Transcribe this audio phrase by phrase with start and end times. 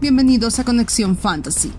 [0.00, 1.72] Bienvenidos a Conexión Fantasy,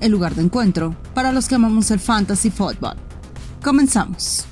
[0.00, 2.96] el lugar de encuentro para los que amamos el fantasy football.
[3.60, 4.46] Comenzamos.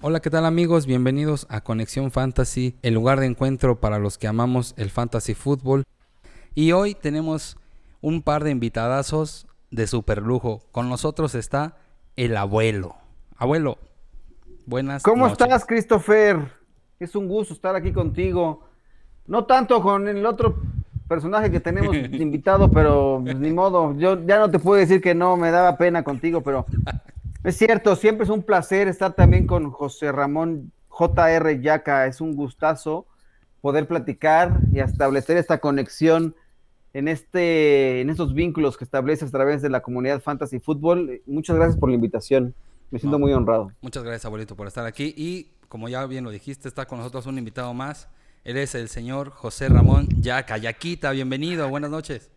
[0.00, 0.84] Hola, ¿qué tal amigos?
[0.84, 5.84] Bienvenidos a Conexión Fantasy, el lugar de encuentro para los que amamos el fantasy fútbol.
[6.56, 7.56] Y hoy tenemos
[8.00, 10.64] un par de invitadazos de super lujo.
[10.72, 11.76] Con nosotros está
[12.16, 12.96] el abuelo.
[13.36, 13.78] Abuelo,
[14.66, 15.40] buenas ¿Cómo noches.
[15.40, 16.50] estás, Christopher?
[16.98, 18.64] Es un gusto estar aquí contigo.
[19.28, 20.60] No tanto con el otro
[21.12, 23.94] personaje que tenemos invitado, pero pues, ni modo.
[23.98, 26.64] Yo ya no te puedo decir que no, me daba pena contigo, pero
[27.44, 32.06] es cierto, siempre es un placer estar también con José Ramón JR Yaca.
[32.06, 33.06] Es un gustazo
[33.60, 36.34] poder platicar y establecer esta conexión
[36.94, 41.20] en, este, en estos vínculos que estableces a través de la comunidad Fantasy Fútbol.
[41.26, 42.54] Muchas gracias por la invitación.
[42.90, 43.24] Me siento No.
[43.24, 43.70] muy honrado.
[43.82, 45.14] Muchas gracias, abuelito, por estar aquí.
[45.16, 48.08] Y como ya bien lo dijiste, está con nosotros un invitado más.
[48.44, 50.56] Él es el señor José Ramón Yaca.
[50.58, 52.30] Yaquita, bienvenido, buenas noches.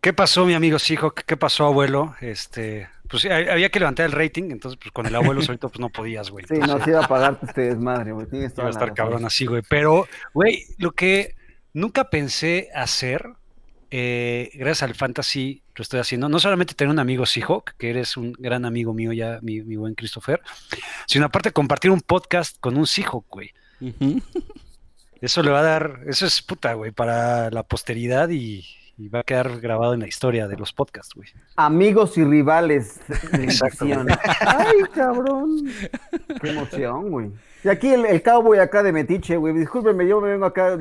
[0.00, 1.22] ¿Qué pasó, mi amigo Seahawk?
[1.24, 2.14] ¿Qué pasó, abuelo?
[2.20, 5.80] Este, pues ha- había que levantar el rating, entonces pues con el abuelo solito pues
[5.80, 6.44] no podías, güey.
[6.48, 8.26] Sí, nos iba a pagarte este desmadre, güey.
[8.26, 8.94] Tienes Iba a estar razón.
[8.96, 9.62] cabrón así, güey.
[9.68, 11.34] Pero, güey, lo que
[11.72, 13.28] nunca pensé hacer,
[13.90, 18.16] eh, gracias al fantasy lo estoy haciendo, no solamente tener un amigo Seahawk, que eres
[18.16, 20.40] un gran amigo mío ya, mi, mi buen Christopher,
[21.06, 23.50] sino aparte compartir un podcast con un Seahawk, güey.
[25.22, 28.66] Eso le va a dar, eso es puta, güey, para la posteridad y,
[28.98, 31.28] y va a quedar grabado en la historia de los podcasts, güey.
[31.54, 33.00] Amigos y rivales.
[33.32, 34.08] división.
[34.40, 35.64] Ay, cabrón.
[36.40, 37.30] Qué emoción, güey.
[37.62, 39.54] Y aquí el, el cowboy acá de Metiche, güey.
[39.54, 40.76] Discúlpenme, yo me vengo acá.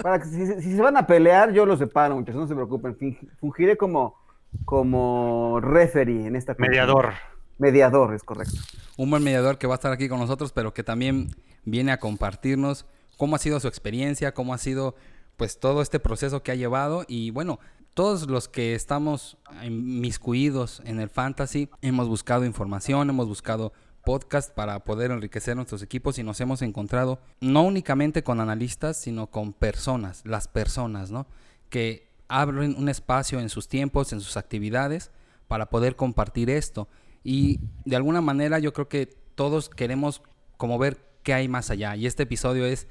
[0.00, 2.40] para que si, si se van a pelear, yo los separo, muchachos.
[2.42, 2.96] No se preocupen.
[3.40, 4.20] Fungiré como,
[4.64, 6.54] como referee en esta.
[6.58, 7.14] Mediador.
[7.58, 8.54] Mediador, es correcto.
[8.96, 11.98] un buen mediador que va a estar aquí con nosotros, pero que también viene a
[11.98, 14.94] compartirnos cómo ha sido su experiencia, cómo ha sido
[15.36, 17.58] pues todo este proceso que ha llevado y bueno,
[17.94, 23.72] todos los que estamos inmiscuidos en el fantasy hemos buscado información, hemos buscado
[24.04, 29.28] podcast para poder enriquecer nuestros equipos y nos hemos encontrado no únicamente con analistas, sino
[29.28, 31.26] con personas, las personas, ¿no?
[31.70, 35.10] Que abren un espacio en sus tiempos, en sus actividades
[35.48, 36.88] para poder compartir esto.
[37.22, 40.22] Y de alguna manera yo creo que todos queremos
[40.56, 41.96] como ver qué hay más allá.
[41.96, 42.86] Y este episodio es,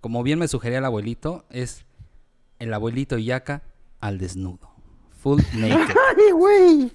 [0.00, 1.84] como bien me sugería el abuelito, es
[2.58, 3.62] el abuelito Yaka
[4.00, 4.70] al desnudo.
[5.22, 5.96] Full naked.
[6.16, 6.92] ¡Ay, güey!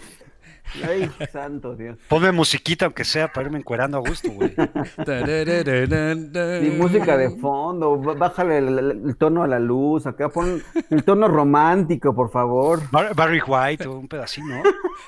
[0.88, 1.98] ¡Ay, santo Dios!
[2.08, 4.54] Ponme musiquita, aunque sea, para irme encuerando a gusto, güey.
[6.62, 11.04] Mi música de fondo, bájale el, el- el tono a la luz, acá pon el
[11.04, 12.80] tono romántico, por favor.
[12.92, 14.64] Bar- Barry White, un pedacito, ¿no?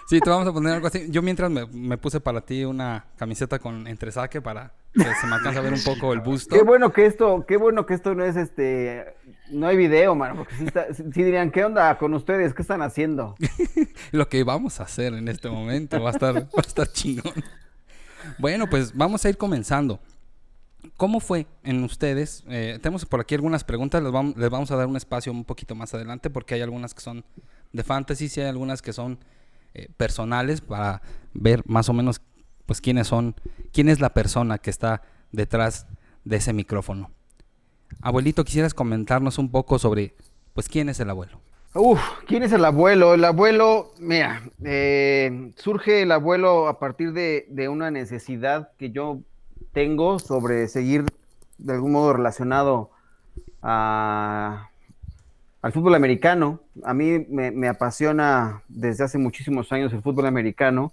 [0.08, 1.06] Sí, te vamos a poner algo así.
[1.10, 5.36] Yo mientras me, me puse para ti una camiseta con entresaque para que se me
[5.36, 6.56] alcance a ver un poco el busto.
[6.56, 9.16] Qué bueno que esto, qué bueno que esto no es este,
[9.54, 12.54] no hay video, mano, porque sí, está- sí- sí dirían, ¿qué onda con ustedes?
[12.54, 13.36] ¿Qué están haciendo?
[14.12, 17.34] Lo que vamos a hacer en este momento va a estar, va a estar chingón.
[18.40, 20.00] Bueno, pues vamos a ir comenzando.
[20.98, 22.44] ¿Cómo fue en ustedes?
[22.50, 25.46] Eh, tenemos por aquí algunas preguntas, les vamos, les vamos a dar un espacio un
[25.46, 27.24] poquito más adelante porque hay algunas que son
[27.72, 29.20] de fantasy y hay algunas que son
[29.74, 31.02] eh, personales para
[31.34, 32.22] ver más o menos
[32.66, 33.36] pues quiénes son,
[33.72, 35.88] quién es la persona que está detrás
[36.26, 37.12] de ese micrófono.
[38.02, 40.14] Abuelito, quisieras comentarnos un poco sobre
[40.54, 41.40] pues quién es el abuelo.
[41.76, 43.16] Uf, ¿quién es el abuelo?
[43.16, 49.20] El abuelo, mira, eh, surge el abuelo a partir de, de una necesidad que yo
[49.72, 51.06] tengo sobre seguir
[51.58, 52.92] de algún modo relacionado
[53.64, 54.70] a-
[55.64, 56.60] al fútbol americano.
[56.84, 60.92] A mí me, me apasiona desde hace muchísimos años el fútbol americano.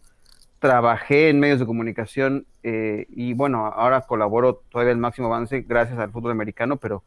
[0.60, 5.98] Trabajé en medios de comunicación eh, y bueno, ahora colaboro todavía el máximo avance gracias
[5.98, 7.02] al fútbol americano, pero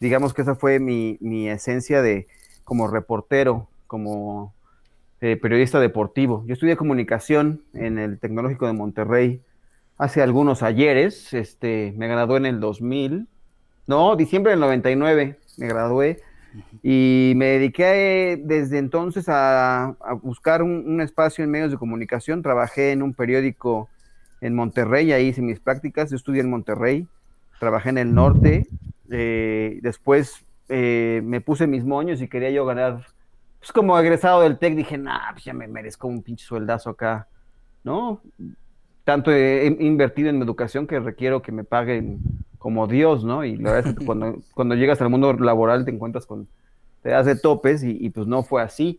[0.00, 2.26] digamos que esa fue mi, mi esencia de
[2.64, 4.54] como reportero, como
[5.20, 6.44] eh, periodista deportivo.
[6.46, 9.40] Yo estudié comunicación en el Tecnológico de Monterrey
[9.96, 11.32] hace algunos ayeres.
[11.32, 13.28] Este, me gradué en el 2000.
[13.86, 16.20] No, diciembre del 99 me gradué.
[16.82, 22.42] Y me dediqué eh, desde entonces a, buscar un, un espacio en medios de comunicación.
[22.42, 23.88] Trabajé en un periódico
[24.40, 26.10] en Monterrey, ahí hice mis prácticas.
[26.10, 27.08] Yo estudié en Monterrey,
[27.58, 28.68] trabajé en el norte.
[29.10, 33.06] eh, después eh, me puse mis moños y quería yo ganar.
[33.58, 37.26] Pues como egresado del TEC dije, nah, pues ya me merezco un pinche sueldazo acá,
[37.82, 38.20] ¿no?
[39.04, 42.20] Tanto he invertido en mi educación que requiero que me paguen
[42.58, 43.44] como Dios, ¿no?
[43.44, 46.48] Y la verdad es que cuando, cuando llegas al mundo laboral te encuentras con,
[47.02, 48.98] te das de topes y, y pues no fue así.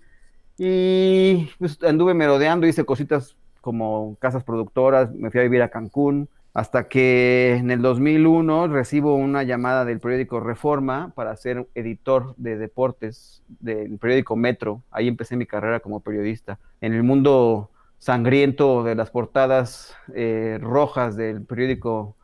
[0.58, 6.30] Y pues anduve merodeando, hice cositas como casas productoras, me fui a vivir a Cancún,
[6.56, 12.58] hasta que en el 2001 recibo una llamada del periódico Reforma para ser editor de
[12.58, 14.82] deportes del periódico Metro.
[14.90, 16.60] Ahí empecé mi carrera como periodista.
[16.80, 22.16] En el mundo sangriento de las portadas eh, rojas del periódico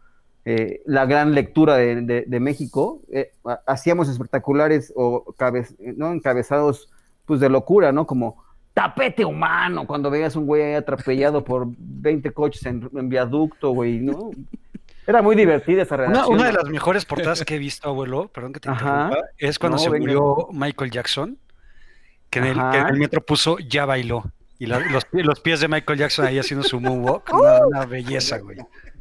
[0.45, 3.31] eh, La Gran Lectura de, México, eh,
[3.68, 5.35] hacíamos espectaculares o
[5.97, 6.12] ¿no?
[6.13, 6.89] encabezados
[7.25, 8.07] pues de locura, ¿no?
[8.07, 14.00] Como tapete humano cuando veías un güey ahí atropellado por 20 coches en, viaducto, güey,
[14.00, 14.31] ¿no?
[15.06, 16.33] Era muy divertida esa redacción.
[16.33, 19.77] Una, de las mejores portadas que he visto, abuelo, perdón que te interrumpa, es cuando
[19.77, 21.38] se murió Michael Jackson,
[22.29, 24.24] que en, el, metro puso ya bailó.
[24.61, 24.79] Y los,
[25.11, 28.57] los, pies de Michael Jackson ahí haciendo su moonwalk, una, una belleza, güey.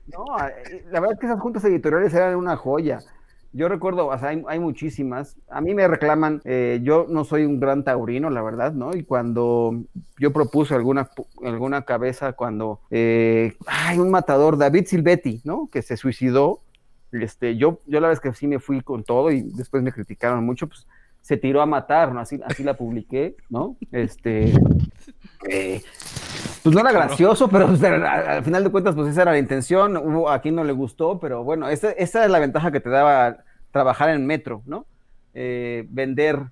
[0.07, 3.01] No, eh, la verdad es que esas juntas editoriales eran una joya.
[3.53, 5.37] Yo recuerdo, o sea, hay, muchísimas.
[5.51, 8.97] A mí me reclaman, eh, yo no soy un gran taurino, la verdad, ¿no?
[8.97, 9.85] Y cuando
[10.19, 11.11] yo propuse alguna,
[11.45, 15.69] alguna cabeza, cuando eh, hay un matador, David Silvetti, ¿no?
[15.71, 16.61] Que se suicidó.
[17.13, 20.43] Este, yo, yo la vez que sí me fui con todo y después me criticaron
[20.43, 20.87] mucho, pues
[21.21, 22.21] se tiró a matar, ¿no?
[22.21, 23.77] Así, así la publiqué, ¿no?
[23.93, 24.53] Este,
[25.49, 25.83] eh,
[26.63, 29.97] pues no era gracioso, pero al final de cuentas, pues esa era la intención.
[29.97, 32.91] Hubo, a quien no le gustó, pero bueno, esa, esa es la ventaja que te
[32.91, 33.39] daba
[33.71, 34.87] trabajar en metro, ¿no?
[35.35, 36.51] Eh, vender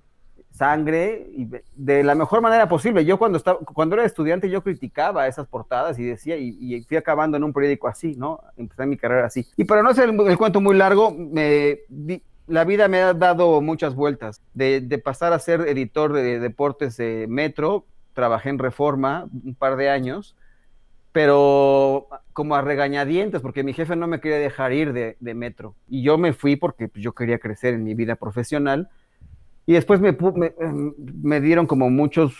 [0.51, 3.05] sangre y de la mejor manera posible.
[3.05, 7.37] Yo cuando estaba, cuando era estudiante, yo criticaba esas portadas y decía, y, fui acabando
[7.37, 8.41] en un periódico así, ¿no?
[8.57, 9.47] Empecé mi carrera así.
[9.55, 11.79] Y para no hacer el, cuento muy largo, me,
[12.49, 14.41] la vida me ha dado muchas vueltas.
[14.53, 19.89] De, pasar a ser editor de deportes de Metro, trabajé en Reforma un par de
[19.89, 20.35] años,
[21.11, 25.75] pero como a regañadientes, porque mi jefe no me quería dejar ir de, Metro.
[25.87, 28.89] Y yo me fui porque pues, yo quería crecer en mi vida profesional.
[29.65, 30.17] Y después me,
[31.23, 32.35] me, dieron como muchos...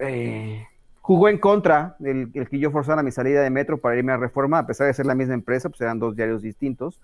[0.00, 0.66] Eh,
[1.00, 4.16] jugó en contra el, el, que yo forzara mi salida de Metro para irme a
[4.16, 7.00] Reforma, a pesar de ser la misma empresa, pues eran dos diarios distintos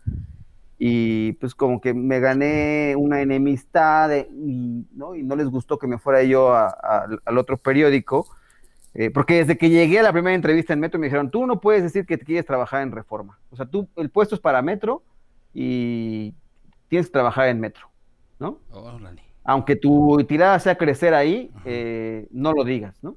[0.79, 5.17] y pues como que me gané una enemistad y, ¿no?
[5.17, 8.29] y no les gustó que me fuera yo al otro periódico,
[8.95, 11.61] eh, porque desde que llegué a la primera entrevista en Metro me dijeron, tú no
[11.61, 14.63] puedes decir que te quieres trabajar en Reforma, o sea, tú, el puesto es para
[14.63, 15.03] Metro
[15.53, 16.35] y
[16.87, 17.89] tienes que trabajar en Metro,
[18.39, 18.59] ¿no?
[19.43, 23.17] Aunque tu tirada sea crecer ahí, eh, no lo digas, ¿no?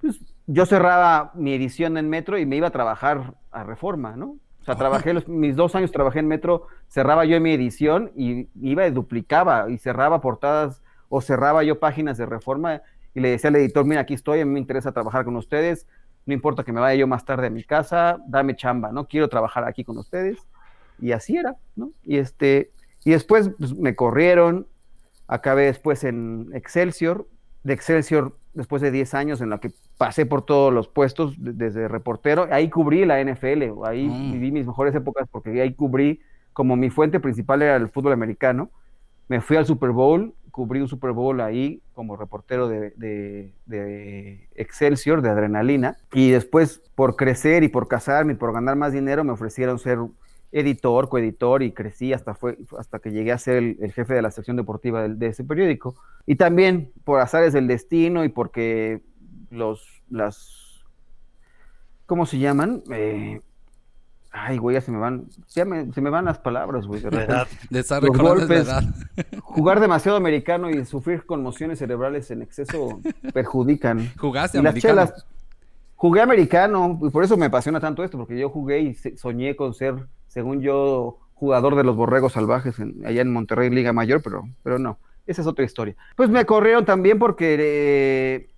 [0.00, 4.36] Pues yo cerraba mi edición en Metro y me iba a trabajar a Reforma, ¿no?
[4.60, 8.86] O sea, trabajé mis dos años, trabajé en Metro, cerraba yo mi edición y iba
[8.86, 12.82] y duplicaba y cerraba portadas o cerraba yo páginas de reforma
[13.14, 15.86] y le decía al editor, mira, aquí estoy, a mí me interesa trabajar con ustedes,
[16.26, 19.08] no importa que me vaya yo más tarde a mi casa, dame chamba, ¿no?
[19.08, 20.38] Quiero trabajar aquí con ustedes.
[21.00, 21.92] Y así era, ¿no?
[22.02, 22.70] Y este,
[23.04, 24.66] y después pues, me corrieron,
[25.26, 27.26] acabé después en Excelsior,
[27.64, 31.88] de Excelsior después de 10 años en la que pasé por todos los puestos desde
[31.88, 34.32] reportero, ahí cubrí la NFL, ahí mm.
[34.32, 36.20] viví mis mejores épocas porque ahí cubrí,
[36.52, 38.70] como mi fuente principal era el fútbol americano,
[39.28, 45.22] me fui al Super Bowl, cubrí un Super Bowl ahí como reportero de, de, Excelsior,
[45.22, 49.32] de adrenalina, y después por crecer y por casarme y por ganar más dinero me
[49.32, 49.98] ofrecieron ser
[50.52, 54.30] editor, coeditor y crecí hasta, fue, hasta que llegué a ser el, jefe de la
[54.30, 55.94] sección deportiva de, ese periódico.
[56.26, 59.00] Y también por azares del destino y porque
[59.50, 60.84] los, las,
[62.06, 62.82] ¿cómo se llaman?
[62.90, 63.40] Eh,
[64.32, 67.00] ay, güey, ya se me van, se me van las palabras, güey.
[67.00, 67.46] De, edad.
[67.70, 68.68] de los golpes,
[69.42, 73.00] jugar demasiado americano y sufrir conmociones cerebrales en exceso
[73.32, 74.10] perjudican.
[74.16, 75.12] ¿Jugaste americano?
[75.94, 79.74] jugué americano, y por eso me apasiona tanto esto, porque yo jugué y soñé con
[79.74, 84.78] ser según yo, jugador de los Borregos Salvajes allá en Monterrey, Liga Mayor, pero, pero
[84.78, 85.96] no, esa es otra historia.
[86.16, 88.50] Pues me corrieron también porque eh,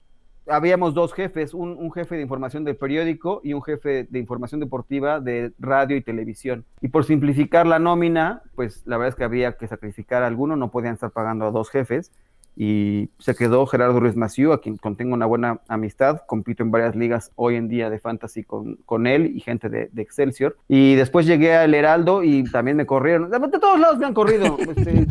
[0.46, 5.18] habíamos dos jefes, un, jefe de información del periódico y un jefe de información deportiva
[5.18, 6.66] de radio y televisión.
[6.82, 10.56] Y por simplificar la nómina, pues la verdad es que había que sacrificar a alguno,
[10.56, 12.12] no podían estar pagando a dos jefes
[12.54, 16.94] y se quedó Gerardo Ruiz Maciú, a quien tengo una buena amistad, compito en varias
[16.94, 20.56] ligas hoy en día de fantasy con, con él y gente de, Excelsior.
[20.68, 23.30] Y después llegué al Heraldo y también me corrieron.
[23.30, 24.56] De todos lados me han corrido.
[24.72, 25.06] Este,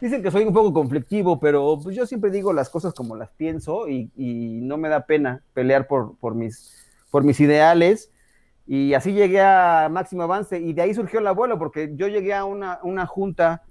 [0.00, 3.30] dicen que soy un poco conflictivo, pero pues yo siempre digo las cosas como las
[3.30, 4.10] pienso y,
[4.62, 8.10] no me da pena pelear por, por, mis, por mis ideales.
[8.66, 12.34] Y así llegué a Máximo Avance y de ahí surgió el abuelo, porque yo llegué
[12.34, 13.62] a una, una junta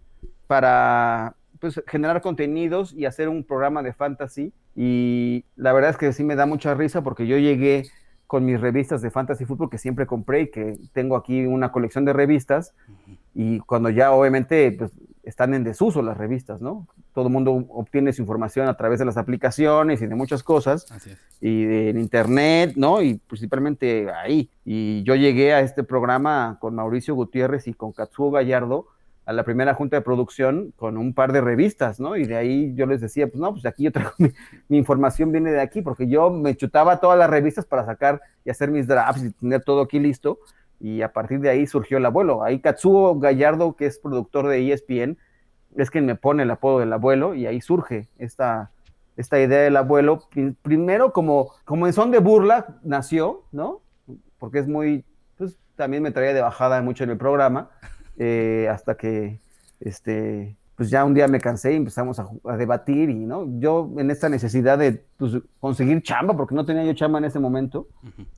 [0.48, 4.52] para pues, generar contenidos y hacer un programa de fantasy.
[4.76, 7.86] Y la verdad es que sí me da mucha risa porque yo llegué
[8.28, 12.04] con mis revistas de fantasy fútbol que siempre compré y que tengo aquí una colección
[12.04, 12.74] de revistas.
[13.34, 14.92] Y cuando ya obviamente pues,
[15.24, 16.88] están en desuso las revistas, ¿no?
[17.14, 20.86] todo el mundo obtiene su información a través de las aplicaciones y de muchas cosas,
[21.42, 23.02] y en internet, ¿no?
[23.02, 24.50] Y principalmente ahí.
[24.64, 28.88] Y yo llegué a este programa con Mauricio Gutiérrez y con Katsuo Gallardo,
[29.32, 32.18] a la primera junta de producción con un par de revistas, ¿no?
[32.18, 34.12] Y de ahí yo les decía, pues no, pues aquí yo traigo
[34.68, 38.50] mi, información viene de aquí, porque yo me chutaba todas las revistas para sacar y
[38.50, 40.40] hacer mis drafts y tener todo aquí listo.
[40.82, 42.44] Y a partir de ahí surgió el abuelo.
[42.44, 45.18] Ahí Katsuo Gallardo, que es productor de ESPN,
[45.78, 48.72] es quien me pone el apodo del abuelo y ahí surge esta,
[49.16, 50.28] esta idea del abuelo.
[50.62, 53.80] Primero como, como en son de burla nació, ¿no?
[54.40, 55.06] Porque es muy,
[55.38, 57.70] pues también me traía de bajada mucho en el programa
[58.24, 59.40] eh, hasta que,
[59.80, 63.48] este, pues ya un día me cansé y empezamos a, debatir y, ¿no?
[63.60, 67.40] Yo en esta necesidad de pues, conseguir chamba, porque no tenía yo chamba en ese
[67.40, 67.88] momento,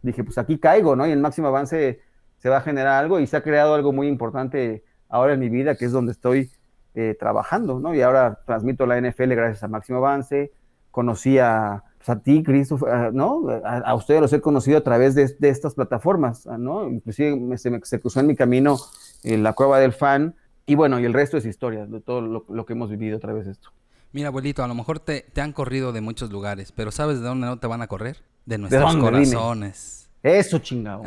[0.01, 1.05] dije, pues aquí caigo, ¿no?
[1.05, 1.99] Y en máximo avance
[2.37, 5.49] se va a generar algo y se ha creado algo muy importante ahora en mi
[5.49, 6.49] vida, que es donde estoy
[6.95, 7.93] eh, trabajando, ¿no?
[7.93, 10.53] Y ahora transmito la NFL gracias a Máximo Avance,
[10.91, 13.47] conocí a, pues, a ti, Christopher, ¿no?
[13.63, 16.89] A, ustedes los he conocido a través de, estas plataformas, ¿no?
[16.89, 18.77] Inclusive se, me, se cruzó en mi camino
[19.23, 22.73] la cueva del fan, y bueno, y el resto es historia, de todo lo, que
[22.73, 23.69] hemos vivido a través de esto.
[24.11, 27.25] Mira, abuelito, a lo mejor te, te, han corrido de muchos lugares, pero ¿sabes de
[27.25, 28.17] dónde no te van a correr?
[28.45, 30.09] De nuestros corazones.
[30.21, 31.03] Eso chingado.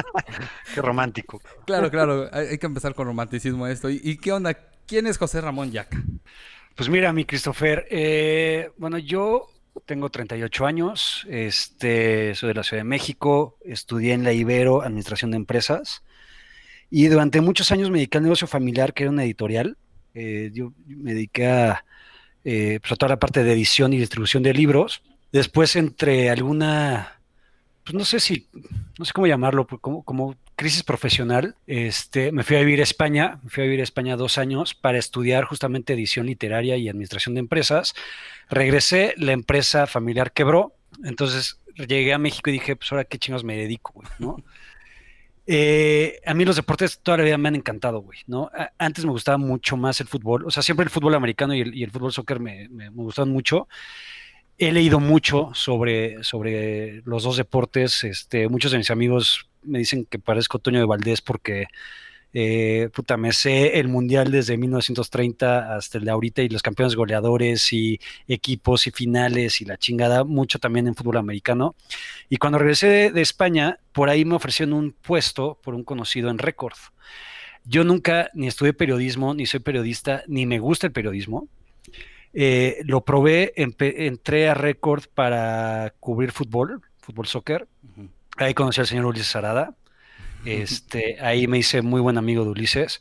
[0.74, 1.40] Qué romántico.
[1.66, 3.90] Claro, claro, hay, que empezar con romanticismo esto.
[3.90, 4.54] ¿Y, qué onda?
[4.86, 6.02] ¿Quién es José Ramón Yaca?
[6.74, 9.48] Pues mira, mi Christopher, eh, bueno, yo
[9.84, 15.30] tengo 38 años, este, soy de la Ciudad de México, estudié en la Ibero Administración
[15.30, 16.02] de Empresas.
[16.90, 19.76] Y durante muchos años me dediqué al negocio familiar, que era una editorial.
[20.14, 21.84] Eh, yo me dediqué a,
[22.44, 25.02] eh, pues, a toda la parte de edición y distribución de libros.
[25.30, 27.19] Después, entre alguna,
[27.90, 28.46] pues no sé si,
[29.00, 32.84] no sé cómo llamarlo, pues, como, como crisis profesional, este, me fui a vivir a
[32.84, 36.88] España, me fui a vivir a España dos años para estudiar justamente edición literaria y
[36.88, 37.94] administración de empresas.
[38.48, 43.42] Regresé, la empresa familiar quebró, entonces llegué a México y dije, pues ahora qué chingos
[43.42, 44.36] me dedico, ¿no?
[45.52, 48.52] Eh, a mí los deportes todavía me han encantado, güey, ¿no?
[48.78, 51.90] Antes me gustaba mucho más el fútbol, o sea, siempre el fútbol americano y el,
[51.90, 53.66] fútbol soccer me, me, gustaban mucho.
[54.62, 58.04] He leído mucho sobre, sobre los dos deportes.
[58.04, 61.68] Este, muchos de mis amigos me dicen que parezco Toño de Valdés porque
[62.34, 66.94] eh, puta, me sé el mundial desde 1930 hasta el de ahorita y los campeones
[66.94, 71.74] goleadores y equipos y finales y la chingada, mucho también en fútbol americano.
[72.28, 76.36] Y cuando regresé de, España, por ahí me ofrecieron un puesto por un conocido en
[76.36, 76.76] Record.
[77.64, 81.48] Yo nunca ni estudié periodismo, ni soy periodista, ni me gusta el periodismo.
[82.32, 87.66] Eh, lo probé, entré a Record para cubrir fútbol, fútbol soccer.
[88.36, 89.74] Ahí conocí al señor Ulises Arada
[90.44, 93.00] este, ahí me hice muy buen amigo de Ulises.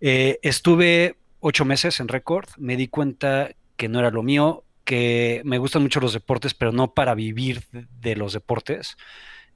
[0.00, 5.42] Eh, estuve ocho meses en récord, me di cuenta que no era lo mío, que
[5.44, 8.96] me gustan mucho los deportes, pero no para vivir de los deportes.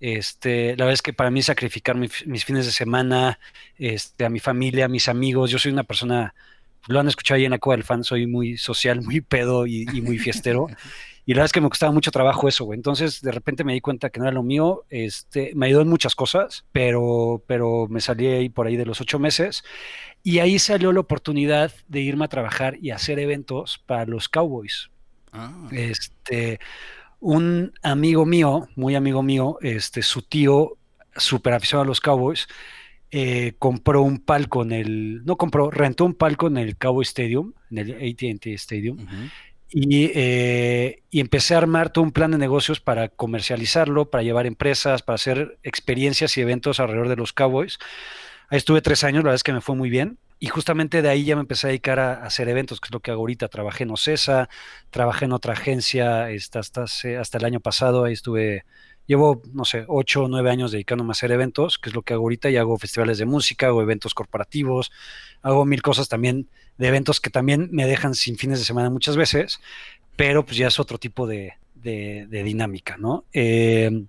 [0.00, 3.38] Este, la verdad es que para mí sacrificar mis fines de semana,
[3.78, 6.35] este, a mi familia, a mis amigos, yo soy una persona,
[6.89, 9.87] lo han escuchado ahí en la Cueva del Fan, soy muy social, muy pedo y,
[9.93, 10.69] y muy fiestero.
[11.25, 12.77] Y la verdad es que me costaba mucho trabajo eso, güey.
[12.77, 14.85] Entonces, de repente me di cuenta que no era lo mío.
[14.91, 19.01] Este, me ayudó en muchas cosas, pero, pero me salí ahí por ahí de los
[19.01, 19.62] ocho meses.
[20.25, 24.91] Y ahí salió la oportunidad de irme a trabajar y hacer eventos para los Cowboys.
[25.33, 25.69] Ah.
[25.71, 26.59] Este,
[27.21, 30.77] un amigo mío, muy amigo mío, este, su tío,
[31.15, 32.49] súper aficionado a los Cowboys,
[33.12, 37.52] eh, compró un palco en el, no compró, rentó un palco en el Cowboy Stadium,
[37.71, 39.07] en el ATT Stadium,
[39.71, 40.11] y,
[41.12, 45.59] empecé a armar todo un plan de negocios para comercializarlo, para llevar empresas, para hacer
[45.62, 47.78] experiencias y eventos alrededor de los Cowboys.
[48.49, 50.19] Ahí estuve tres años, la verdad es que me fue muy bien.
[50.42, 52.99] Y justamente de ahí ya me empecé a dedicar a, hacer eventos, que es lo
[52.99, 53.47] que hago ahorita.
[53.47, 54.49] Trabajé en OCESA,
[54.90, 58.02] trabajé en otra agencia hasta, hasta, hasta el año pasado.
[58.02, 58.64] Ahí estuve,
[59.07, 62.15] llevo, no sé, ocho o nueve años dedicándome a hacer eventos, que es lo que
[62.15, 62.51] hago ahorita.
[62.51, 64.93] Y hago festivales de música, hago eventos corporativos,
[65.43, 69.17] hago mil cosas también de eventos que también me dejan sin fines de semana muchas
[69.17, 69.61] veces,
[70.17, 73.25] pero pues ya es otro tipo de, dinámica, ¿no?
[73.33, 74.05] Eh,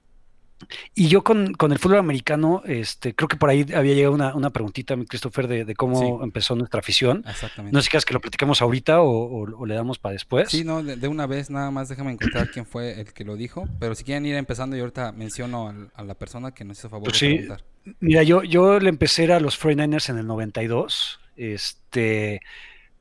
[0.95, 4.49] y yo con, el fútbol americano, este, creo que por ahí había llegado una, una
[4.51, 7.23] preguntita, Christopher, de, cómo empezó nuestra afición.
[7.27, 7.73] Exactamente.
[7.73, 10.49] No sé si quieres que lo platicamos ahorita o, le damos para después.
[10.49, 13.67] Sí, no, de, una vez nada más déjame encontrar quién fue el que lo dijo,
[13.79, 17.09] pero si quieren ir empezando, yo ahorita menciono a la persona que nos hizo favor
[17.09, 17.63] pues de preguntar.
[17.99, 22.41] Mira, yo, yo le empecé a los 49ers en el 92 este,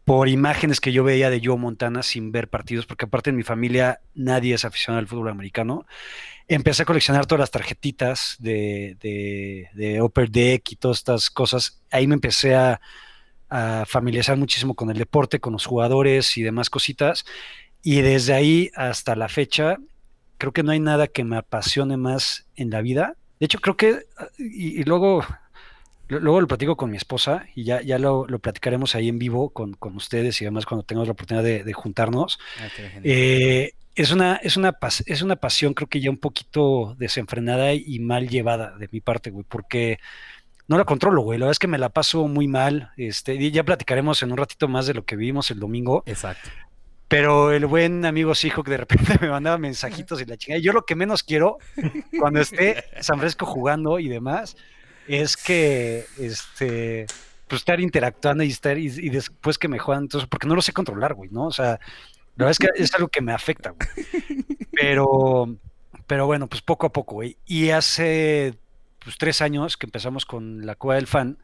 [0.04, 3.42] por imágenes que yo veía de Joe Montana sin ver partidos, porque aparte en mi
[3.42, 5.86] familia nadie es aficionado al fútbol americano.
[6.48, 8.96] Empecé a coleccionar todas las tarjetitas de,
[9.74, 11.82] de, Upper Deck y todas estas cosas.
[11.90, 12.80] Ahí me empecé a,
[13.48, 17.24] a familiarizar muchísimo con el deporte, con los jugadores y demás cositas.
[17.82, 19.78] Y desde ahí hasta la fecha,
[20.38, 23.16] creo que no hay nada que me apasione más en la vida.
[23.38, 24.06] De hecho, creo que,
[24.38, 25.24] y, luego,
[26.08, 29.76] luego lo platico con mi esposa y ya, ya lo, platicaremos ahí en vivo con,
[29.94, 32.38] ustedes y además cuando tengamos la oportunidad de, juntarnos.
[32.60, 32.68] Ah,
[33.04, 37.98] eh, es una, es, una es una pasión, creo que ya un poquito desenfrenada y
[37.98, 39.98] mal llevada de mi parte, güey, porque
[40.68, 41.38] no la controlo, güey.
[41.38, 42.92] La verdad es que me la paso muy mal.
[42.96, 46.02] Este, y ya platicaremos en un ratito más de lo que vivimos el domingo.
[46.06, 46.48] Exacto.
[47.08, 50.62] Pero el buen amigo que de repente me mandaba mensajitos y la chingada.
[50.62, 51.58] Yo lo que menos quiero
[52.18, 54.56] cuando esté San Fresco jugando y demás
[55.06, 57.06] es que este
[57.48, 60.72] pues estar interactuando y estar y, después que me juegan, entonces, porque no lo sé
[60.72, 61.48] controlar, güey, ¿no?
[61.48, 61.78] O sea,
[62.36, 64.44] la verdad es que es algo que me afecta, güey.
[64.72, 65.54] Pero,
[66.06, 67.36] pero bueno, pues poco a poco, güey.
[67.46, 68.54] Y hace
[69.04, 71.38] pues, tres años que empezamos con la Cueva del Fan,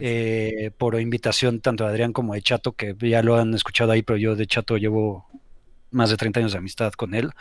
[0.00, 4.02] eh, por invitación tanto de Adrián como de Chato, que ya lo han escuchado ahí,
[4.02, 5.26] pero yo de Chato llevo
[5.90, 7.32] más de 30 años de amistad con él.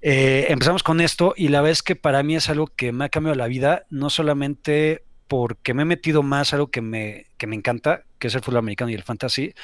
[0.00, 3.04] Eh, empezamos con esto y la verdad es que para mí es algo que me
[3.04, 7.46] ha cambiado la vida, no solamente porque me he metido más algo que me, que
[7.46, 9.54] me encanta, que es el fútbol americano y el fantasy,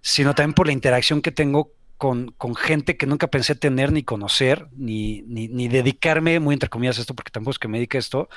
[0.00, 4.68] sino también por la interacción que tengo con, gente que nunca pensé tener ni conocer,
[4.76, 8.28] ni, ni, dedicarme, muy entre comillas, esto, porque tampoco es que me dedique a esto,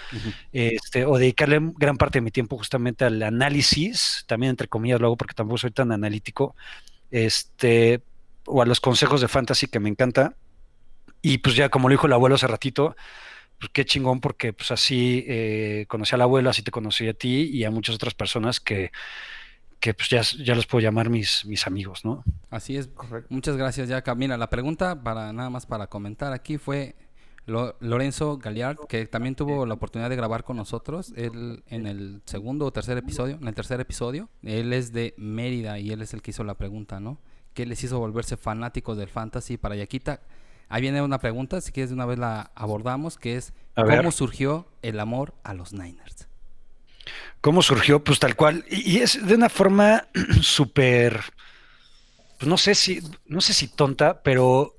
[0.52, 5.08] este, o dedicarle gran parte de mi tiempo justamente al análisis, también entre comillas lo
[5.08, 6.56] hago porque tampoco soy tan analítico,
[7.12, 8.02] este,
[8.46, 10.36] o a los consejos de fantasy que me encanta.
[11.22, 12.96] Y pues ya como lo dijo el abuelo hace ratito,
[13.60, 17.44] pues qué chingón porque pues así eh, conocí al abuelo, así te conocí a ti
[17.54, 18.92] y a muchas otras personas que
[19.82, 22.24] que pues ya, ya los puedo llamar mis, mis amigos, ¿no?
[22.52, 22.88] Así es.
[22.88, 23.28] Correcto.
[23.34, 26.96] Muchas gracias, ya Mira, la pregunta, para nada más para comentar aquí, fue
[27.48, 32.68] Lorenzo Galliard, que también tuvo la oportunidad de grabar con nosotros, él en el segundo
[32.68, 36.22] o tercer episodio, en el tercer episodio, él es de Mérida y él es el
[36.22, 37.20] que hizo la pregunta, ¿no?
[37.56, 40.22] ¿Qué les hizo volverse fanáticos del fantasy para Yaquita?
[40.70, 44.68] Ahí viene una pregunta, si quieres de una vez la abordamos, que es ¿cómo surgió
[44.84, 46.28] el amor a los Niners?
[47.42, 48.04] ¿Cómo surgió?
[48.04, 48.66] Pues tal cual.
[48.70, 50.08] Y, es de una forma
[50.42, 51.22] súper,
[52.38, 54.78] pues no sé si, no sé si tonta, pero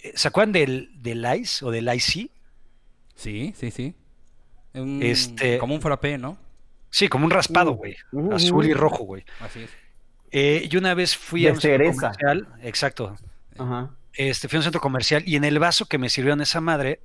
[0.00, 2.30] eh, ¿se acuerdan del, del ICE o del IC?
[3.14, 3.94] Sí, sí, sí.
[5.00, 6.38] este, como un frappé, ¿no?
[6.90, 7.96] Sí, como un raspado, güey.
[8.32, 9.24] Azul y rojo, güey.
[9.40, 9.70] Así es.
[10.32, 13.16] Eh, y una vez fui a un centro comercial, exacto.
[13.58, 13.90] Ajá.
[14.14, 17.00] Este, fui a un centro comercial y en el vaso que me sirvieron esa madre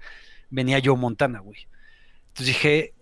[0.50, 1.68] venía yo Montana, güey.
[2.30, 2.94] Entonces dije,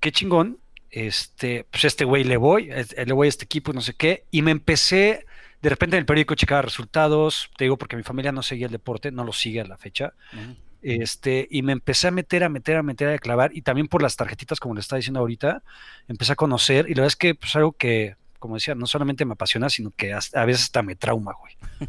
[0.00, 0.58] qué chingón,
[0.92, 4.42] este, pues este güey le voy, le voy a este equipo, no sé qué, y
[4.42, 5.24] me empecé,
[5.62, 8.72] de repente en el periódico checaba resultados, te digo porque mi familia no seguía el
[8.72, 10.12] deporte, no lo sigue a la fecha,
[10.82, 14.02] este, y me empecé a meter, a meter, a meter, a clavar, y también por
[14.02, 15.62] las tarjetitas, como le estaba diciendo ahorita,
[16.08, 19.24] empecé a conocer, y la verdad es que pues algo que, como decía, no solamente
[19.24, 21.56] me apasiona, sino que a veces hasta me trauma, güey.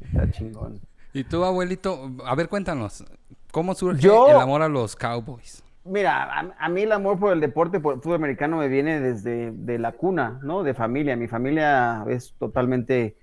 [0.00, 0.80] Está chingón.
[1.12, 3.04] Y tú, abuelito, a ver, cuéntanos,
[3.52, 5.62] ¿cómo surge el amor a los Cowboys?
[5.84, 9.50] Mira, a, mí el amor por el deporte, por el fútbol americano, me viene desde
[9.50, 10.62] de la cuna, ¿no?
[10.62, 11.16] De familia.
[11.16, 13.16] Mi familia es totalmente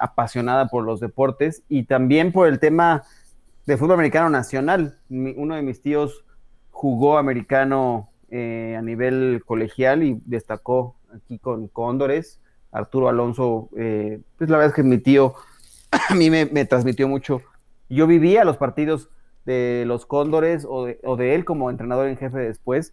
[0.00, 3.04] apasionada por los deportes y también por el tema
[3.66, 4.98] de fútbol americano nacional.
[5.08, 6.24] uno de mis tíos
[6.70, 12.40] jugó americano eh, a nivel colegial y destacó aquí con Cóndores.
[12.72, 15.34] Arturo Alonso, eh, pues la verdad es que mi tío
[16.10, 17.42] a mí me transmitió mucho.
[17.88, 19.08] Yo vivía los partidos
[19.46, 22.92] de los Cóndores o de, él como entrenador en jefe después.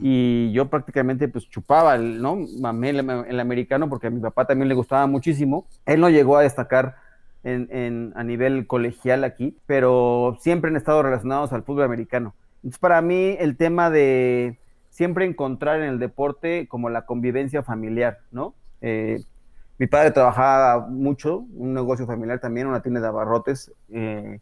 [0.00, 2.38] Y yo prácticamente pues chupaba, el, ¿no?
[2.58, 5.66] Mamé el, americano porque a mi papá también le gustaba muchísimo.
[5.84, 6.96] Él no llegó a destacar
[7.44, 12.34] en, a nivel colegial aquí, pero siempre han estado relacionados al fútbol americano.
[12.56, 14.56] Entonces para mí el tema de
[14.88, 18.54] siempre encontrar en el deporte como la convivencia familiar, ¿no?
[18.80, 19.22] Eh,
[19.78, 23.72] mi padre trabajaba mucho, un negocio familiar también, una tienda de abarrotes.
[23.90, 24.40] Eh,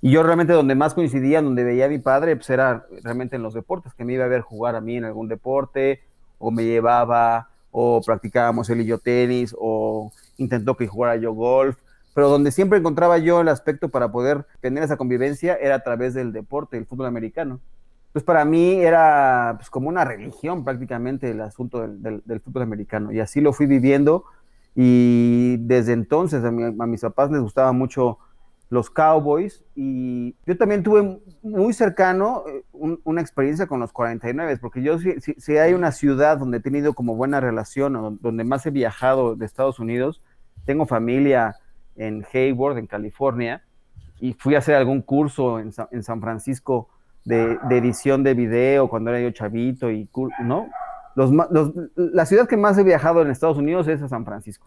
[0.00, 3.42] y yo realmente donde más coincidía, donde veía a mi padre, pues era realmente en
[3.42, 6.02] los deportes, que me iba a ver jugar a mí en algún deporte,
[6.38, 11.76] o me llevaba, o practicábamos él y yo tenis, o intentó que jugara yo golf,
[12.14, 16.14] pero donde siempre encontraba yo el aspecto para poder tener esa convivencia era a través
[16.14, 17.60] del deporte, el fútbol americano.
[18.12, 23.12] Pues para mí era pues, como una religión prácticamente el asunto del, del, fútbol americano,
[23.12, 24.24] y así lo fui viviendo,
[24.76, 28.18] y desde entonces a, a mis papás les gustaba mucho
[28.70, 34.82] los Cowboys y yo también tuve muy cercano eh, una experiencia con los 49, porque
[34.82, 38.70] yo si, hay una ciudad donde he tenido como buena relación o donde más he
[38.70, 40.22] viajado de Estados Unidos,
[40.66, 41.56] tengo familia
[41.96, 43.62] en Hayward, en California,
[44.20, 46.90] y fui a hacer algún curso en, San Francisco
[47.24, 50.08] de, edición de video cuando era yo chavito y,
[50.42, 50.68] ¿no?
[51.96, 54.66] la ciudad que más he viajado en Estados Unidos es a San Francisco,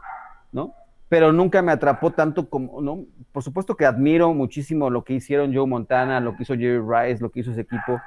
[0.51, 0.73] ¿no?
[1.11, 3.03] Pero nunca me atrapó tanto como, ¿no?
[3.33, 7.21] Por supuesto que admiro muchísimo lo que hicieron Joe Montana, lo que hizo Jerry Rice,
[7.21, 7.99] lo que hizo ese equipo.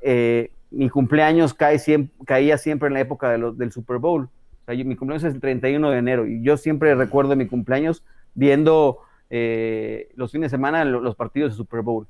[0.00, 1.78] Eh, mi cumpleaños cae
[2.24, 4.30] caía siempre en la época de del Super Bowl.
[4.62, 8.02] O sea, mi cumpleaños es el 31 de enero y yo siempre recuerdo mi cumpleaños
[8.32, 12.06] viendo eh, los fines de semana los partidos de Super Bowl.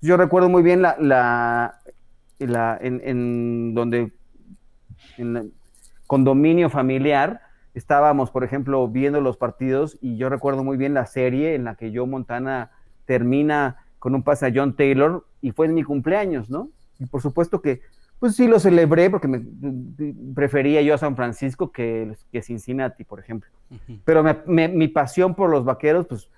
[0.00, 1.80] Yo recuerdo muy bien la, la,
[2.38, 4.12] la en, en, donde
[5.18, 5.52] en
[6.06, 7.40] condominio familiar,
[7.80, 11.76] estábamos, por ejemplo, viendo los partidos y yo recuerdo muy bien la serie en la
[11.76, 12.72] que Joe Montana
[13.06, 16.68] termina con un pase a John Taylor y fue en mi cumpleaños, ¿no?
[16.98, 17.80] Y por supuesto que,
[18.18, 19.42] pues sí lo celebré porque me
[20.34, 23.50] prefería yo a San Francisco que, que Cincinnati, por ejemplo.
[24.04, 26.28] Pero mi pasión por los vaqueros, pues,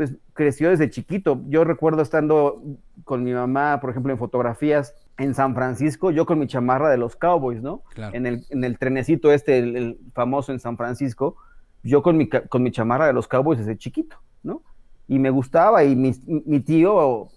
[0.00, 1.42] pues creció desde chiquito.
[1.48, 2.62] Yo recuerdo estando
[3.04, 6.96] con mi mamá, por ejemplo, en fotografías en San Francisco, yo con mi chamarra de
[6.96, 7.82] los Cowboys, ¿no?
[8.14, 11.36] En, el, en el trenecito este, el, famoso en San Francisco,
[11.82, 14.62] yo con mi, con mi chamarra de los Cowboys desde chiquito, ¿no?
[15.06, 17.28] Y me gustaba y mi, mi tío,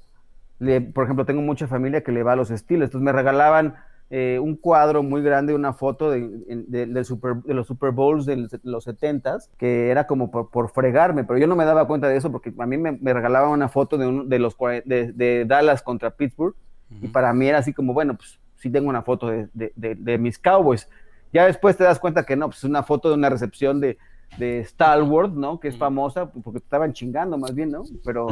[0.60, 3.76] le, por ejemplo, tengo mucha familia que le va a los estilos, entonces me regalaban
[4.16, 8.48] eh, un cuadro muy grande, una foto de, de, super, de los Super Bowls de
[8.62, 12.32] los 70 que era como por, fregarme, pero yo no me daba cuenta de eso
[12.32, 16.12] porque a mí me, me regalaban una foto de, un, de, los, de, Dallas contra
[16.12, 16.54] Pittsburgh
[17.02, 20.38] y para mí era así como, bueno, pues sí tengo una foto de, de, mis
[20.38, 20.88] Cowboys.
[21.34, 23.98] Ya después te das cuenta que no, pues es una foto de una recepción de,
[24.38, 25.60] de Star Wars, ¿no?
[25.60, 27.82] Que es famosa porque estaban chingando más bien, ¿no?
[28.06, 28.28] Pero,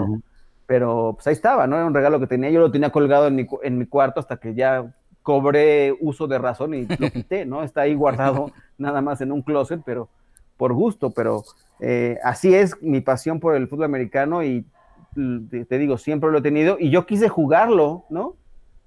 [0.67, 1.75] pero pues ahí estaba, ¿no?
[1.75, 4.37] Era un regalo que tenía, yo lo tenía colgado en mi, en mi cuarto hasta
[4.37, 7.63] que ya cobré uso de razón y lo quité, ¿no?
[7.63, 10.09] Está ahí guardado nada más en un closet, pero
[10.57, 11.43] por gusto, pero
[11.79, 14.65] eh, así es mi pasión por el fútbol americano y
[15.13, 18.35] te digo, siempre lo he tenido y yo quise jugarlo, ¿no?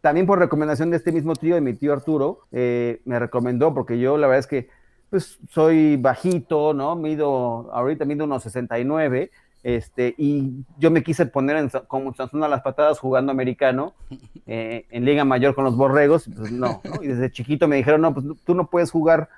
[0.05, 3.99] también por recomendación de este mismo tío, de mi tío Arturo, eh, me recomendó, porque
[3.99, 4.69] yo la verdad es que
[5.09, 6.95] pues soy bajito, ¿no?
[6.95, 9.31] Mido, ahorita mido unos 69,
[9.65, 13.95] este, y yo me quise poner en, como a las patadas jugando americano
[14.47, 18.03] eh, en Liga Mayor con los borregos, pues no, no, y desde chiquito me dijeron,
[18.03, 19.31] no, pues tú no puedes jugar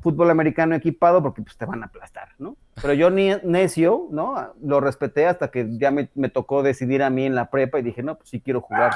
[0.00, 2.56] fútbol americano equipado porque pues te van a aplastar, ¿no?
[2.80, 4.52] Pero yo ni necio, ¿no?
[4.62, 7.82] Lo respeté hasta que ya me, me tocó decidir a mí en la prepa y
[7.82, 8.92] dije, no, pues sí quiero jugar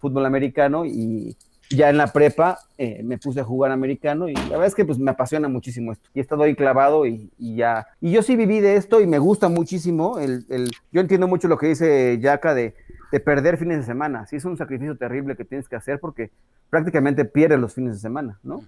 [0.00, 1.36] fútbol americano y
[1.70, 4.84] ya en la prepa eh, me puse a jugar americano y la verdad es que
[4.84, 6.08] pues me apasiona muchísimo esto.
[6.12, 7.86] Y he estado ahí clavado y, ya.
[8.00, 10.18] Y yo sí viví de esto y me gusta muchísimo.
[10.18, 12.74] El, el yo entiendo mucho lo que dice Yaka de,
[13.12, 14.26] de, perder fines de semana.
[14.26, 16.30] Sí es un sacrificio terrible que tienes que hacer porque
[16.70, 18.64] prácticamente pierdes los fines de semana, ¿no?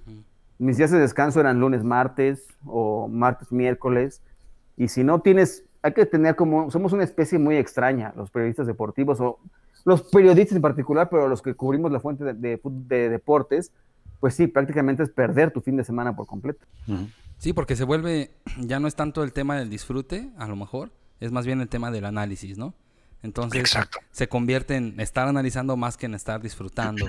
[0.59, 4.23] Mis días de descanso eran lunes, martes o martes, miércoles.
[4.77, 8.69] Y si no tienes, hay que tener como, somos una especie muy extraña, los periodistas
[8.69, 9.41] deportivos o
[9.85, 13.73] los periodistas en particular, pero los que cubrimos la fuente de, deportes,
[14.21, 16.65] pues sí, prácticamente es perder tu fin de semana por completo.
[17.39, 20.93] Sí, porque se vuelve, ya no es tanto el tema del disfrute, a lo mejor,
[21.21, 22.75] es más bien el tema del análisis, ¿no?
[23.23, 23.73] Entonces
[24.11, 27.07] se convierte en estar analizando más que en estar disfrutando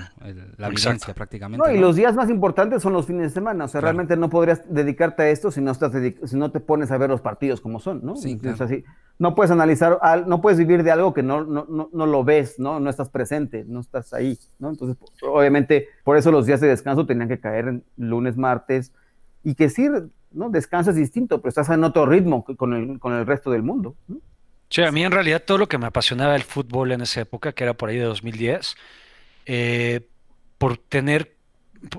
[0.56, 1.66] la vivencia prácticamente.
[1.66, 3.64] No, y los días más importantes son los fines de semana.
[3.64, 5.92] O sea, realmente no podrías dedicarte a esto si no, estás
[6.24, 8.14] si no te pones a ver los partidos como son, ¿no?
[8.16, 8.38] Sí,
[9.18, 12.80] no puedes analizar, no puedes vivir de algo que no, no, no, lo ves, ¿no?
[12.80, 14.70] No estás presente, no estás ahí, ¿no?
[14.70, 18.92] Entonces, obviamente, por eso los días de descanso tenían que caer en lunes, martes,
[19.42, 19.88] y que sí,
[20.32, 20.50] ¿no?
[20.50, 24.18] Descansas distinto, pero estás en otro ritmo con el, con el resto del mundo, ¿no?
[24.78, 27.64] A mí en realidad todo lo que me apasionaba el fútbol en esa época, que
[27.64, 28.74] era por ahí de 2010,
[29.46, 30.08] eh,
[30.58, 31.36] por tener,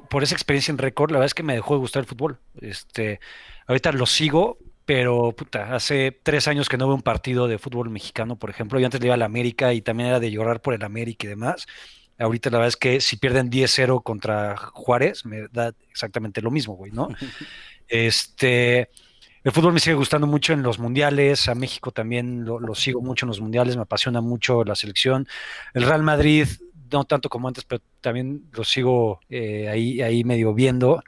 [0.09, 2.39] por esa experiencia en récord, la verdad es que me dejó de gustar el fútbol.
[2.59, 3.19] Este,
[3.67, 7.89] ahorita lo sigo, pero puta, hace tres años que no veo un partido de fútbol
[7.89, 8.79] mexicano, por ejemplo.
[8.79, 11.25] Yo antes le iba a la América y también era de llorar por el América
[11.25, 11.65] y demás.
[12.17, 16.75] Ahorita la verdad es que si pierden 10-0 contra Juárez, me da exactamente lo mismo,
[16.75, 17.07] güey, ¿no?
[17.87, 18.89] Este,
[19.45, 23.27] el fútbol me sigue gustando mucho en los mundiales, a México también lo, sigo mucho
[23.27, 25.27] en los mundiales, me apasiona mucho la selección.
[25.75, 26.47] El Real Madrid,
[26.91, 31.03] no tanto como antes, pero también lo sigo eh, ahí, ahí medio viendo.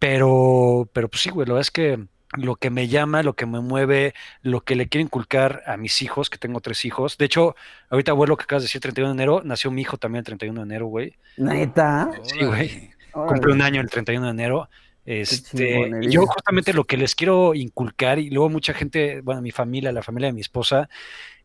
[0.00, 2.04] Pero, pero pues sí, güey, la verdad es que
[2.36, 6.02] lo que me llama, lo que me mueve, lo que le quiero inculcar a mis
[6.02, 7.18] hijos, que tengo tres hijos.
[7.18, 7.54] De hecho,
[7.88, 10.58] ahorita abuelo que acabas de decir 31 de enero, nació mi hijo también el 31
[10.58, 11.14] de enero, güey.
[11.36, 12.10] ¿Neta?
[12.24, 12.90] Sí, güey.
[13.12, 14.68] Cumple un año el 31 de enero.
[15.06, 19.92] Este, yo justamente lo que les quiero inculcar, y luego mucha gente, bueno, mi familia,
[19.92, 20.88] la familia de mi esposa,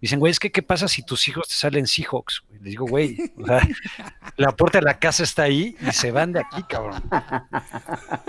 [0.02, 2.44] dicen, güey, es que ¿qué pasa si tus hijos te salen Seahawks?
[2.52, 3.18] Les digo, güey,
[4.38, 7.02] la puerta de la casa está ahí y se van de aquí, cabrón.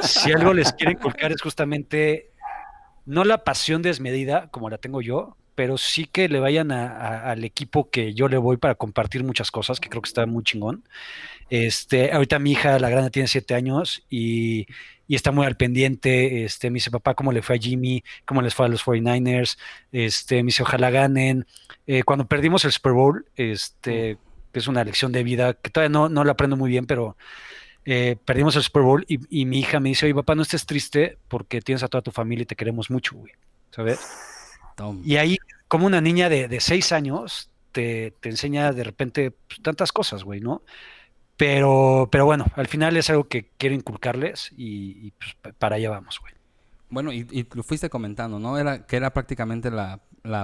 [0.01, 2.31] Si algo les quiero inculcar es justamente
[3.05, 7.89] no la pasión desmedida como la tengo yo, pero sí que le vayan al equipo
[7.91, 10.85] que yo le voy para compartir muchas cosas, que creo que está muy chingón.
[11.49, 14.67] Este, ahorita mi hija, la grande, tiene siete años y,
[15.09, 16.45] está muy al pendiente.
[16.45, 18.03] Este, me dice, papá, ¿cómo le fue a Jimmy?
[18.25, 19.59] ¿Cómo les fue a los 49ers?
[19.93, 21.47] Este, me dice, ojalá ganen.
[21.87, 24.19] Eh, cuando perdimos el Super Bowl, este,
[24.53, 27.17] que es una lección de vida que todavía no, no la aprendo muy bien, pero
[27.89, 31.19] eh, perdimos el Super Bowl y, mi hija me dice, oye, papá, no estés triste
[31.29, 33.33] porque tienes a toda tu familia y te queremos mucho, güey.
[33.71, 34.01] ¿Sabes?
[35.05, 35.37] Y ahí,
[35.69, 40.63] como una niña de, seis años, te, enseña de repente pues, tantas cosas, güey, ¿no?
[41.37, 46.19] Pero, pero bueno, al final es algo que quiero inculcarles y, pues, para allá vamos,
[46.21, 46.33] güey.
[46.89, 48.59] Bueno, y, lo fuiste comentando, ¿no?
[48.59, 50.01] Era que era prácticamente la,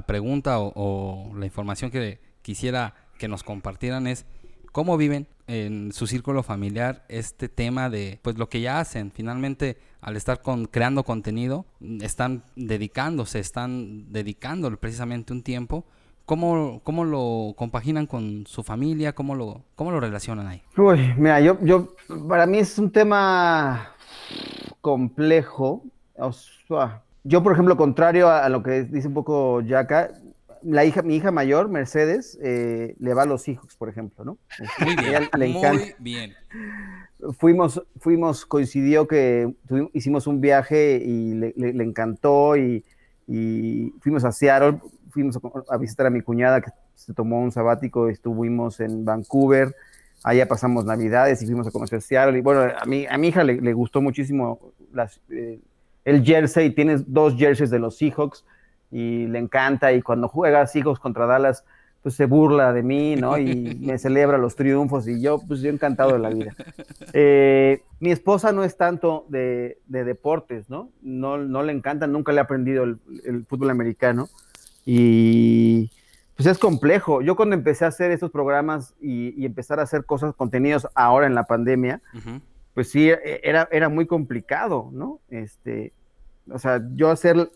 [0.07, 4.27] pregunta o, la información que quisiera que nos compartieran es
[4.71, 9.13] cómo viven en su círculo familiar este tema de pues lo que ya hacen.
[9.13, 11.65] Finalmente, al estar con, creando contenido,
[12.01, 15.87] están dedicándose, están dedicando precisamente un tiempo
[16.33, 19.13] ¿Cómo, ¿Cómo, lo compaginan con su familia?
[19.13, 20.63] ¿Cómo lo, cómo lo relacionan ahí?
[20.79, 21.95] Uy, mira, yo, yo,
[22.27, 23.91] para mí es un tema
[24.81, 25.85] complejo.
[27.23, 30.13] yo, por ejemplo, contrario a, lo que dice un poco Yaka,
[30.63, 34.39] la hija, mi hija mayor, Mercedes, eh, le va a los hijos, por ejemplo, ¿no?
[34.79, 36.33] Muy bien, le muy bien.
[37.39, 39.53] Fuimos, fuimos, coincidió que
[39.93, 42.83] hicimos un viaje y le, le, encantó y,
[43.29, 44.79] y, fuimos a Seattle
[45.13, 49.75] fuimos a, visitar a mi cuñada que se tomó un sabático, estuvimos en Vancouver,
[50.25, 52.39] allá pasamos Navidades y fuimos a conocer Seattle.
[52.39, 55.61] Y bueno, a, mí, a mi hija le, gustó muchísimo las, eh,
[56.05, 58.45] el jersey, tienes dos jerseys de los Seahawks
[58.91, 59.93] y le encanta.
[59.93, 61.65] Y cuando juega Seahawks contra Dallas,
[62.03, 63.39] pues se burla de mí, ¿no?
[63.39, 66.55] Y me celebra los triunfos y yo, pues yo encantado de la vida.
[67.13, 70.91] Eh, mi esposa no es tanto de, deportes, ¿no?
[71.01, 71.39] ¿no?
[71.39, 74.29] No le encanta, nunca le ha aprendido el, el fútbol americano.
[74.85, 75.91] Y
[76.37, 77.23] pues es complejo.
[77.23, 81.35] Yo cuando empecé a hacer estos programas y, empezar a hacer cosas, contenidos ahora en
[81.35, 82.01] la pandemia,
[82.75, 85.21] pues sí, e, era, era muy complicado, ¿no?
[85.29, 85.93] Este,
[86.51, 87.51] o sea, yo hacer,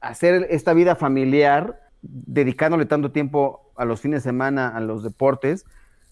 [0.00, 5.66] hacer esta vida familiar, dedicándole tanto tiempo a los fines de semana, a los deportes,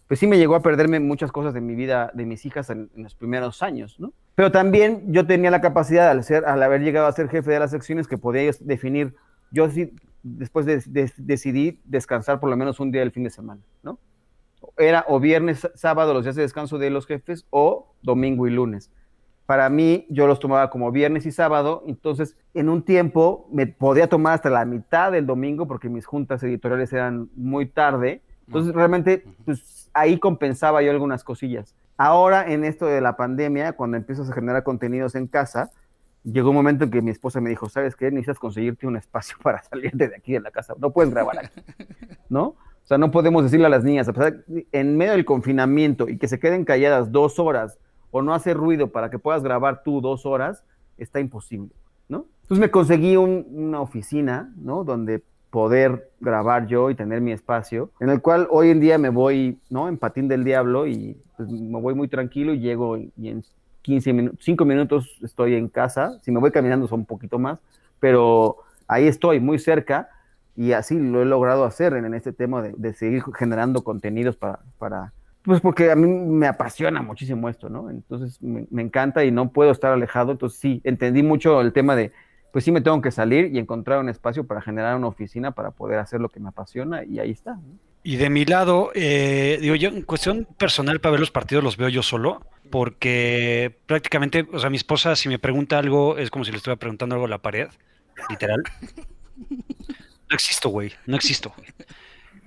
[0.09, 2.91] pues sí me llegó a perderme muchas cosas de mi vida, de mis hijas en,
[2.97, 4.13] los primeros años, ¿no?
[4.35, 7.59] Pero también yo tenía la capacidad, al, ser, al haber llegado a ser jefe de
[7.59, 9.15] las secciones, que podía definir,
[9.51, 10.83] yo sí después de,
[11.17, 13.99] decidí descansar por lo menos un día del fin de semana, ¿no?
[14.77, 18.91] Era o viernes, sábado, los días de descanso de los jefes, o domingo y lunes.
[19.47, 24.09] Para mí, yo los tomaba como viernes y sábado, entonces en un tiempo me podía
[24.09, 28.21] tomar hasta la mitad del domingo porque mis juntas editoriales eran muy tarde.
[28.47, 31.75] Entonces, realmente, pues ahí compensaba yo algunas cosillas.
[31.97, 35.71] Ahora, en esto de la pandemia, cuando empiezas a generar contenidos en casa,
[36.25, 38.11] llegó un momento en que mi esposa me dijo, ¿sabes qué?
[38.11, 40.75] Necesitas conseguirte un espacio para salir de aquí de la casa.
[40.79, 41.61] No puedes grabar aquí,
[42.29, 42.43] ¿no?
[42.47, 46.17] O sea, no podemos decirle a las niñas, a pesar en medio del confinamiento y
[46.17, 47.79] que se queden calladas dos horas
[48.11, 50.65] o no hacer ruido para que puedas grabar tú dos horas,
[50.97, 51.75] está imposible,
[52.09, 52.25] ¿no?
[52.43, 54.85] Entonces me conseguí una oficina, ¿no?
[54.85, 59.11] Donde poder grabar yo y tener mi espacio, en el cual hoy en día me
[59.11, 59.87] voy, ¿no?
[59.89, 63.45] En patín del diablo y pues, me voy muy tranquilo y llego y en
[63.89, 67.59] 15 minutos, 5 minutos estoy en casa, si me voy caminando son un poquito más,
[67.99, 70.11] pero ahí estoy muy cerca
[70.55, 75.15] y así lo he logrado hacer en, este tema de, seguir generando contenidos para, para,
[75.41, 77.89] pues porque a mí me apasiona muchísimo esto, ¿no?
[77.89, 81.97] Entonces me, me, encanta y no puedo estar alejado, entonces sí, entendí mucho el tema
[81.97, 82.13] de,
[82.53, 85.71] pues sí me tengo que salir y encontrar un espacio para generar una oficina para
[85.71, 87.59] poder hacer lo que me apasiona y ahí está.
[88.09, 91.77] Y de mi lado, eh, digo yo, en cuestión personal para ver los partidos los
[91.77, 92.41] veo yo solo
[92.71, 96.79] porque prácticamente, o sea, mi esposa si me pregunta algo es como si le estuviera
[96.79, 97.69] preguntando algo a la pared,
[98.31, 98.63] literal.
[99.37, 101.53] No existo, güey, no existo.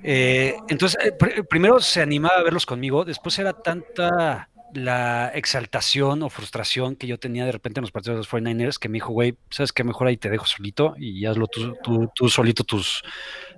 [0.02, 6.30] Eh, entonces, eh, primero se animaba a verlos conmigo, después era tanta la exaltación o
[6.30, 9.12] frustración que yo tenía de repente en los partidos de los 49ers que me dijo,
[9.12, 9.84] güey, ¿sabes qué?
[9.84, 11.76] Mejor ahí te dejo solito y hazlo tú,
[12.16, 13.04] tú, solito tus,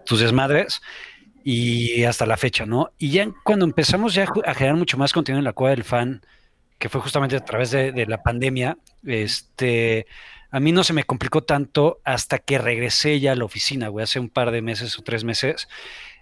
[0.05, 0.81] tus desmadres
[1.43, 2.91] y hasta la fecha, ¿no?
[2.97, 6.21] Y ya cuando empezamos ya a generar mucho más contenido en la cueva del fan,
[6.79, 10.05] que fue justamente a través de, la pandemia, este,
[10.51, 14.03] a mí no se me complicó tanto hasta que regresé ya a la oficina, güey,
[14.03, 15.67] hace un par de meses o tres meses,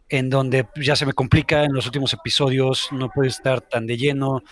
[0.10, 3.98] en donde ya se me complica en los últimos episodios, no puedo estar tan de
[3.98, 4.44] lleno,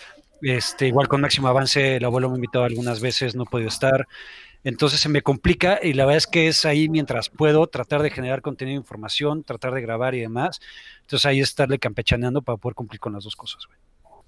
[0.41, 4.07] este, igual con Máximo Avance, el abuelo me invitado algunas veces, no he podido estar,
[4.63, 8.09] entonces se me complica y la verdad es que es ahí mientras puedo tratar de
[8.09, 10.59] generar contenido de información, tratar de grabar y demás,
[11.01, 13.77] entonces ahí estarle campechaneando para poder cumplir con las dos cosas, güey.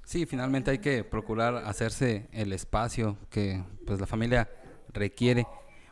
[0.06, 4.50] Sí, finalmente hay que procurar hacerse el espacio que pues la familia
[4.94, 5.46] requiere.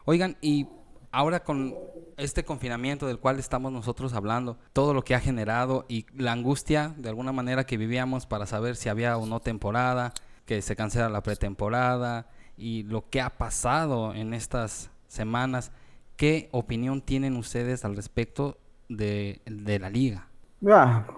[0.03, 0.67] Oigan, y
[1.11, 1.75] ahora con
[2.17, 6.93] este confinamiento del cual estamos nosotros hablando, todo lo que ha generado y la angustia
[6.97, 10.13] de alguna manera que vivíamos para saber si había o no temporada,
[10.45, 15.71] que se cancela la pretemporada y lo que ha pasado en estas semanas,
[16.17, 18.57] ¿qué opinión tienen ustedes al respecto
[18.89, 20.29] de, de la liga?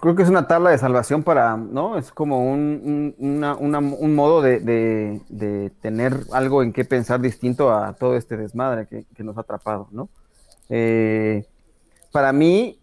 [0.02, 1.98] Creo que es una tabla de salvación para, ¿no?
[1.98, 8.16] Es como un, un modo de, de, tener algo en qué pensar distinto a todo
[8.16, 10.10] este desmadre que, que nos ha atrapado, ¿no?
[10.70, 11.44] Eh,
[12.12, 12.80] para mí,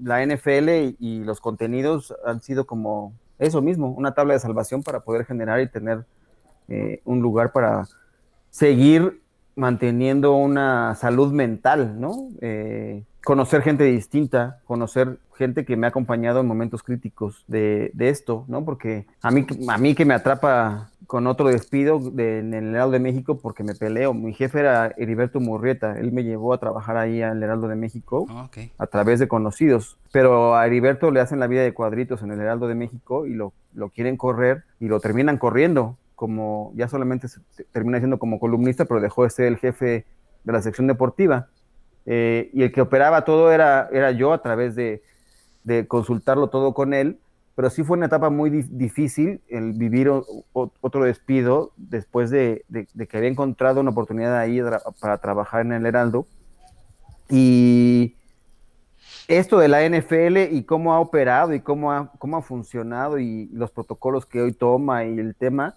[0.00, 5.00] la NFL y, los contenidos han sido como eso mismo, una tabla de salvación para
[5.00, 6.06] poder generar y tener
[6.68, 7.86] eh, un lugar para
[8.50, 9.20] seguir
[9.54, 12.28] manteniendo una salud mental, ¿no?
[12.40, 18.44] Eh, conocer gente distinta, conocer gente que me ha acompañado en momentos críticos de, esto,
[18.48, 18.64] ¿no?
[18.64, 23.00] Porque a mí, a mí que me atrapa con otro despido en el Heraldo de
[23.00, 24.12] México porque me peleo.
[24.14, 28.26] Mi jefe era Heriberto Murrieta, él me llevó a trabajar ahí al Heraldo de México
[28.28, 28.48] ah,
[28.78, 29.96] a través de conocidos.
[30.12, 33.34] Pero a Heriberto le hacen la vida de cuadritos en el Heraldo de México y
[33.34, 38.40] lo, lo quieren correr y lo terminan corriendo como ya solamente se, termina siendo como
[38.40, 40.06] columnista, pero dejó de ser el jefe
[40.42, 41.48] de la sección deportiva.
[42.06, 45.02] Eh, y el que operaba todo era, era yo a través de,
[45.64, 47.18] de, consultarlo todo con él,
[47.54, 50.10] pero sí fue una etapa muy difícil el vivir
[50.52, 54.60] otro despido después de, de, que había encontrado una oportunidad ahí
[55.00, 56.26] para trabajar en el Heraldo.
[57.28, 58.14] Y
[59.28, 63.48] esto de la NFL y cómo ha operado y cómo ha, cómo ha funcionado y
[63.52, 65.74] los protocolos que hoy toma y el tema,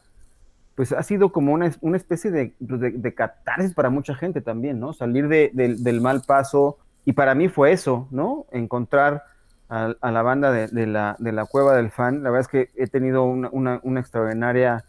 [0.79, 4.79] pues ha sido como una, una especie pues, de, de, catarsis para mucha gente también,
[4.79, 4.93] ¿no?
[4.93, 6.77] Salir del mal paso.
[7.03, 8.45] Y para mí fue eso, ¿no?
[8.53, 9.25] Encontrar
[9.67, 12.23] a, la banda de, la, de la cueva del fan.
[12.23, 14.85] La verdad es que he tenido una, una, extraordinaria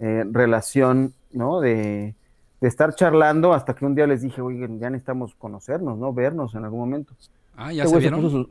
[0.00, 1.60] eh, relación, ¿no?
[1.60, 2.14] De,
[2.60, 6.12] estar charlando hasta que un día les dije, oigan, ya necesitamos conocernos, ¿no?
[6.12, 7.14] Vernos en algún momento.
[7.56, 8.50] Ah, ya este se vieron.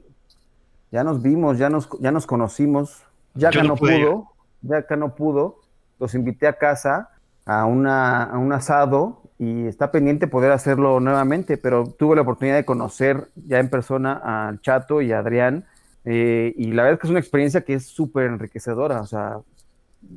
[0.91, 3.03] ya nos vimos, ya nos, ya nos conocimos.
[3.35, 4.31] Ya que no pudo,
[4.63, 5.60] ya que no pudo
[6.01, 7.11] los invité a casa
[7.45, 12.55] a, una, a un asado y está pendiente poder hacerlo nuevamente, pero tuve la oportunidad
[12.57, 15.65] de conocer ya en persona al Chato y a Adrián,
[16.03, 19.39] eh, y la verdad es que es una experiencia que es súper enriquecedora, o sea,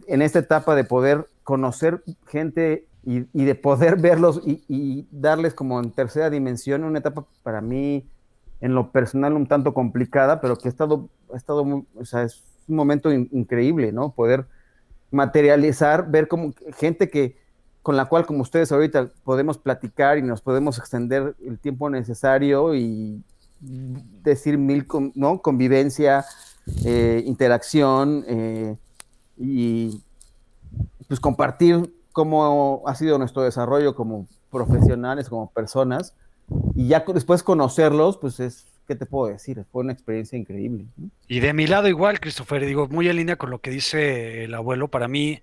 [0.07, 5.91] en esta etapa de poder conocer gente y, de poder verlos y, darles como en
[5.91, 8.07] tercera dimensión, una etapa para mí
[8.63, 12.43] en lo personal un tanto complicada, pero que ha estado, ha estado o sea, es
[12.67, 14.13] un momento increíble, ¿no?
[14.13, 14.47] Poder
[15.15, 17.37] materializar, ver como gente que
[17.83, 22.75] con la cual como ustedes ahorita podemos platicar y nos podemos extender el tiempo necesario
[22.75, 23.23] y
[23.61, 25.41] decir mil, ¿no?
[25.41, 26.25] Convivencia,
[26.85, 28.77] eh, interacción eh,
[29.37, 30.03] y
[31.09, 36.15] pues compartir cómo ha sido nuestro desarrollo como profesionales, como personas
[36.75, 39.65] y ya después conocerlos, pues es ¿qué te puedo decir?
[39.71, 40.87] Fue una experiencia increíble.
[41.29, 44.55] Y de mi lado igual, Christopher, digo, muy en línea con lo que dice el
[44.55, 45.43] abuelo, para mí,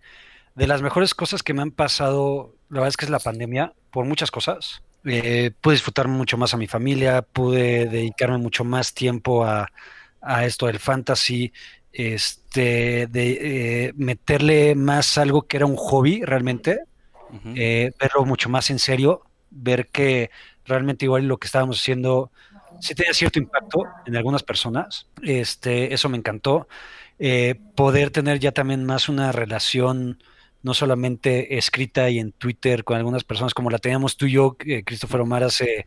[0.55, 3.73] de las mejores cosas que me han pasado, la verdad es que es la pandemia,
[3.91, 4.81] por muchas cosas.
[5.03, 9.67] Eh, pude disfrutar mucho más a mi familia, pude dedicarme mucho más tiempo a,
[10.43, 11.51] esto del fantasy,
[11.91, 16.81] este, de eh, meterle más algo que era un hobby realmente,
[17.55, 20.29] eh, verlo mucho más en serio, ver que
[20.65, 22.31] realmente igual lo que estábamos haciendo
[22.81, 25.07] sí tenía cierto impacto en algunas personas.
[25.21, 26.67] Este, eso me encantó.
[27.19, 30.23] Eh, poder tener ya también más una relación,
[30.63, 34.57] no solamente escrita y en Twitter con algunas personas, como la teníamos tú y yo,
[34.65, 35.85] eh, Christopher Omar, hace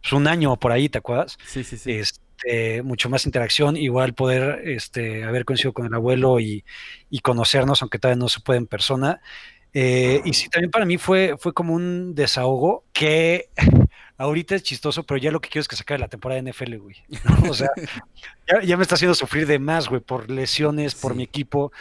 [0.00, 1.36] pues, un año por ahí, ¿te acuerdas?
[1.44, 1.92] Sí, sí, sí.
[1.92, 6.64] Este, mucho más interacción, igual poder este, haber coincidido con el abuelo y,
[7.10, 9.20] y conocernos, aunque todavía no se puede en persona.
[9.78, 13.50] Eh, y sí, también para mí fue, fue como un desahogo que
[14.18, 16.50] ahorita es chistoso, pero ya lo que quiero es que se acabe la temporada de
[16.50, 16.96] NFL, güey.
[17.48, 17.68] O sea,
[18.64, 21.72] ya, me está haciendo sufrir de más, güey, por lesiones, por mi equipo.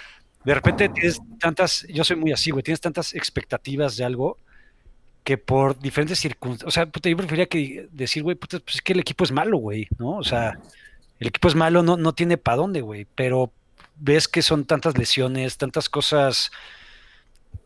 [0.44, 4.38] De repente tienes tantas, yo soy muy así, güey, tienes tantas expectativas de algo
[5.24, 8.82] que por diferentes circunstancias, o sea, puta, yo preferiría que decir, güey, puta, pues es
[8.82, 10.18] que el equipo es malo, güey, ¿no?
[10.18, 10.60] O sea,
[11.20, 13.52] el equipo es malo, no, no tiene para dónde, güey, pero
[13.96, 16.52] ves que son tantas lesiones, tantas cosas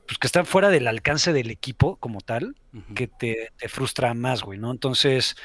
[0.09, 2.55] pues que están fuera del alcance del equipo como tal,
[2.95, 4.71] que te, frustra más, güey, ¿no?
[4.71, 5.35] Entonces,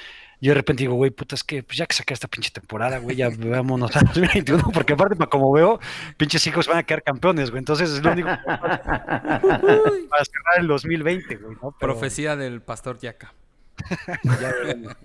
[0.40, 2.96] yo de repente digo, güey, puta, es que pues ya que saqué esta pinche temporada,
[2.96, 5.80] güey, ya vámonos a 2021, porque aparte, para como veo,
[6.16, 7.58] pinches hijos van a quedar campeones, güey.
[7.58, 11.76] Entonces es lo único para cerrar el 2020, güey, ¿no?
[11.78, 13.34] Profecía del pastor Yaca.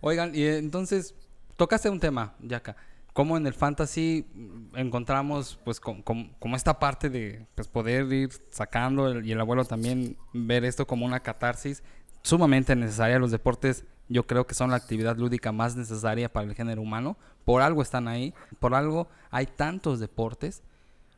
[0.00, 1.14] Oigan, y entonces,
[1.56, 2.74] tocaste un tema, Yaca
[3.18, 4.28] cómo en el fantasy
[4.76, 10.64] encontramos pues como esta parte de pues, poder ir sacando y el abuelo también ver
[10.64, 11.82] esto como una catarsis
[12.22, 13.18] sumamente necesaria.
[13.18, 17.16] Los deportes yo creo que son la actividad lúdica más necesaria para el género humano.
[17.44, 20.62] Por algo están ahí, por algo hay tantos deportes.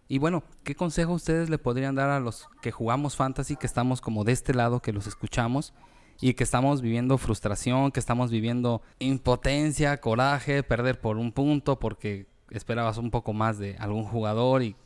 [0.08, 4.00] Y bueno, ¿qué consejo ustedes le podrían dar a los que jugamos fantasy, que estamos
[4.00, 5.74] como de este lado, que los escuchamos
[6.20, 12.26] y que estamos viviendo frustración, que estamos viviendo impotencia, coraje, perder por un punto porque
[12.50, 14.76] esperabas un poco más de algún jugador y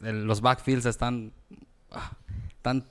[0.00, 1.32] los backfields están,
[1.90, 2.12] ah,
[2.48, 2.86] están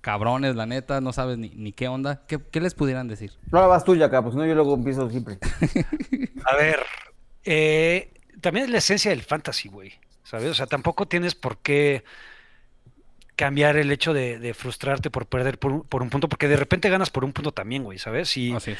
[0.00, 2.22] cabrones, la neta, no sabes ni, qué onda.
[2.26, 3.32] ¿Qué, les pudieran decir?
[3.50, 5.38] No la vas tuya acá, pues no, yo luego empiezo siempre.
[6.44, 6.80] A ver,
[7.44, 9.92] eh, también es la esencia del fantasy, güey.
[10.22, 10.50] ¿Sabes?
[10.50, 12.04] O sea, tampoco tienes por qué
[13.38, 17.24] cambiar el hecho de, frustrarte por perder por un, punto, porque de repente ganas por
[17.24, 18.36] un punto también, güey, ¿sabes?
[18.36, 18.74] Y así,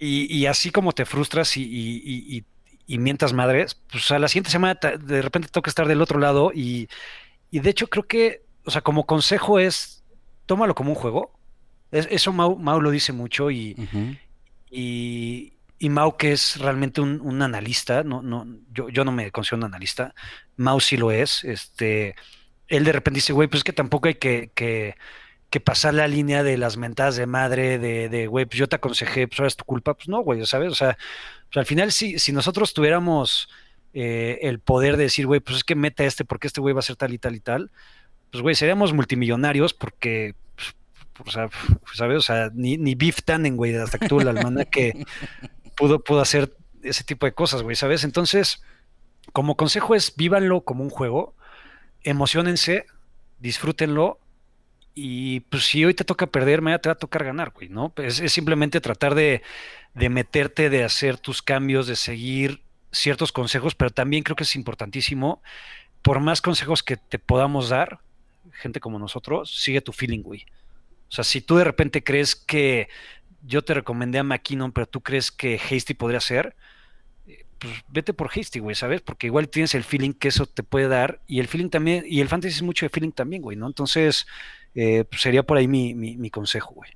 [0.00, 2.44] Y, así como te frustras y,
[2.86, 6.50] y, mientas madres, pues a la siguiente semana de repente toca estar del otro lado
[6.52, 6.88] y,
[7.52, 10.02] de hecho creo que, o sea, como consejo es
[10.46, 11.32] tómalo como un juego.
[11.92, 13.76] eso Mau, lo dice mucho y,
[14.72, 19.64] y, Mau, que es realmente un, analista, no, no, yo, yo, no me considero un
[19.64, 20.16] analista,
[20.56, 21.44] Mau sí lo es.
[21.44, 22.16] Este,
[22.68, 24.94] él de repente dice, güey, pues es que tampoco hay que, que,
[25.64, 29.38] pasar la línea de las mentadas de madre, de, güey, pues yo te aconsejé, pues
[29.38, 29.94] ahora es tu culpa.
[29.94, 30.72] Pues no, güey, ¿sabes?
[30.72, 30.98] O sea,
[31.46, 33.48] pues al final, si, si nosotros tuviéramos
[33.92, 36.80] eh, el poder de decir, güey, pues es que meta este porque este güey va
[36.80, 37.70] a ser tal y tal y tal
[38.34, 40.74] pues güey, seríamos multimillonarios porque, pues,
[41.24, 41.48] o sea,
[41.94, 42.18] ¿sabes?
[42.18, 45.06] O sea, ni, ni Beef Tannen, güey, hasta que tuvo la almana que
[45.76, 46.52] pudo, pudo hacer
[46.82, 48.02] ese tipo de cosas, güey, ¿sabes?
[48.02, 48.60] Entonces,
[49.32, 51.36] como consejo es, vívanlo como un juego,
[52.04, 52.86] emocionense,
[53.38, 54.20] disfrútenlo
[54.94, 57.92] y pues si hoy te toca perder, mañana te va a tocar ganar, güey, ¿no?
[57.96, 59.42] Es, simplemente tratar de,
[59.94, 64.54] de, meterte, de hacer tus cambios, de seguir ciertos consejos, pero también creo que es
[64.54, 65.42] importantísimo,
[66.02, 68.00] por más consejos que te podamos dar,
[68.52, 70.46] gente como nosotros, sigue tu feeling, güey.
[71.08, 72.88] O sea, si tú de repente crees que
[73.42, 76.56] yo te recomendé a McKinnon, pero tú crees que Hasty podría ser,
[77.64, 79.00] pues vete por Hasty, güey, ¿sabes?
[79.00, 82.20] Porque igual tienes el feeling que eso te puede dar y el feeling también, y
[82.20, 83.66] el fantasy es mucho de feeling también, güey, ¿no?
[83.66, 84.26] Entonces,
[84.74, 86.90] eh, pues sería por ahí mi, consejo, güey.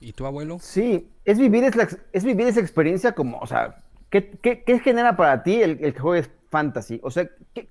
[0.00, 0.58] ¿Y tu abuelo?
[0.60, 1.64] Sí, es vivir,
[2.12, 6.30] es, vivir esa experiencia como, o sea, ¿qué, genera para ti el, el que juegues
[6.50, 7.00] fantasy?
[7.02, 7.28] O sea,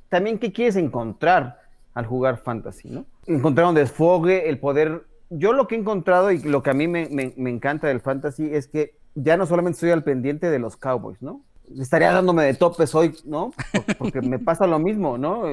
[0.09, 1.61] también qué quieres encontrar
[1.93, 3.05] al jugar fantasy, ¿no?
[3.25, 5.03] Encontrar un desfogue, el poder...
[5.29, 8.67] Yo lo que he encontrado y lo que a mí me, encanta del fantasy es
[8.67, 11.41] que ya no solamente estoy al pendiente de los Cowboys, ¿no?
[11.79, 13.53] Estaría dándome de topes hoy, ¿no?
[13.97, 15.43] Porque me pasa lo mismo, ¿no?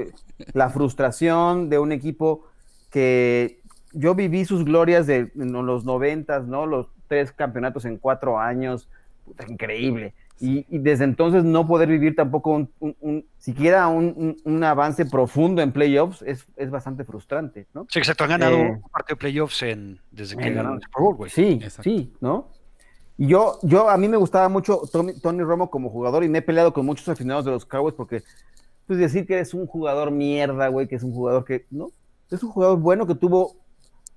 [0.52, 2.46] La frustración de un equipo
[2.90, 3.60] que
[3.92, 6.66] yo viví sus glorias de los noventas, ¿no?
[6.66, 8.88] Los tres campeonatos en cuatro años,
[9.24, 10.14] puta, increíble.
[10.42, 16.46] Y, desde entonces no poder vivir tampoco un, siquiera un, avance profundo en playoffs es,
[16.56, 17.86] es, bastante frustrante, ¿no?
[17.90, 18.24] Sí, exacto.
[18.24, 21.30] Han ganado eh, un partido de playoffs en, desde que ganaron el Super Bowl, güey.
[21.30, 22.48] Sí, sí, ¿no?
[23.22, 26.72] Yo, yo, a mí me gustaba mucho Tony, Romo como jugador y me he peleado
[26.72, 28.22] con muchos aficionados de los Cowboys porque,
[28.86, 31.92] pues decir que es un jugador mierda, güey, que es un jugador que, ¿no?
[32.30, 33.56] Es un jugador bueno que tuvo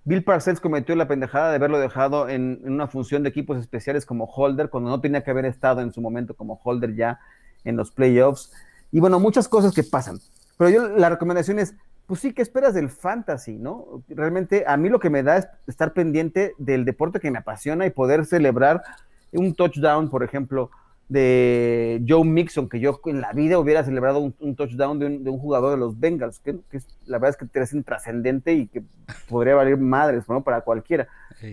[0.06, 4.24] Bill Parcells cometió la pendejada de haberlo dejado en, una función de equipos especiales como
[4.24, 7.20] holder, cuando no tenía que haber estado en su momento como holder ya
[7.66, 8.54] en los playoffs.
[8.94, 10.20] Y bueno, muchas cosas que pasan.
[10.58, 11.76] Pero yo la recomendación es,
[12.14, 14.04] pues sí, ¿qué esperas del fantasy, no?
[14.08, 17.88] Realmente a mí lo que me da es estar pendiente del deporte que me apasiona
[17.88, 18.84] y poder celebrar
[19.32, 20.70] un touchdown, por ejemplo,
[21.10, 25.72] de Joe Mixon, que yo en la vida hubiera celebrado un, touchdown de un, jugador
[25.72, 26.60] de los Bengals, que,
[27.08, 28.84] la verdad es que te es intrascendente y que
[29.28, 30.44] podría valer madres, ¿no?
[30.44, 31.08] Para cualquiera.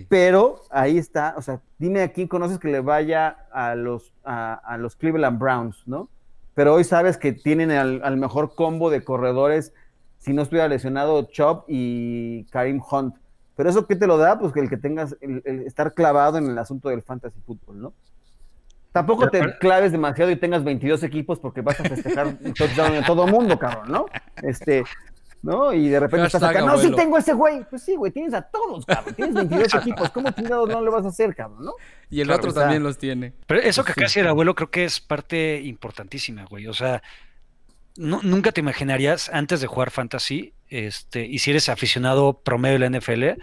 [0.09, 4.77] Pero ahí está, o sea, dime a quién conoces que le vaya a los, a,
[4.77, 6.07] los Cleveland Browns, ¿no?
[6.53, 9.73] Pero hoy sabes que tienen al, mejor combo de corredores,
[10.21, 13.15] si no estuviera lesionado, Chop y Karim Hunt.
[13.57, 14.39] Pero eso, ¿qué te lo da?
[14.39, 17.93] Pues que el que tengas, el estar clavado en el asunto del fantasy fútbol, ¿no?
[18.91, 23.25] Tampoco te claves demasiado y tengas 22 equipos porque vas a festejar touchdown en todo
[23.25, 24.05] mundo, cabrón, ¿no?
[24.43, 24.83] Este,
[25.41, 25.73] ¿no?
[25.73, 27.63] Y de repente estás acá, no, sí tengo ese güey.
[27.69, 29.15] Pues sí, güey, tienes a todos, cabrón.
[29.15, 30.09] Tienes 22 equipos.
[30.09, 31.73] ¿Cómo chingados no le vas a hacer, cabrón, no?
[32.09, 33.33] Y el otro también los tiene.
[33.47, 36.67] Pero eso que casi el abuelo creo que es parte importantísima, güey.
[36.67, 37.01] O sea,
[37.97, 42.99] nunca te imaginarías antes de jugar fantasy, este, y si eres aficionado promedio de la
[42.99, 43.41] NFL,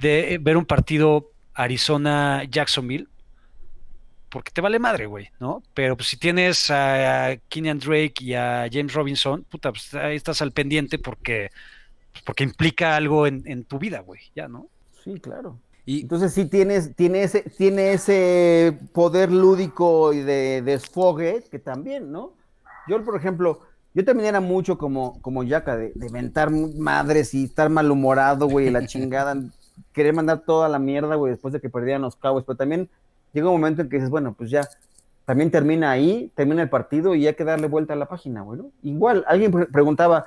[0.00, 3.08] de ver un partido Arizona-Jacksonville
[4.32, 5.62] porque te vale madre, güey, ¿no?
[5.74, 10.40] Pero pues si tienes a, Kenyan Drake y a James Robinson, puta, pues ahí estás
[10.40, 11.50] al pendiente porque,
[12.10, 14.68] pues, porque implica algo en, tu vida, güey, ya, ¿no?
[15.04, 15.58] Sí, claro.
[15.84, 22.10] Y entonces sí tienes, tiene ese, tiene ese poder lúdico y de desfogue que también,
[22.10, 22.32] ¿no?
[22.88, 23.60] Yo, por ejemplo,
[23.94, 28.70] yo también era mucho como, como Yaka, de, de mentar madres y estar malhumorado, güey,
[28.70, 29.34] la chingada
[29.92, 32.88] querer mandar toda la mierda, güey, después de que perdieran los Cowboys, pero también
[33.32, 34.62] llega un momento en que dices, bueno, pues ya,
[35.24, 38.58] también termina ahí, termina el partido y hay que darle vuelta a la página, güey,
[38.58, 38.70] ¿no?
[38.82, 40.24] Igual, alguien preguntaba,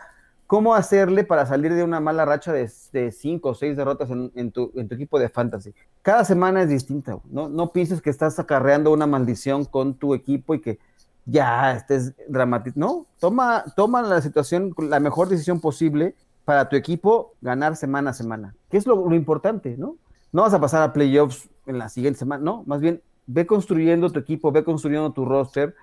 [0.47, 4.71] ¿cómo hacerle para salir de una mala racha de, cinco o seis derrotas en, tu,
[4.75, 5.73] equipo de fantasy?
[6.01, 7.49] Cada semana es distinta, ¿no?
[7.49, 10.79] No pienses que estás acarreando una maldición con tu equipo y que
[11.25, 12.79] ya estés dramático.
[12.79, 16.15] No, toma, toma la situación, la mejor decisión posible
[16.45, 19.97] para tu equipo ganar semana a semana, que es lo, importante, ¿no?
[20.31, 24.11] No vas a pasar a playoffs en la siguiente semana, no, más bien ve construyendo
[24.11, 25.75] tu equipo, ve construyendo tu roster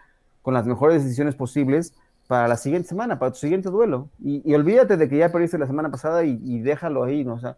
[0.42, 1.92] con las mejores decisiones posibles
[2.28, 4.08] para la siguiente semana, para tu siguiente duelo.
[4.22, 7.34] Y, olvídate de que ya perdiste la semana pasada y, déjalo ahí, ¿no?
[7.34, 7.56] O sea,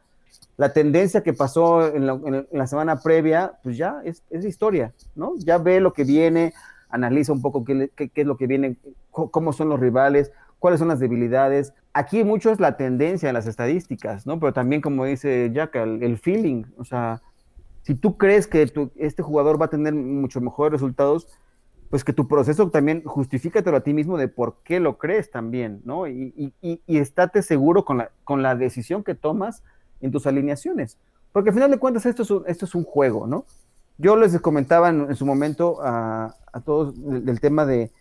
[0.56, 5.34] la tendencia que pasó en la, semana previa, pues ya es, es, historia, ¿no?
[5.36, 6.54] Ya ve lo que viene,
[6.94, 8.76] analiza un poco qué, es lo que viene,
[9.10, 10.30] cómo son los rivales,
[10.60, 11.74] cuáles son las debilidades.
[11.92, 14.38] Aquí mucho es la tendencia en las estadísticas, ¿no?
[14.38, 17.20] Pero también, como dice Jack, el, feeling, o sea,
[17.82, 21.28] si tú crees que este jugador va a tener mucho mejores resultados,
[21.90, 25.82] pues que tu proceso también justifícatelo a ti mismo de por qué lo crees también,
[25.84, 26.06] ¿no?
[26.06, 29.64] Y, y, estate seguro con la, decisión que tomas
[30.00, 30.96] en tus alineaciones.
[31.32, 33.46] Porque al final de cuentas esto es esto es un juego, ¿no?
[33.98, 36.34] Yo les comentaba en, su momento a,
[36.64, 37.92] todos del, tema de,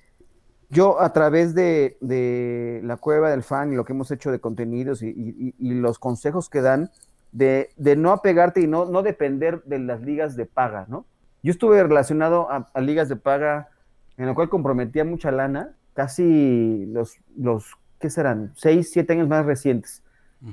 [0.69, 5.03] yo a través de, la cueva del fan y lo que hemos hecho de contenidos
[5.03, 6.91] y, los consejos que dan,
[7.31, 11.05] de, no apegarte y no, no, depender de las ligas de paga, ¿no?
[11.43, 13.69] Yo estuve relacionado a, ligas de paga
[14.17, 18.53] en la cual comprometía mucha lana, casi los, los ¿qué serán?
[18.55, 20.03] Seis, siete años más recientes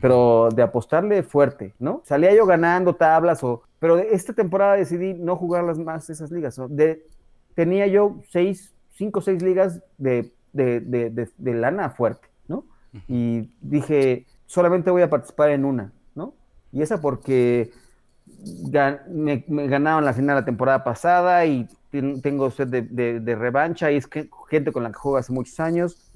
[0.01, 2.03] pero de apostarle fuerte, ¿no?
[2.05, 6.61] Salía yo ganando tablas, o, pero esta temporada decidí no jugarlas más esas ligas.
[6.69, 7.05] De,
[7.55, 12.65] tenía yo seis, cinco o seis ligas de, de, de, de, lana fuerte, ¿no?
[13.09, 16.35] Y dije, solamente voy a participar en una, ¿no?
[16.73, 17.73] Y esa porque
[19.09, 21.67] me, ganaron la final la temporada pasada y
[22.23, 26.13] tengo sed de, revancha y es que, gente con la que juego hace muchos años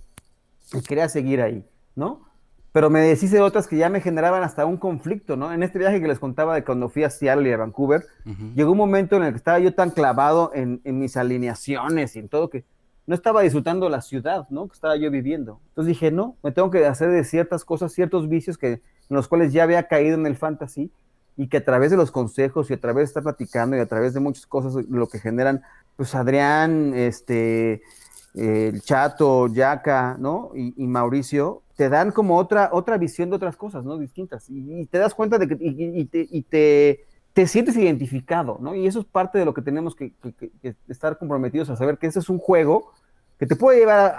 [0.73, 1.65] y quería seguir ahí,
[1.97, 2.24] ¿no?
[2.75, 5.53] Pero me deshice de otras que ya me generaban hasta un conflicto, ¿no?
[5.53, 8.05] En este viaje que les contaba de cuando fui a Seattle y a Vancouver,
[8.57, 12.29] llegó un momento en el que estaba yo tan clavado en, mis alineaciones y en
[12.29, 12.65] todo que
[13.07, 14.67] no estaba disfrutando la ciudad, ¿no?
[14.67, 15.61] Que estaba yo viviendo.
[15.69, 19.29] Entonces dije, no, me tengo que hacer de ciertas cosas, ciertos vicios que, en los
[19.29, 20.91] cuales ya había caído en el fantasy
[21.37, 23.87] y que a través de los consejos y a través de estar platicando y a
[23.87, 25.63] través de muchas cosas, lo que generan,
[25.95, 27.83] pues Adrián, este,
[28.35, 30.51] el Chato, Yaca, ¿no?
[30.57, 33.99] y Mauricio, te dan como otra, otra visión de otras cosas, ¿no?
[33.99, 34.49] Distintas.
[34.49, 38.75] Y, te das cuenta de que y, te, y te, te, sientes identificado, ¿no?
[38.75, 40.13] Y eso es parte de lo que tenemos que,
[40.89, 42.93] estar comprometidos a saber que ese es un juego
[43.39, 44.15] que te puede llevar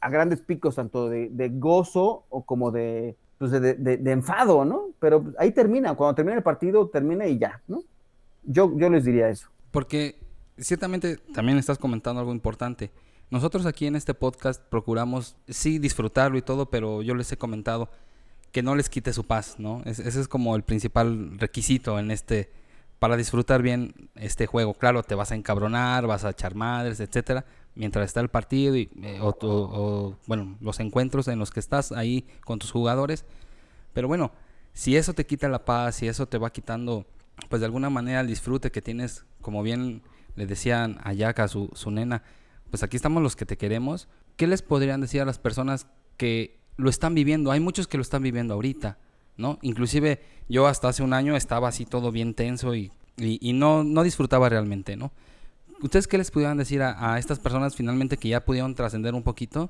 [0.00, 4.90] a, grandes picos, tanto de, gozo o como de, pues de, de, enfado, ¿no?
[5.00, 7.82] Pero ahí termina, cuando termina el partido, termina y ya, ¿no?
[8.44, 9.48] Yo, yo les diría eso.
[9.72, 10.16] Porque
[10.58, 12.92] ciertamente también estás comentando algo importante
[13.32, 17.88] nosotros aquí en este podcast procuramos, sí, disfrutarlo y todo, pero yo les he comentado
[18.52, 19.80] que no les quite su paz, ¿no?
[19.86, 22.50] ese es como el principal requisito en este,
[22.98, 24.74] para disfrutar bien este juego.
[24.74, 28.90] Claro, te vas a encabronar, vas a echar madres, etcétera, mientras está el partido y,
[29.02, 33.24] eh, o, bueno, los encuentros en los que estás ahí con tus jugadores.
[33.94, 34.30] Pero bueno,
[34.74, 37.06] si eso te quita la paz, si eso te va quitando,
[37.48, 40.02] pues de alguna manera el disfrute que tienes, como bien
[40.36, 42.22] le decían a Yaka, su, su nena,
[42.72, 44.08] pues aquí estamos los que te queremos.
[44.36, 47.50] ¿Qué les podrían decir a las personas que lo están viviendo?
[47.50, 48.96] Hay muchos que lo están viviendo ahorita,
[49.36, 49.58] ¿no?
[49.60, 54.02] Inclusive yo hasta hace un año estaba así todo bien tenso y, y, no, no
[54.02, 55.12] disfrutaba realmente, ¿no?
[55.82, 59.68] ¿Ustedes qué les pudieran decir a, estas personas finalmente que ya pudieron trascender un poquito?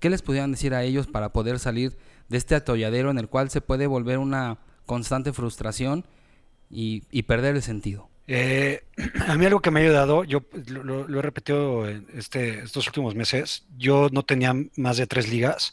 [0.00, 1.96] ¿Qué les pudieran decir a ellos para poder salir
[2.28, 6.04] de este atolladero en el cual se puede volver una constante frustración
[6.68, 8.08] y, y perder el sentido?
[8.26, 8.82] Eh,
[9.28, 13.66] a mí algo que me ha ayudado, yo lo, he repetido este, estos últimos meses,
[13.76, 15.72] yo no tenía más de tres ligas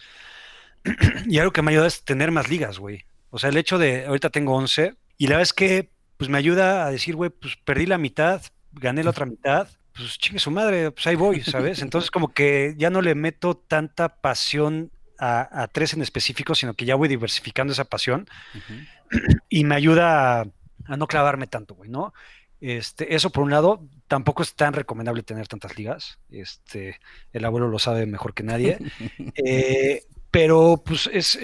[1.28, 3.06] y algo que me ayuda es tener más ligas, güey.
[3.30, 6.38] O sea, el hecho de, ahorita tengo 11 y la verdad es que pues me
[6.38, 8.42] ayuda a decir, güey, pues perdí la mitad,
[8.74, 11.82] gané la otra mitad, pues chingue su madre, pues ahí voy, ¿sabes?
[11.82, 16.86] Entonces como que ya no le meto tanta pasión a, tres en específico, sino que
[16.86, 18.28] ya voy diversificando esa pasión
[19.50, 20.46] y me ayuda a,
[20.88, 22.14] a no clavarme tanto, güey, ¿no?
[22.62, 26.20] Este, eso por un lado, tampoco es tan recomendable tener tantas ligas.
[26.30, 27.00] Este,
[27.34, 28.78] el abuelo lo sabe mejor que nadie.
[29.44, 31.38] Eh, pero, pues, es,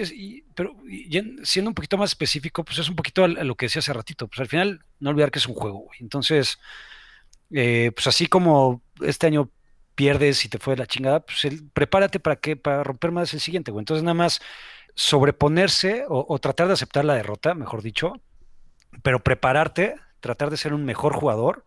[0.54, 0.74] pero
[1.42, 4.28] siendo un poquito más específico, pues es un poquito a, lo que decía hace ratito.
[4.28, 6.58] Pues al final, no olvidar que es un juego, Entonces,
[7.50, 9.50] eh, pues así como este año
[9.94, 13.40] pierdes y te fue de la chingada, pues prepárate para que, para romper más el
[13.40, 13.82] siguiente, güey.
[13.82, 14.40] Entonces, nada más
[14.94, 18.14] sobreponerse o tratar de aceptar la derrota, mejor dicho,
[19.02, 21.64] pero prepararte, tratar de ser un mejor jugador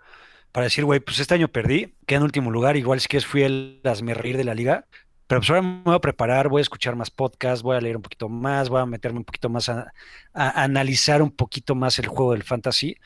[0.51, 3.43] para decir, güey, pues este año perdí, quedé en último lugar, igual si quieres fui
[3.43, 4.85] el me reír de la liga,
[5.27, 7.95] pero pues ahora me voy a preparar, voy a escuchar más podcasts, voy a leer
[7.95, 9.93] un poquito más, voy a meterme un poquito más a,
[10.33, 12.97] analizar un poquito más el juego del fantasy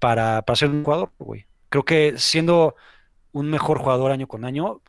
[0.00, 1.46] para, para ser un jugador, güey.
[1.68, 2.74] Creo que siendo
[3.32, 4.80] un mejor jugador año con año,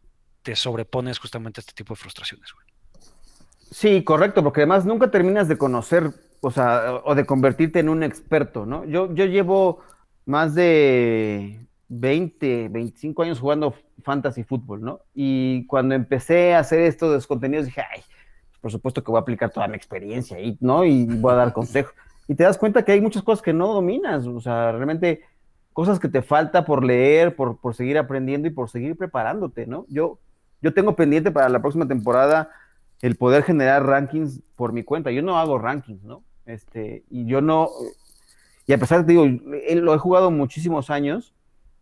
[0.41, 2.66] te sobrepones justamente a este tipo de frustraciones, güey.
[3.72, 8.01] Sí, correcto, porque además nunca terminas de conocer, o sea, o de convertirte en un
[8.01, 8.84] experto, ¿no?
[8.86, 9.84] Yo, yo llevo
[10.30, 13.73] más de 20, 25 años jugando
[14.03, 14.99] fantasy fútbol, ¿no?
[15.15, 18.01] Y cuando empecé a hacer esto de los contenidos dije, ay,
[18.61, 20.86] por supuesto que voy a aplicar toda mi experiencia ahí, ¿no?
[20.86, 21.93] Y voy a dar consejos.
[22.27, 25.23] Y te das cuenta que hay muchas cosas que no dominas, o sea, realmente
[25.73, 29.88] cosas que te falta por leer, por, por seguir aprendiendo y por seguir preparándote, ¿no?
[29.89, 30.19] Yo,
[30.61, 32.51] yo tengo pendiente para la próxima temporada
[33.01, 35.09] el poder generar rankings por mi cuenta.
[35.09, 36.21] Yo no hago rankings, ¿no?
[36.45, 37.69] Este, y yo no,
[38.70, 39.26] y a pesar de, digo,
[39.82, 41.34] lo he jugado muchísimos años,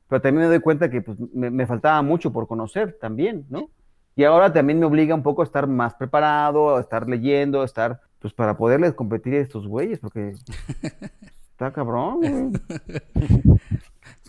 [0.07, 3.69] pero también me doy cuenta que pues, me, faltaba mucho por conocer también, ¿no?
[4.15, 7.65] Y ahora también me obliga un poco a estar más preparado, a estar leyendo, a
[7.65, 10.31] estar, pues para poderles competir a estos güeyes, porque
[11.51, 13.59] está cabrón, güey.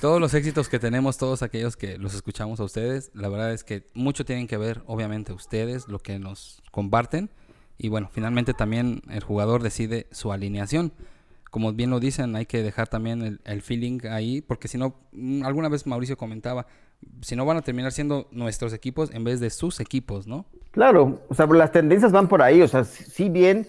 [0.00, 3.62] Todos los éxitos que tenemos, todos aquellos que los escuchamos a ustedes, la verdad es
[3.62, 7.30] que mucho tienen que ver, obviamente, ustedes, lo que nos comparten.
[7.78, 10.92] Y bueno, finalmente también el jugador decide su alineación.
[11.50, 15.44] Como bien lo dicen, hay que dejar también el, feeling ahí, porque si no, mm,
[15.44, 16.66] alguna vez Mauricio comentaba,
[17.20, 20.46] si no van a terminar siendo nuestros equipos en vez de sus equipos, ¿no?
[20.72, 23.66] Claro, o sea, las tendencias van por ahí, o sea, si bien,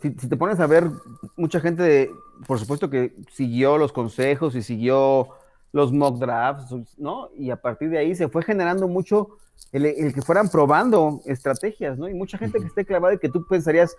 [0.00, 0.90] si, si te pones a ver,
[1.36, 2.10] mucha gente,
[2.46, 5.30] por supuesto que siguió los consejos y siguió
[5.72, 7.28] los mock drafts, ¿no?
[7.36, 9.38] Y a partir de ahí se fue generando mucho
[9.72, 12.08] el, que fueran probando estrategias, ¿no?
[12.08, 13.96] Y mucha gente que esté clavada y que tú pensarías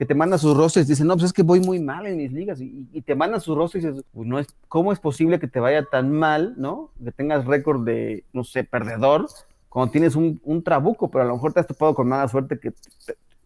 [0.00, 2.16] que te manda sus rostros y dice, no, pues es que voy muy mal en
[2.16, 2.58] mis ligas.
[2.58, 5.60] Y, te mandan sus rostros y dices, pues no es, ¿cómo es posible que te
[5.60, 6.90] vaya tan mal, ¿no?
[7.04, 9.26] Que tengas récord de, no sé, perdedor,
[9.68, 12.72] cuando tienes un, trabuco, pero a lo mejor te has topado con mala suerte que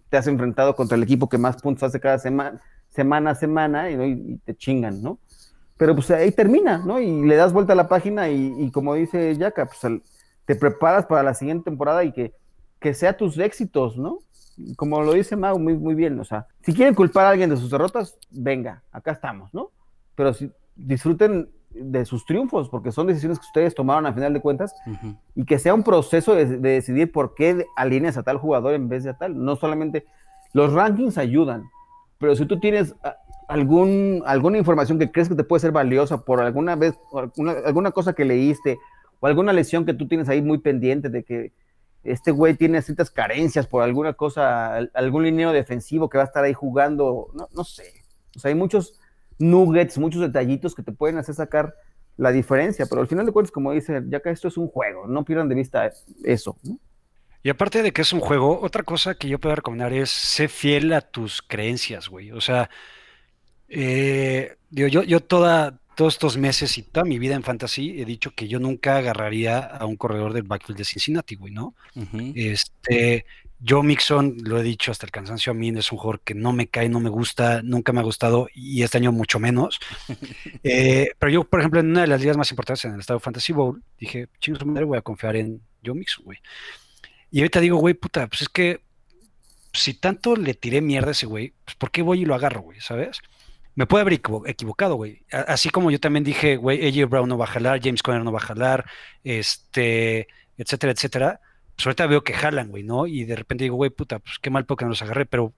[0.08, 3.90] te, has enfrentado contra el equipo que más puntos hace cada semana, semana a semana
[3.90, 5.18] y, y te chingan, ¿no?
[5.76, 7.00] pero pues ahí termina, ¿no?
[7.00, 9.80] Y le das vuelta a la página y, como dice Yaka, pues
[10.44, 12.32] te preparas para la siguiente temporada y que,
[12.78, 14.20] que sea tus éxitos, ¿no?
[14.76, 17.56] Como lo dice Mau muy, muy bien, o sea, si quieren culpar a alguien de
[17.56, 19.70] sus derrotas, venga, acá estamos, ¿no?
[20.14, 24.40] Pero si disfruten de sus triunfos, porque son decisiones que ustedes tomaron a final de
[24.40, 24.74] cuentas,
[25.34, 28.88] y que sea un proceso de, de, decidir por qué alineas a tal jugador en
[28.88, 29.44] vez de a tal.
[29.44, 30.06] No solamente
[30.52, 31.64] los rankings ayudan,
[32.18, 32.94] pero si tú tienes
[33.48, 37.90] algún, alguna información que crees que te puede ser valiosa por alguna vez, alguna, alguna
[37.90, 38.78] cosa que leíste,
[39.20, 41.52] o alguna lesión que tú tienes ahí muy pendiente de que
[42.04, 46.44] este güey tiene ciertas carencias por alguna cosa, algún lineo defensivo que va a estar
[46.44, 48.04] ahí jugando, no, no sé.
[48.36, 48.98] O sea, hay muchos
[49.38, 51.74] nuggets, muchos detallitos que te pueden hacer sacar
[52.16, 55.06] la diferencia, pero al final de cuentas, como dice, ya que esto es un juego,
[55.06, 55.90] no pierdan de vista
[56.22, 56.56] eso.
[57.42, 60.48] Y aparte de que es un juego, otra cosa que yo puedo recomendar es ser
[60.48, 62.32] fiel a tus creencias, güey.
[62.32, 62.70] O sea,
[63.68, 68.32] eh, yo, yo toda, todos estos meses y toda mi vida en fantasy he dicho
[68.34, 71.74] que yo nunca agarraría a un corredor del backfield de Cincinnati, güey, ¿no?
[72.34, 73.26] Este,
[73.66, 76.52] Joe Mixon, lo he dicho hasta el cansancio a mí, es un jugador que no
[76.52, 79.78] me cae, no me gusta, nunca me ha gustado y este año mucho menos.
[80.66, 83.20] Eh, pero yo, por ejemplo, en una de las ligas más importantes en el estado
[83.20, 86.38] Fantasy Bowl, dije, chingos madre, voy a confiar en Joe Mixon, güey.
[87.30, 88.80] Y ahorita digo, güey, puta, pues es que
[89.74, 92.62] si tanto le tiré mierda a ese güey, pues ¿por qué voy y lo agarro,
[92.62, 92.80] güey?
[92.80, 93.20] ¿Sabes?
[93.74, 95.24] Me puede haber equivocado, güey.
[95.30, 98.32] Así como yo también dije, güey, AJ Brown no va a jalar, James Conner no
[98.32, 98.84] va a jalar,
[99.24, 101.40] este, etcétera, etcétera.
[101.74, 103.06] Pues ahorita veo que jalan, güey, ¿no?
[103.06, 105.52] Y de repente digo, güey, puta, pues qué mal porque no los agarré, pero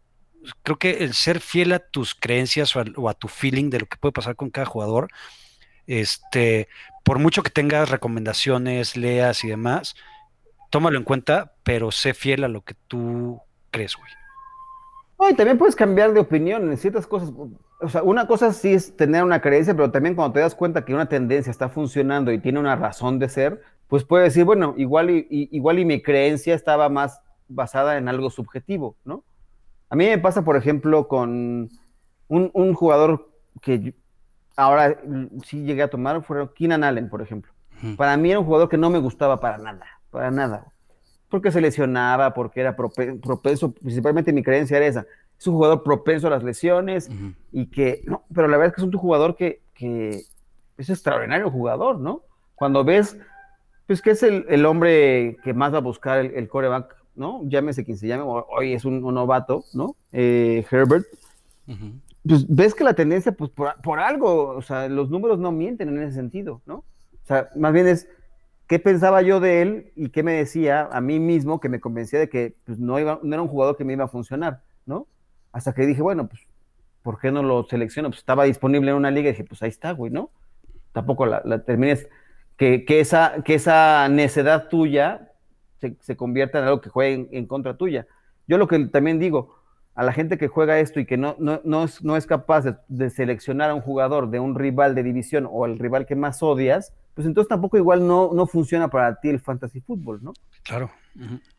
[0.63, 3.99] creo que el ser fiel a tus creencias o a, tu feeling de lo que
[3.99, 5.09] puede pasar con cada jugador,
[5.87, 6.69] este,
[7.05, 9.95] por mucho que tengas recomendaciones, leas y demás,
[10.71, 13.41] tómalo en cuenta, pero sé fiel a lo que tú
[13.71, 14.11] crees, güey.
[15.19, 17.31] No, y también puedes cambiar de opinión en ciertas cosas.
[17.81, 20.85] O sea, una cosa sí es tener una creencia, pero también cuando te das cuenta
[20.85, 24.75] que una tendencia está funcionando y tiene una razón de ser, pues puedes decir, bueno,
[24.77, 29.25] igual y, igual y mi creencia estaba más basada en algo subjetivo, ¿no?
[29.91, 31.71] A mí me pasa, por ejemplo, con
[32.29, 33.95] un, jugador que
[34.57, 34.99] ahora
[35.45, 37.53] sí llegué a tomar, fue Keenan Allen, por ejemplo.
[37.97, 40.73] Para mí era un jugador que no me gustaba para nada, para nada
[41.29, 45.07] porque se lesionaba, porque era propenso, principalmente mi creencia era esa,
[45.39, 47.11] es un jugador propenso a las lesiones
[47.53, 50.23] y que, no, pero la verdad es que es un jugador que, que
[50.79, 52.23] es extraordinario jugador, ¿no?
[52.55, 53.19] Cuando ves,
[53.87, 57.43] pues que es el, hombre que más va a buscar el, coreback, ¿no?
[57.45, 59.95] Llámese quien se llame, hoy es un, novato, ¿no?
[60.13, 61.07] Eh, Herbert.
[62.27, 66.03] pues ves que la tendencia, pues por, algo, o sea, los números no mienten en
[66.03, 66.77] ese sentido, ¿no?
[66.77, 68.09] O sea, más bien es
[68.67, 72.19] qué pensaba yo de él y qué me decía a mí mismo que me convencía
[72.19, 75.07] de que pues, no, iba, no era un jugador que me iba a funcionar, ¿no?
[75.57, 76.43] Hasta que dije, bueno, pues,
[77.03, 78.11] ¿por qué no lo selecciono?
[78.11, 80.29] Pues estaba disponible en una liga y dije, pues ahí está, güey, ¿no?
[80.93, 82.07] Tampoco la, termines,
[82.59, 85.33] que, esa, que esa necedad tuya
[85.79, 88.07] se, convierta en algo que juegue en contra tuya.
[88.47, 89.57] Yo lo que también digo,
[89.95, 93.09] a la gente que juega esto y que no, no, es, no es, capaz de,
[93.09, 96.93] seleccionar a un jugador de un rival de división o el rival que más odias,
[97.17, 100.35] pues entonces tampoco igual no, no funciona para ti el fantasy fútbol, ¿no?
[100.63, 100.91] Claro.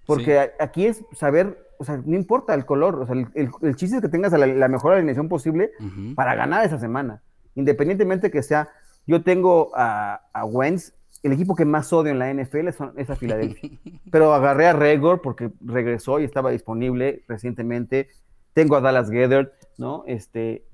[0.06, 4.02] Porque aquí es saber, o sea, no importa el color, o sea, el, chiste es
[4.04, 5.72] que tengas la, mejor alineación posible
[6.16, 7.24] para ganar esa semana.
[7.56, 8.70] Independientemente que sea,
[9.08, 10.94] yo tengo a, a Wentz
[11.24, 13.72] el equipo que más odio en la NFL es a Filadelfia.
[14.12, 18.10] Pero agarré a Regor porque regresó y estaba disponible recientemente.
[18.54, 20.04] Tengo a Dallas Gether, ¿no?
[20.06, 20.68] Este,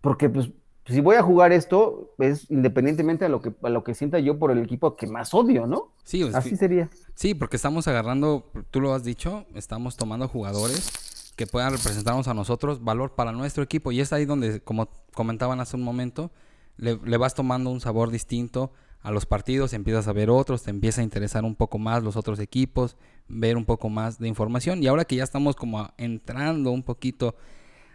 [0.00, 0.52] porque pues
[0.86, 4.38] si voy a jugar esto, es independientemente a lo que, a lo que sienta yo
[4.38, 5.92] por el equipo que más odio, ¿no?
[6.04, 6.90] Sí, así sería.
[7.14, 12.34] Sí, porque estamos agarrando, tú lo has dicho, estamos tomando jugadores que puedan representarnos a
[12.34, 13.92] nosotros valor para nuestro equipo.
[13.92, 16.30] Y es ahí donde, como comentaban hace un momento,
[16.76, 20.70] le, le vas tomando un sabor distinto a los partidos, empiezas a ver otros, te
[20.70, 22.96] empieza a interesar un poco más los otros equipos,
[23.28, 24.82] ver un poco más de información.
[24.82, 27.36] Y ahora que ya estamos como entrando un poquito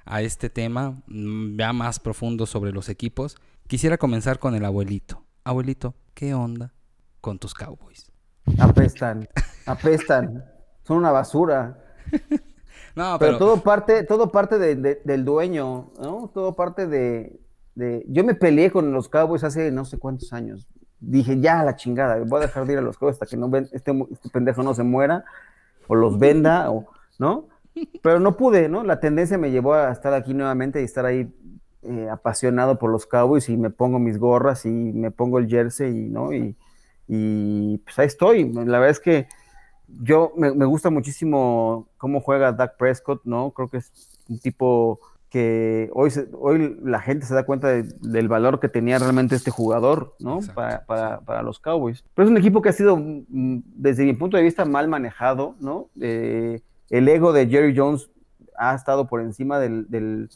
[0.06, 3.38] a este tema, mm, ya más profundo sobre los equipos,
[3.68, 5.24] quisiera comenzar con el abuelito.
[5.43, 6.74] Abuelito, ¿qué onda
[7.22, 8.12] con tus Cowboys?
[8.58, 9.28] Apestan,
[9.66, 10.43] apestan,
[10.84, 11.78] son una basura.
[12.95, 13.38] no, pero...
[13.38, 16.32] todo parte, todo parte del dueño, ¿no?
[16.34, 17.39] Todo parte de,
[17.76, 18.06] de...
[18.08, 20.68] Yo me peleé con los Cowboys hace no sé cuántos años,
[21.00, 23.50] dije, ya la chingada, voy a dejar de ir a los juegos hasta que no
[23.50, 25.24] ven, este, este, pendejo no se muera,
[25.88, 26.88] o los venda, o,
[27.18, 27.47] ¿no?
[28.02, 28.84] Pero no pude, ¿no?
[28.84, 31.32] La tendencia me llevó a estar aquí nuevamente y estar ahí
[31.84, 36.10] eh, apasionado por los Cowboys y me pongo mis gorras y me pongo el jersey,
[36.10, 36.34] ¿no?
[36.34, 36.56] Y,
[37.08, 38.52] y pues ahí estoy.
[38.52, 39.28] La verdad es que
[39.88, 43.52] yo me, me gusta muchísimo cómo juega Dak Prescott, ¿no?
[43.52, 43.92] Creo que es
[44.28, 45.00] un tipo
[45.30, 50.16] que hoy, hoy la gente se da cuenta del valor que tenía realmente este jugador,
[50.20, 50.40] ¿no?
[50.56, 52.04] Para, para, para, los Cowboys.
[52.16, 55.56] Pero es un equipo que ha sido, mm, desde mi punto de vista, mal manejado,
[55.60, 55.90] ¿no?
[56.02, 58.10] Eh, el ego de Jerry Jones
[58.58, 60.30] ha estado por encima del, del,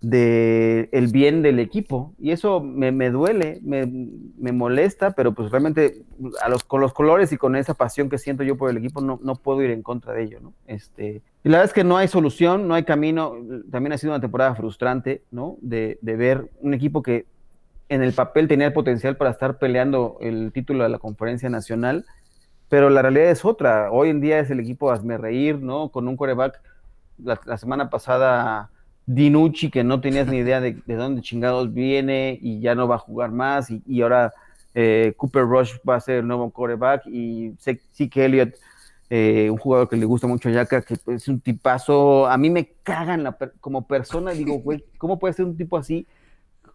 [0.00, 2.14] de el bien del equipo.
[2.18, 6.02] Y eso me, me duele, me, me, molesta, pero pues realmente
[6.42, 9.00] a los, con los colores y con esa pasión que siento yo por el equipo
[9.00, 10.54] no, no puedo ir en contra de ello, ¿no?
[10.66, 13.34] Este, y la verdad es que no hay solución, no hay camino.
[13.70, 15.56] También ha sido una temporada frustrante, ¿no?
[15.60, 17.26] De, de ver un equipo que
[17.88, 22.04] en el papel tenía el potencial para estar peleando el título de la conferencia nacional,
[22.68, 23.90] pero la realidad es otra.
[23.90, 25.90] Hoy en día es el equipo hazme reír, ¿no?
[25.90, 26.60] Con un coreback
[27.18, 28.70] la, semana pasada
[29.06, 32.98] Dinucci, que no tenías ni idea de, dónde chingados viene y ya no va a
[32.98, 34.32] jugar más, y, ahora
[34.74, 37.54] eh, Cooper Rush va a ser el nuevo quarterback, y
[38.10, 38.54] que Elliott,
[39.10, 42.50] eh, un jugador que le gusta mucho a Yaka, que es un tipazo, a mí
[42.50, 46.06] me cagan la, como persona, digo, güey, ¿cómo puede ser un tipo así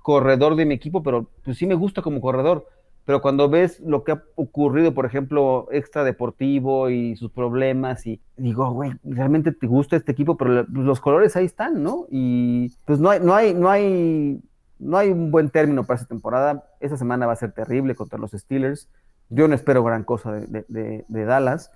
[0.01, 1.03] corredor de mi equipo?
[1.03, 2.67] Pero pues sí me gusta como corredor
[3.05, 8.21] pero cuando ves lo que ha ocurrido, por ejemplo, extra deportivo y sus problemas, y
[8.37, 12.05] digo, güey, realmente te gusta este equipo, pero pues, los colores ahí están, ¿no?
[12.09, 14.41] Y pues no hay, no hay, no hay,
[14.79, 16.63] no hay un buen término para esta temporada.
[16.79, 18.89] Esa semana va a ser terrible contra los Steelers.
[19.29, 21.71] Yo no espero gran cosa de, Dallas.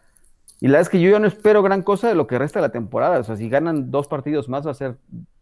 [0.61, 2.59] Y la verdad es que yo ya no espero gran cosa de lo que resta
[2.59, 3.19] de la temporada.
[3.19, 4.97] O sea, si ganan dos partidos más va a ser,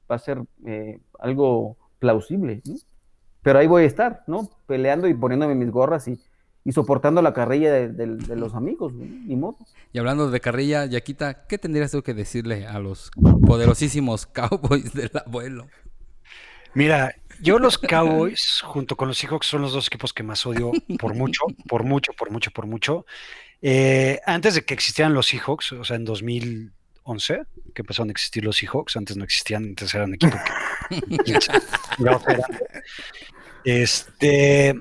[0.09, 2.61] va a ser eh, algo plausible.
[2.65, 2.75] ¿no?
[3.45, 4.49] Pero ahí voy a estar, ¿no?
[4.65, 6.19] Peleando y poniéndome mis gorras y,
[6.71, 9.59] soportando la carrilla de, los amigos, ni modo.
[9.93, 13.11] Y hablando de carrilla, Yaquita, ¿qué tendrías tú que decirle a los
[13.45, 15.67] poderosísimos Cowboys del abuelo?
[16.73, 20.71] Mira, yo los Cowboys, junto con los Seahawks, son los dos equipos que más odio
[20.97, 23.05] por mucho, por mucho, por mucho, por mucho.
[23.61, 27.43] Eh, antes de que existieran los Seahawks, o sea, en 2011,
[27.75, 30.39] que empezaron a existir los Seahawks, antes no existían, antes eran equipos
[30.89, 31.37] que...
[33.65, 34.79] Este.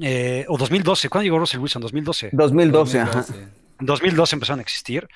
[0.00, 1.08] Eh, o 2012.
[1.08, 1.82] ¿Cuándo llegó Russell Wilson?
[1.82, 2.30] 2012.
[2.32, 3.00] 2012, 2012.
[3.00, 3.50] ajá.
[3.80, 5.08] En 2012 empezaron a existir.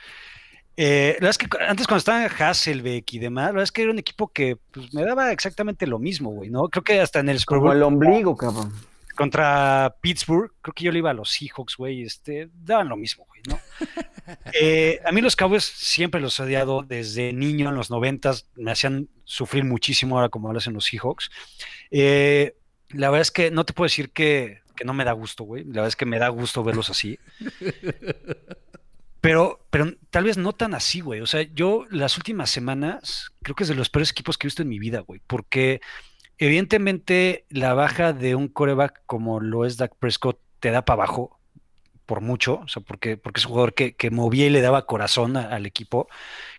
[0.77, 3.83] Eh, la verdad es que antes cuando estaba Hasselbeck y demás, la verdad es que
[3.83, 6.68] era un equipo que pues, me daba exactamente lo mismo, güey, ¿no?
[6.68, 8.73] Creo que hasta en el Super Como el ombligo, cabrón.
[9.14, 13.27] Contra Pittsburgh, creo que yo le iba a los Seahawks, güey, este, daban lo mismo,
[13.27, 13.59] güey, ¿no?
[14.59, 18.70] Eh, a mí los Cowboys siempre los he odiado desde niño, en los noventas, me
[18.70, 21.29] hacían sufrir muchísimo ahora como lo hacen los Seahawks.
[21.91, 22.55] Eh,
[22.93, 25.64] la verdad es que no te puedo decir que, no me da gusto, güey.
[25.64, 27.18] La verdad es que me da gusto verlos así.
[29.20, 31.20] Pero, pero tal vez no tan así, güey.
[31.20, 34.49] O sea, yo las últimas semanas creo que es de los peores equipos que he
[34.49, 35.20] visto en mi vida, güey.
[35.28, 35.80] Porque
[36.38, 41.38] evidentemente la baja de un coreback como lo es Dak Prescott te da para abajo
[42.05, 45.36] por mucho, o sea, porque, porque es un jugador que, movía y le daba corazón
[45.36, 46.09] al equipo.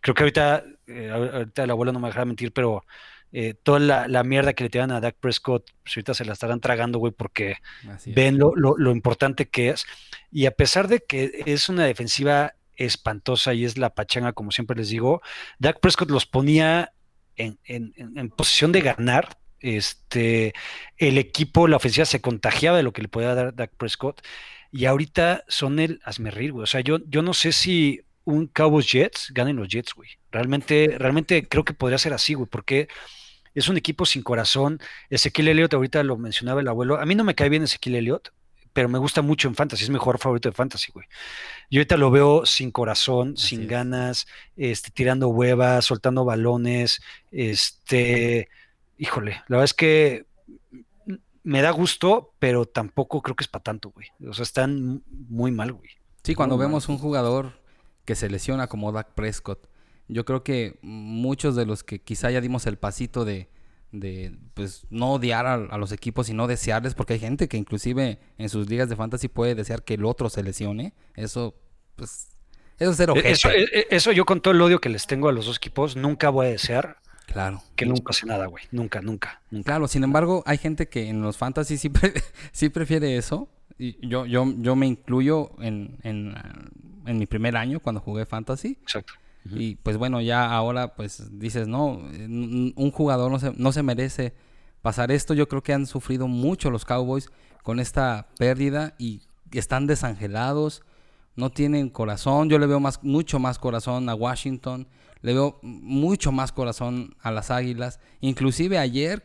[0.02, 2.86] Creo que ahorita, eh, ahorita el abuelo no me dejará mentir, pero
[3.34, 6.62] eh, toda la, mierda que le tiran a Dak Prescott, pues ahorita se la estarán
[6.62, 7.58] tragando, güey, porque
[8.06, 9.86] ven lo, lo, importante que es.
[10.32, 14.78] Y a pesar de que es una defensiva espantosa y es la pachanga, como siempre
[14.78, 15.22] les digo,
[15.60, 16.94] Dak Prescott los ponía
[17.36, 20.54] en, en posición de ganar este,
[20.98, 24.22] el equipo, la ofensiva se contagiaba de lo que le podía dar Dak Prescott.
[24.72, 26.64] Y ahorita son el hazme güey.
[26.64, 30.10] O sea, yo, yo no sé si un Cowboys Jets ganen los Jets, güey.
[30.32, 32.88] Realmente, realmente creo que podría ser así, güey, porque
[33.54, 34.80] es un equipo sin corazón.
[35.10, 37.00] Ezequiel Elliott, ahorita lo mencionaba el abuelo.
[37.00, 38.34] A mí no me cae bien Ezequiel Elliott,
[38.74, 39.84] pero me gusta mucho en Fantasy.
[39.84, 41.06] Es mi mejor favorito de Fantasy, güey.
[41.70, 44.28] Yo ahorita lo veo sin corazón, sin ganas,
[44.58, 47.02] este, tirando huevas, soltando balones,
[47.32, 48.50] este
[48.98, 50.26] híjole, la verdad es que
[51.44, 54.08] me da gusto, pero tampoco creo que es para tanto, güey.
[54.30, 55.90] O sea, están muy mal, güey.
[56.24, 57.60] Sí, cuando vemos un jugador
[58.06, 59.68] que se lesiona como Dak Prescott,
[60.08, 63.50] yo creo que muchos de los que quizá ya dimos el pasito de,
[63.92, 68.20] de pues no odiar a, los equipos y no desearles, porque hay gente que inclusive
[68.38, 70.94] en sus ligas de fantasy puede desear que el otro se lesione.
[71.16, 71.56] Eso,
[71.96, 72.30] pues,
[72.80, 75.30] eso es ser e, Eso, e, eso yo con todo el odio que les tengo
[75.30, 76.98] a los dos equipos, nunca voy a desear
[77.28, 77.64] Claro.
[77.76, 78.64] Que nunca hace nada, güey.
[78.72, 81.92] Nunca, nunca, Claro, sin embargo, hay gente que en los fantasy sí,
[82.52, 83.50] sí prefiere eso.
[83.78, 86.36] Y yo, yo, yo me incluyo en, en,
[87.06, 88.78] en, mi primer año cuando jugué fantasy.
[88.84, 89.14] Exacto.
[89.46, 94.34] Y pues bueno, ya ahora pues dices, no, un jugador no se, no se merece
[94.82, 95.34] pasar esto.
[95.34, 97.30] Yo creo que han sufrido mucho los Cowboys
[97.62, 99.22] con esta pérdida y
[99.52, 100.82] están desangelados,
[101.36, 102.50] no tienen corazón.
[102.50, 104.88] Yo le veo más, mucho más corazón a Washington
[105.24, 108.00] le veo mucho más corazón a las Águilas.
[108.20, 109.24] Inclusive ayer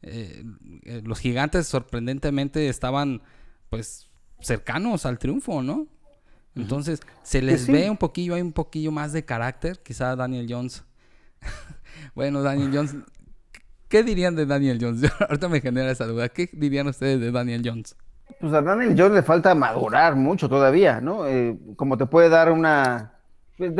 [0.00, 0.44] eh,
[0.84, 3.22] eh, los gigantes sorprendentemente estaban
[3.68, 4.08] pues
[4.40, 5.88] cercanos al triunfo, ¿no?
[6.54, 10.84] Entonces se les ve un poquillo, hay un poquillo más de carácter, quizá Daniel Jones.
[12.14, 12.96] bueno, Daniel Jones,
[13.88, 15.10] ¿qué dirían de Daniel Jones?
[15.20, 16.28] Ahorita me genera esa duda.
[16.28, 17.96] ¿Qué dirían ustedes de Daniel Jones?
[18.40, 21.26] Pues a Daniel Jones le falta madurar mucho todavía, ¿no?
[21.26, 23.12] Eh, como te puede dar una
[23.56, 23.72] pues,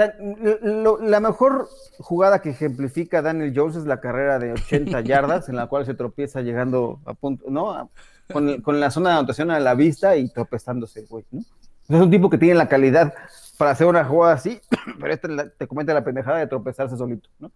[1.00, 1.68] la mejor
[1.98, 5.94] jugada que ejemplifica Daniel Jones es la carrera de 80 yardas en la cual se
[5.94, 7.90] tropieza llegando a punto, ¿no?
[8.32, 11.42] con, la zona de anotación a la vista y tropezándose, güey, ¿no?
[11.88, 13.12] Es un tipo que tiene la calidad
[13.58, 14.60] para hacer una jugada así,
[15.00, 15.28] pero este
[15.58, 17.52] te comenta la pendejada de tropezarse solito, ¿no?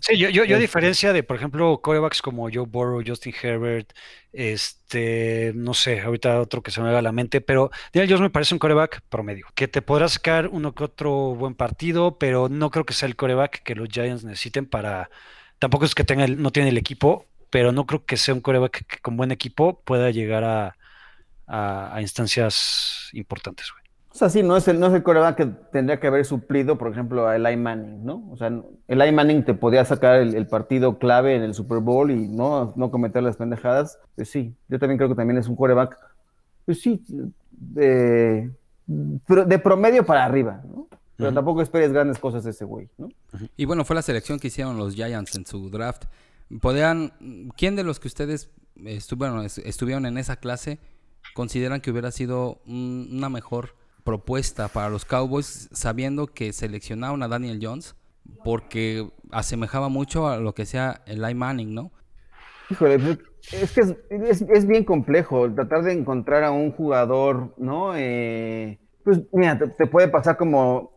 [0.00, 3.92] sí, yo, yo, yo, a diferencia de, por ejemplo, corebacks como Joe Burrow, Justin Herbert,
[4.32, 8.22] este, no sé, ahorita otro que se me va a la mente, pero Daniel Jones
[8.22, 12.48] me parece un coreback promedio, que te podrá sacar uno que otro buen partido, pero
[12.48, 15.10] no creo que sea el coreback que los Giants necesiten para,
[15.58, 18.84] tampoco es que tenga no tiene el equipo, pero no creo que sea un coreback
[18.86, 20.77] que, con buen equipo pueda llegar a,
[21.48, 23.88] a, a instancias importantes, güey.
[24.10, 26.76] O sea, sí, no es el, no es el coreback que tendría que haber suplido,
[26.76, 28.28] por ejemplo, a Eli Manning, ¿no?
[28.32, 28.50] O sea,
[28.88, 32.90] Eli Manning te podía sacar el, partido clave en el Super Bowl y no, no
[32.90, 34.00] cometer las pendejadas.
[34.16, 35.96] Pues sí, yo también creo que también es un coreback,
[36.64, 37.04] pues sí,
[37.52, 38.50] de,
[38.86, 40.88] de promedio para arriba, ¿no?
[41.16, 43.08] Pero tampoco esperes grandes cosas de ese güey, ¿no?
[43.56, 46.06] Y bueno, fue la selección que hicieron los Giants en su draft.
[46.60, 47.12] ¿Podrían,
[47.56, 48.50] quién de los que ustedes
[48.84, 50.80] estuvieron, estuvieron en esa clase
[51.34, 53.74] consideran que hubiera sido una mejor
[54.04, 57.94] propuesta para los Cowboys sabiendo que seleccionaron a Daniel Jones
[58.44, 61.92] porque asemejaba mucho a lo que sea el Eli Manning, ¿no?
[62.70, 63.18] Híjole, pues,
[63.52, 63.96] es que
[64.52, 67.96] es, bien complejo tratar de encontrar a un jugador, ¿no?
[67.96, 70.92] Eh, pues mira, te, puede pasar como,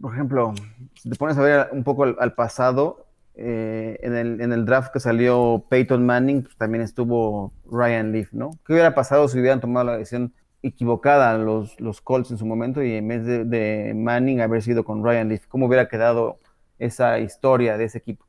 [0.00, 0.54] por ejemplo,
[0.94, 3.05] si te pones a ver un poco al, pasado,
[3.38, 8.32] eh, en, el, en, el, draft que salió Peyton Manning, pues, también estuvo Ryan Leaf,
[8.32, 8.52] ¿no?
[8.64, 10.32] ¿Qué hubiera pasado si hubieran tomado la decisión
[10.62, 15.04] equivocada los, los Colts en su momento y en vez de, Manning haber sido con
[15.04, 16.38] Ryan Leaf, ¿cómo hubiera quedado
[16.78, 18.24] esa historia de ese equipo?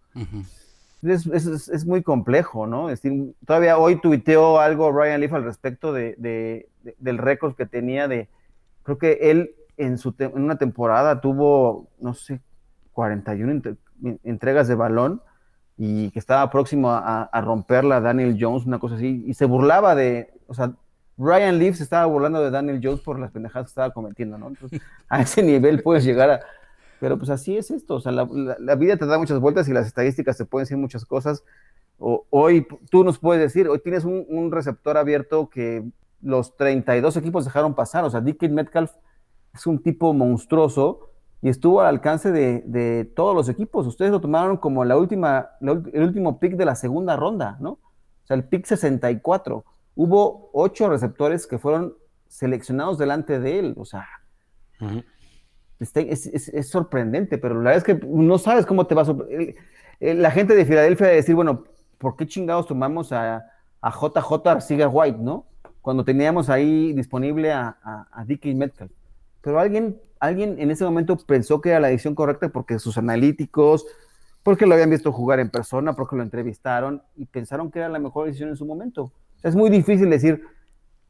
[1.03, 2.89] es, muy complejo, ¿no?
[2.89, 8.09] Es decir, todavía hoy tuiteó algo Ryan Leaf al respecto de, del récord que tenía
[8.09, 8.27] de,
[8.83, 12.41] creo que él en, su en una temporada tuvo, no sé,
[12.91, 13.77] 41
[14.23, 15.21] entregas de balón
[15.77, 19.95] y que estaba próximo a, a romperla Daniel Jones, una cosa así, y se burlaba
[19.95, 20.73] de, o sea,
[21.17, 24.47] Ryan Leaf se estaba burlando de Daniel Jones por las pendejadas que estaba cometiendo, ¿no?
[24.49, 26.39] Entonces, a ese nivel puedes llegar a...
[26.99, 29.85] Pero pues así es esto, o sea, la, vida te da muchas vueltas y las
[29.85, 31.43] estadísticas te pueden decir muchas cosas.
[31.99, 35.83] Hoy tú nos puedes decir, hoy tienes un, receptor abierto que
[36.23, 38.93] los 32 equipos dejaron pasar, o sea, Dick Metcalf
[39.53, 41.11] es un tipo monstruoso
[41.41, 43.85] y estuvo al alcance de, todos los equipos.
[43.85, 47.71] Ustedes lo tomaron como la última, el último pick de la segunda ronda, ¿no?
[47.71, 49.63] O sea, el pick 64.
[49.95, 51.95] Hubo ocho receptores que fueron
[52.27, 53.75] seleccionados delante de él.
[53.77, 54.05] O sea,
[55.79, 59.55] este, es, sorprendente, pero la verdad es que no sabes cómo te va a sorprender.
[59.99, 61.65] La gente de Filadelfia de decir, bueno,
[61.97, 63.45] ¿por qué chingados tomamos a,
[63.81, 65.45] a JJ Arcega White, no?
[65.81, 68.91] Cuando teníamos ahí disponible a, a, a Dickie Metcalf.
[69.41, 73.85] Pero alguien, alguien en ese momento pensó que era la decisión correcta porque sus analíticos,
[74.43, 77.99] porque lo habían visto jugar en persona, porque lo entrevistaron y pensaron que era la
[77.99, 79.11] mejor decisión en su momento.
[79.43, 80.41] es muy difícil decir,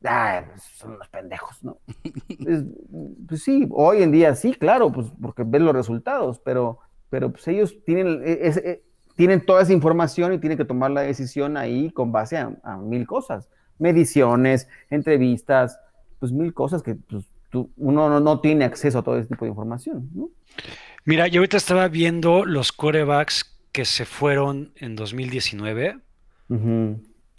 [0.03, 0.43] ah,
[0.74, 1.78] son unos pendejos, ¿no?
[3.28, 6.80] pues sí, hoy en día sí, claro, pues porque ven los resultados, pero,
[7.10, 8.84] pero pues ellos tienen, e, e,
[9.16, 13.05] tienen toda esa información y tienen que tomar la decisión ahí con base a, mil
[13.05, 15.80] cosas, mediciones, entrevistas,
[16.20, 20.10] pues mil cosas que pues, uno no, tiene acceso a todo ese tipo de información,
[20.14, 20.30] ¿no?
[21.06, 26.00] Mira, yo ahorita estaba viendo los corebacks que se fueron en 2019.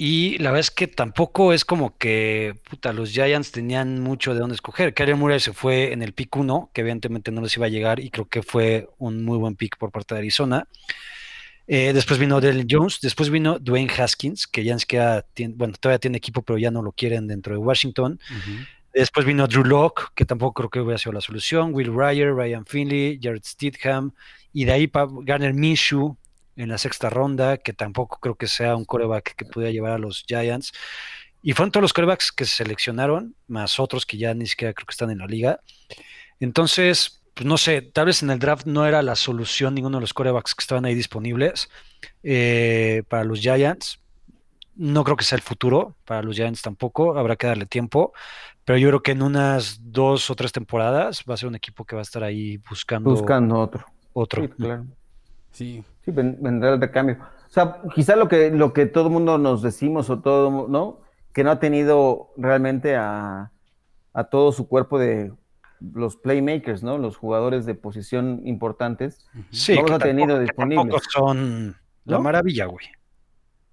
[0.00, 4.40] Y la verdad es que tampoco es como que puta, los Giants tenían mucho de
[4.40, 4.94] dónde escoger.
[4.94, 7.98] Kyler Murray se fue en el pick 1, que evidentemente no les iba a llegar,
[7.98, 10.68] y creo que fue un muy buen pick por parte de Arizona.
[11.66, 14.98] Eh, después vino Dylan Jones, después vino Dwayne Haskins, que ya es que
[15.54, 18.18] bueno, todavía tiene equipo, pero ya no lo quieren dentro de Washington.
[18.94, 21.72] Después vino Drew Locke, que tampoco creo que hubiera sido la solución.
[21.72, 24.12] Will Ryer, Ryan Finley, Jared Stidham.
[24.52, 24.90] Y de ahí
[25.22, 26.16] Garner Minshew,
[26.56, 29.98] en la sexta ronda, que tampoco creo que sea un coreback que pudiera llevar a
[29.98, 30.72] los Giants.
[31.42, 34.86] Y fueron todos los corebacks que se seleccionaron, más otros que ya ni siquiera creo
[34.86, 35.60] que están en la liga.
[36.40, 40.00] Entonces, pues no sé, tal vez en el draft no era la solución ninguno de
[40.00, 41.68] los corebacks que estaban ahí disponibles
[42.24, 44.00] eh, para los Giants.
[44.74, 48.12] No creo que sea el futuro para los Giants tampoco, habrá que darle tiempo,
[48.68, 51.86] pero yo creo que en unas dos o tres temporadas va a ser un equipo
[51.86, 53.86] que va a estar ahí buscando, buscando otro.
[54.12, 54.42] Otro.
[54.42, 54.84] Sí, claro.
[55.52, 55.82] Sí.
[56.04, 57.16] Sí, vendrá el recambio.
[57.18, 61.00] O sea, quizá lo que, lo que todo el mundo nos decimos o todo, ¿no?
[61.32, 63.52] Que no ha tenido realmente a,
[64.30, 65.32] todo su cuerpo de
[65.80, 66.98] los playmakers, ¿no?
[66.98, 69.26] Los jugadores de posición importantes.
[69.50, 71.04] Sí, no los ha tenido disponibles.
[71.10, 72.84] son la maravilla, güey.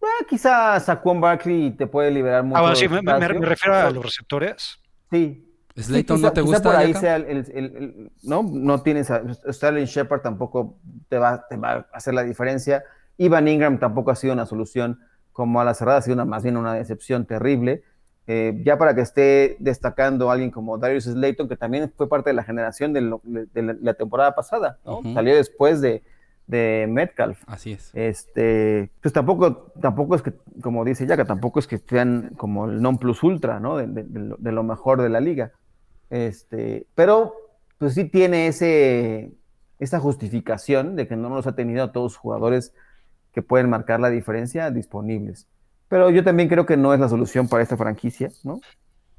[0.02, 2.66] Ah, quizá Saquon Barkley te puede liberar mucho.
[2.66, 4.80] Ah, sí, me, refiero a los receptores.
[5.16, 5.46] Sí,
[5.78, 6.64] Slayton no te gusta.
[6.64, 10.78] por ahí sea el, no, no tienes a Sterling Shepard tampoco
[11.10, 12.84] te va, te va a hacer la diferencia.
[13.18, 15.00] Ivan Ingram tampoco ha sido una solución
[15.34, 17.84] como a la cerrada, ha sido una, más bien una decepción terrible.
[18.28, 22.34] Eh, ya para que esté destacando alguien como Darius Slayton, que también fue parte de
[22.34, 23.02] la generación de,
[23.82, 25.02] la, temporada pasada, ¿no?
[25.14, 26.02] Salió después de,
[26.48, 27.44] de Metcalf.
[27.48, 27.92] Así es.
[27.94, 32.82] Este, pues tampoco, tampoco es que, como dice Yaka, tampoco es que sean como el
[32.82, 33.78] non plus ultra, ¿no?
[33.78, 35.52] de lo mejor de la liga.
[36.10, 37.34] Este, pero
[37.78, 39.32] pues sí tiene ese,
[39.80, 42.74] esa justificación de que no nos ha tenido a todos los jugadores
[43.34, 45.48] que pueden marcar la diferencia disponibles.
[45.90, 48.62] Pero yo también creo que no es la solución para esta franquicia, ¿no?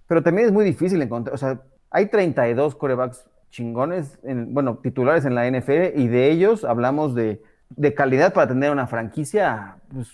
[0.09, 1.61] Pero también es muy difícil encontrar, o sea,
[1.91, 3.25] hay 32 corebacks
[3.57, 8.49] chingones, en, bueno, titulares en la NFL y de ellos hablamos de, de calidad para
[8.49, 10.09] tener una franquicia, pues,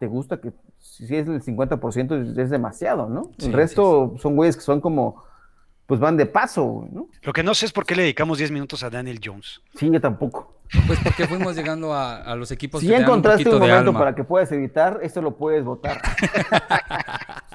[0.00, 3.30] ¿te gusta que si es el 50% es demasiado, ¿no?
[3.38, 5.24] el resto son güeyes que son como
[5.86, 7.08] pues van de paso, ¿no?
[7.22, 9.62] Lo que no sé es por qué le dedicamos 10 minutos a Daniel Jones.
[9.76, 10.56] Sí, yo tampoco.
[10.88, 14.50] Pues porque fuimos llegando a, los equipos si que encontraste un, momento para que puedas
[14.50, 16.02] evitar, esto lo puedes votar.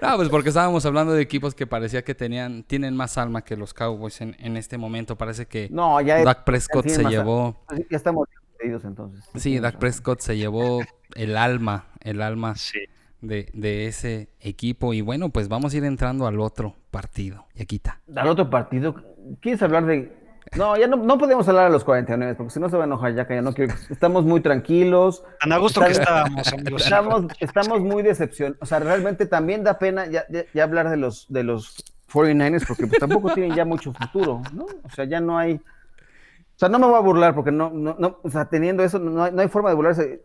[0.02, 3.56] no, pues porque estábamos hablando de equipos que parecía que tenían, tienen más alma que
[3.56, 5.16] los Cowboys en, este momento.
[5.16, 7.56] Parece que no, ya Dak Prescott se llevó.
[7.90, 9.24] Ya estamos despedidos entonces.
[9.36, 10.80] Sí, Dak Prescott se llevó
[11.14, 12.56] el alma, el alma.
[12.56, 12.80] Sí
[13.20, 14.94] de, ese equipo.
[14.94, 17.46] Y bueno, pues vamos a ir entrando al otro partido.
[17.54, 18.00] Y aquí está.
[18.14, 18.94] Al otro partido.
[19.40, 20.19] ¿Quieres hablar de.?
[20.56, 23.14] No, ya no, podemos hablar de los 49, porque si no se va a enojar
[23.14, 23.74] ya que ya no quiero.
[23.88, 25.22] Estamos muy tranquilos.
[25.40, 28.58] Tan a gusto que estábamos, Estamos, estamos muy decepcionados.
[28.60, 30.24] O sea, realmente también da pena ya,
[30.62, 34.66] hablar de los, de los 49ers, porque pues tampoco tienen ya mucho futuro, ¿no?
[34.82, 35.54] O sea, ya no hay.
[35.54, 38.98] O sea, no me voy a burlar porque no, no, no o sea, teniendo eso,
[38.98, 40.20] no hay, no hay forma de burlarse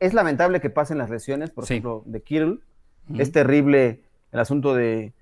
[0.00, 2.58] es lamentable que pasen las lesiones, por ejemplo, de Kittle.
[3.16, 4.02] Es terrible
[4.32, 5.12] el asunto de.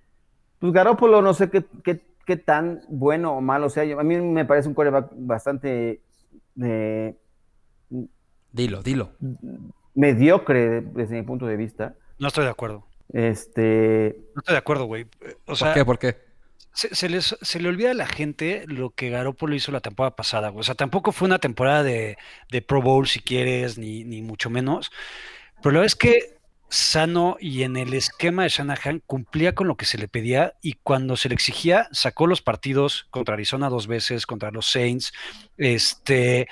[0.60, 2.00] Pues Garópolo, no sé qué, qué,
[2.36, 3.82] tan bueno o malo sea.
[3.98, 6.02] A mí me parece un coreback bastante.
[8.52, 9.10] dilo, dilo.
[9.94, 11.94] Mediocre desde mi punto de vista.
[12.18, 12.86] No estoy de acuerdo.
[13.12, 14.16] Este.
[14.34, 15.06] No estoy de acuerdo, güey.
[15.44, 15.84] ¿Por qué?
[15.84, 16.28] ¿Por qué?
[16.72, 20.76] Se, le olvida a la gente lo que Garoppolo hizo la temporada pasada, O sea,
[20.76, 22.16] tampoco fue una temporada de,
[22.68, 24.92] Pro Bowl, si quieres, ni, mucho menos.
[25.60, 26.37] Pero la verdad es que
[26.68, 30.74] sano y en el esquema de Shanahan cumplía con lo que se le pedía y
[30.74, 35.12] cuando se le exigía sacó los partidos contra Arizona dos veces, contra los Saints,
[35.56, 36.48] este,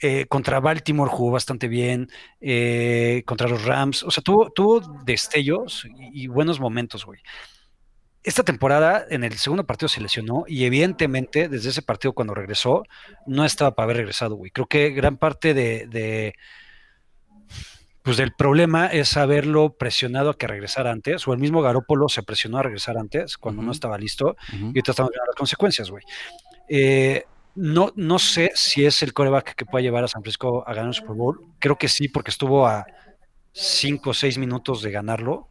[0.00, 2.08] eh, contra Baltimore jugó bastante bien,
[2.40, 7.20] eh, contra los Rams, o sea, tuvo, tuvo destellos y, buenos momentos, güey.
[8.22, 12.82] Esta temporada en el segundo partido se lesionó y evidentemente desde ese partido cuando regresó
[13.26, 14.50] no estaba para haber regresado, güey.
[14.50, 16.34] Creo que gran parte de
[18.02, 22.22] pues del problema es haberlo presionado a que regresara antes, o el mismo Garópolo se
[22.22, 26.04] presionó a regresar antes cuando no estaba listo, y ahorita estamos viendo las consecuencias, güey.
[26.68, 27.24] Eh,
[27.56, 30.88] no, no sé si es el coreback que pueda llevar a San Francisco a ganar
[30.88, 31.40] el Super Bowl.
[31.58, 32.86] Creo que sí, porque estuvo a
[33.52, 35.48] cinco o seis minutos de ganarlo.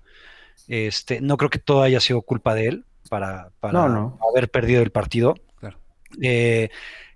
[0.68, 4.92] Este, no creo que todo haya sido culpa de él para, para haber perdido el
[4.92, 5.36] partido.
[5.60, 5.78] Claro.
[6.22, 6.70] Eh,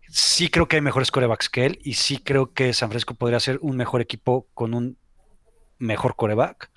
[0.10, 3.40] sí creo que hay mejores corebacks que él y sí creo que San Francisco podría
[3.40, 4.98] ser un mejor equipo con un
[5.84, 6.70] mejor coreback,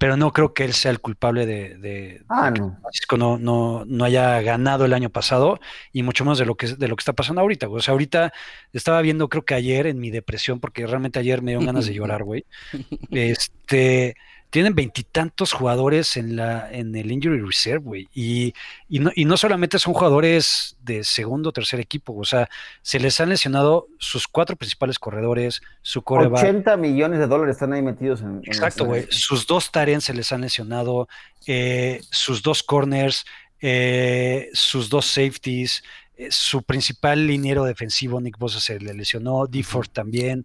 [0.00, 3.84] pero no creo que él sea el culpable de, de, ah, que Francisco no, no,
[3.86, 5.60] no, haya ganado el año pasado
[5.92, 7.68] y mucho más de lo que, de lo que está pasando ahorita.
[7.68, 8.32] O sea, ahorita
[8.72, 11.92] estaba viendo, creo que ayer en mi depresión, porque realmente ayer me dio ganas de
[11.94, 12.46] llorar, güey.
[13.10, 14.16] Este
[14.50, 18.08] tienen veintitantos jugadores en la en el injury reserve, güey.
[18.12, 18.52] Y,
[18.88, 22.48] y, no, y no solamente son jugadores de segundo o tercer equipo, o sea,
[22.82, 26.42] se les han lesionado sus cuatro principales corredores, su coreback.
[26.42, 28.40] 80 millones de dólares están ahí metidos en.
[28.44, 29.06] Exacto, güey.
[29.10, 31.08] Sus dos Tyrants se les han lesionado,
[31.46, 33.24] eh, sus dos corners,
[33.60, 35.84] eh, sus dos safeties,
[36.16, 39.64] eh, su principal liniero defensivo, Nick Bosa, se le lesionó, D.
[39.92, 40.44] también,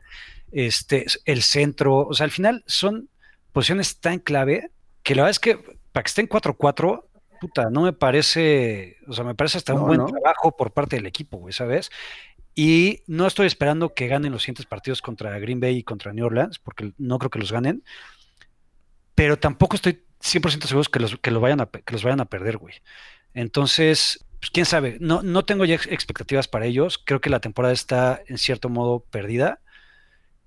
[0.51, 3.09] este, el centro, o sea, al final son
[3.55, 4.69] posiciones tan clave
[5.01, 5.55] que la verdad es que
[5.93, 7.05] para que estén 4-4,
[7.39, 11.05] puta, no me parece, o sea, me parece hasta un buen trabajo por parte del
[11.05, 11.89] equipo, güey, ¿sabes?
[12.53, 16.25] Y no estoy esperando que ganen los siguientes partidos contra Green Bay y contra New
[16.25, 17.85] Orleans, porque no creo que los ganen,
[19.15, 22.25] pero tampoco estoy 100% seguro que los, que, los vayan a, que los vayan a
[22.25, 22.75] perder, güey.
[23.33, 27.73] Entonces, pues, quién sabe, no, no tengo ya expectativas para ellos, creo que la temporada
[27.73, 29.61] está en cierto modo perdida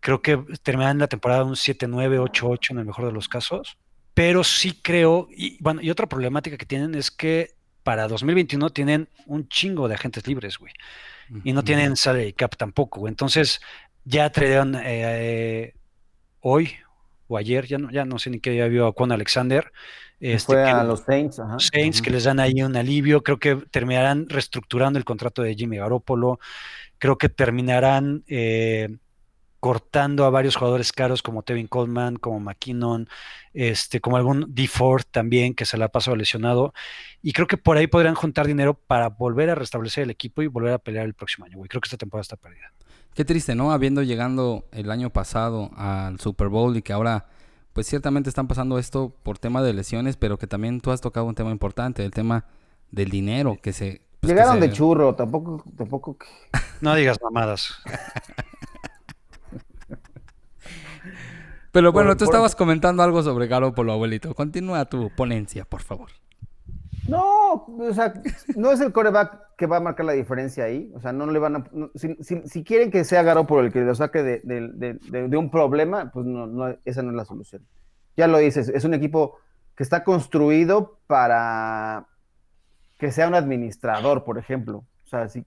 [0.01, 3.79] Creo que terminarán la temporada un 7-9, 8-8 en el mejor de los casos.
[4.15, 9.09] Pero sí creo, y bueno, y otra problemática que tienen es que para 2021 tienen
[9.27, 10.73] un chingo de agentes libres, güey.
[11.45, 13.11] Y no tienen salary cap tampoco, güey.
[13.11, 13.61] Entonces,
[14.05, 15.75] ya trajeron eh,
[16.41, 16.73] hoy
[17.27, 19.71] o ayer, ya no, ya no sé ni qué, ya vio a Juan Alexander.
[20.21, 21.59] Este, fue a los Saints, ajá.
[21.59, 23.23] Saints que les dan ahí un alivio.
[23.23, 26.41] Creo que terminarán reestructurando el contrato de Jimmy Garoppolo.
[26.99, 28.97] Creo que terminarán eh,
[29.61, 33.09] cortando a varios jugadores caros como Tevin Coleman, como McKinnon,
[33.53, 36.73] este, como algún D Ford también que se la ha pasado lesionado.
[37.23, 40.47] Y creo que por ahí podrían juntar dinero para volver a restablecer el equipo y
[40.47, 41.59] volver a pelear el próximo año.
[41.69, 42.73] Creo que esta temporada está perdida.
[43.15, 43.73] Qué triste, ¿no?
[43.73, 47.27] Habiendo llegando el año pasado al Super Bowl y que ahora,
[47.73, 51.27] pues ciertamente están pasando esto por tema de lesiones, pero que también tú has tocado
[51.27, 52.45] un tema importante, el tema
[52.93, 54.03] del dinero que se...
[54.21, 56.17] Pues, Llegaron de churro, tampoco, tampoco.
[56.81, 57.75] No digas mamadas.
[61.73, 64.35] Pero bueno, tú estabas comentando algo sobre Garoppolo, abuelito.
[64.35, 66.09] Continúa tu ponencia, por favor.
[67.07, 68.15] No, o sea,
[68.57, 70.91] no es el coreback que va a marcar la diferencia ahí.
[70.95, 71.65] O sea, no le van a.
[71.95, 77.03] si, quieren que sea Garoppolo el que lo saque de, un problema, pues no, esa
[77.03, 77.63] no es la solución.
[78.17, 79.39] Ya lo dices, es un equipo
[79.75, 82.07] que está construido para
[82.99, 84.85] que sea un administrador, por ejemplo.
[85.05, 85.47] O sea, sí,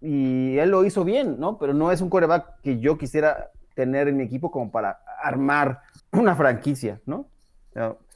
[0.00, 1.58] y él lo hizo bien, ¿no?
[1.58, 5.82] Pero no es un coreback que yo quisiera tener en mi equipo como para armar
[6.10, 7.28] una franquicia, ¿no?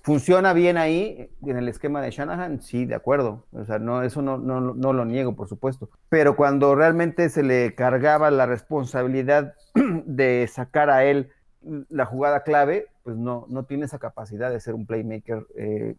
[0.03, 2.63] ¿Funciona bien ahí en el esquema de Shanahan?
[2.63, 3.45] Sí, de acuerdo.
[3.53, 5.91] O sea, no, eso no, no, no, lo niego, por supuesto.
[6.09, 9.55] Pero cuando realmente se le cargaba la responsabilidad
[10.07, 11.31] de sacar a él
[11.91, 15.97] la jugada clave, pues no, no tiene esa capacidad de ser un playmaker eh,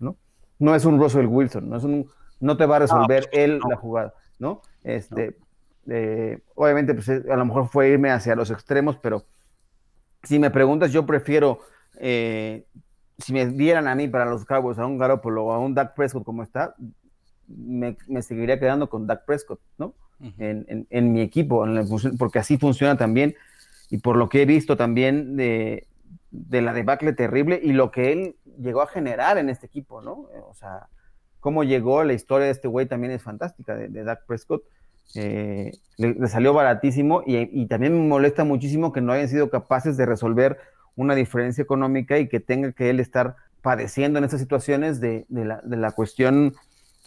[0.00, 0.16] ¿no?
[0.58, 2.10] No es un Russell Wilson, no, es un,
[2.40, 4.62] no te va a resolver pues, él la jugada, ¿no?
[4.82, 5.36] Este,
[5.90, 9.24] eh, obviamente, pues a lo mejor fue irme hacia los extremos, pero
[10.22, 11.60] si me preguntas, yo prefiero,
[11.98, 12.66] eh,
[13.18, 15.94] si me dieran a mí para los Cowboys a un Garoppolo o a un Dak
[15.94, 16.74] Prescott como está,
[17.46, 19.94] me, seguiría quedando con Dak Prescott, ¿no?
[20.20, 21.64] en, mi equipo,
[22.18, 23.36] porque así funciona también,
[23.88, 25.86] y por lo que he visto también de,
[26.30, 30.28] la debacle terrible y lo que él llegó a generar en este equipo, ¿no?
[30.48, 30.88] O sea,
[31.38, 34.64] cómo llegó la historia de este güey también es fantástica, de, de Dak Prescott
[35.14, 40.06] eh, le, salió baratísimo y, también me molesta muchísimo que no hayan sido capaces de
[40.06, 40.58] resolver
[40.96, 45.90] una diferencia económica y que tenga que él estar padeciendo en estas situaciones de, la,
[45.92, 46.54] cuestión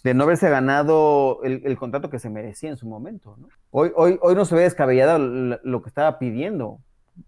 [0.04, 3.38] de no haberse ganado el, contrato que se merecía en su momento.
[3.70, 6.80] Hoy, hoy, hoy no se ve descabellado lo, que estaba pidiendo,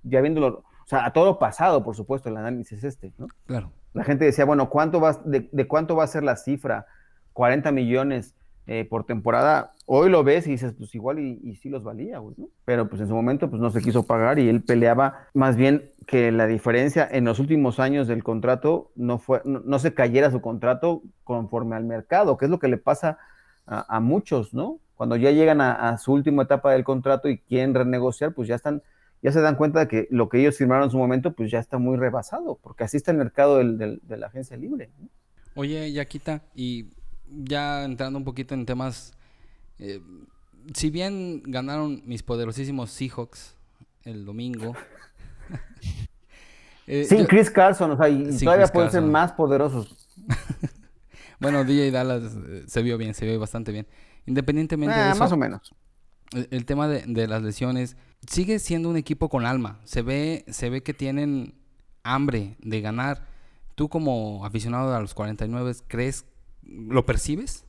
[0.04, 3.28] ya viéndolo O sea, a todo pasado, por supuesto, el análisis este, ¿no?
[3.46, 3.72] Claro.
[3.94, 6.88] La gente decía, bueno, ¿cuánto va, de, de cuánto va a ser la cifra?
[7.34, 9.74] 40 millones eh, por temporada.
[9.86, 12.48] Hoy lo ves y dices, pues igual y, sí los valía, güey, ¿no?
[12.64, 15.84] Pero pues en su momento pues no se quiso pagar y él peleaba más bien
[16.08, 20.40] que la diferencia en los últimos años del contrato no fue, no, se cayera su
[20.40, 23.18] contrato conforme al mercado, que es lo que le pasa
[23.66, 24.80] a, muchos, ¿no?
[24.96, 28.82] Cuando ya llegan a, su última etapa del contrato y quieren renegociar, pues ya están,
[29.22, 31.60] ya se dan cuenta de que lo que ellos firmaron en su momento, pues ya
[31.60, 34.90] está muy rebasado, porque así está el mercado del, de la agencia libre.
[35.00, 35.10] ¿no?
[35.56, 36.88] Oye, Yaquita, y
[37.44, 39.14] ya entrando un poquito en temas,
[39.80, 40.02] eh,
[40.74, 43.56] si bien ganaron mis poderosísimos Seahawks
[44.04, 44.76] el domingo.
[46.88, 49.04] eh, sin yo, Chris Carson, o sea, y todavía Chris pueden Carson.
[49.04, 50.08] ser más poderosos.
[51.40, 53.88] bueno, DJ Dallas eh, se vio bien, se vio bastante bien.
[54.26, 55.74] Independientemente eh, de eso, más o menos.
[56.32, 57.98] El, el tema de, de, las lesiones
[58.28, 59.80] sigue siendo un equipo con alma.
[59.84, 61.56] Se ve, se ve que tienen
[62.04, 63.28] hambre de ganar.
[63.76, 66.26] Tú como aficionado a los 49, ¿crees,
[66.68, 67.66] lo percibes?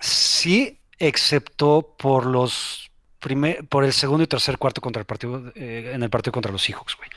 [0.00, 2.90] Sí, excepto por los
[3.20, 6.52] primer, por el segundo y tercer cuarto contra el partido, eh, en el partido contra
[6.52, 7.08] los Seahawks, güey.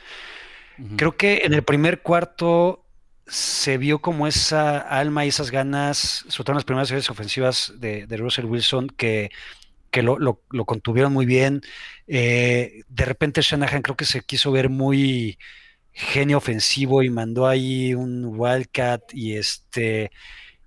[0.78, 0.96] Uh -huh.
[0.96, 2.84] Creo que en el primer cuarto
[3.26, 7.74] se vio como esa alma y esas ganas, sobre todo en las primeras series ofensivas
[7.76, 9.30] de, de Russell Wilson, que,
[9.90, 11.60] que lo, lo, lo, contuvieron muy bien.
[12.06, 15.38] Eh, de repente Shanahan creo que se quiso ver muy
[15.98, 20.12] genio ofensivo y mandó ahí un Wildcat y este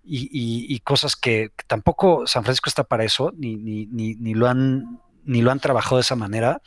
[0.04, 4.16] y, y, y cosas que, que, tampoco San Francisco está para eso, ni, ni, ni,
[4.16, 6.62] ni, lo han ni lo han trabajado de esa manera.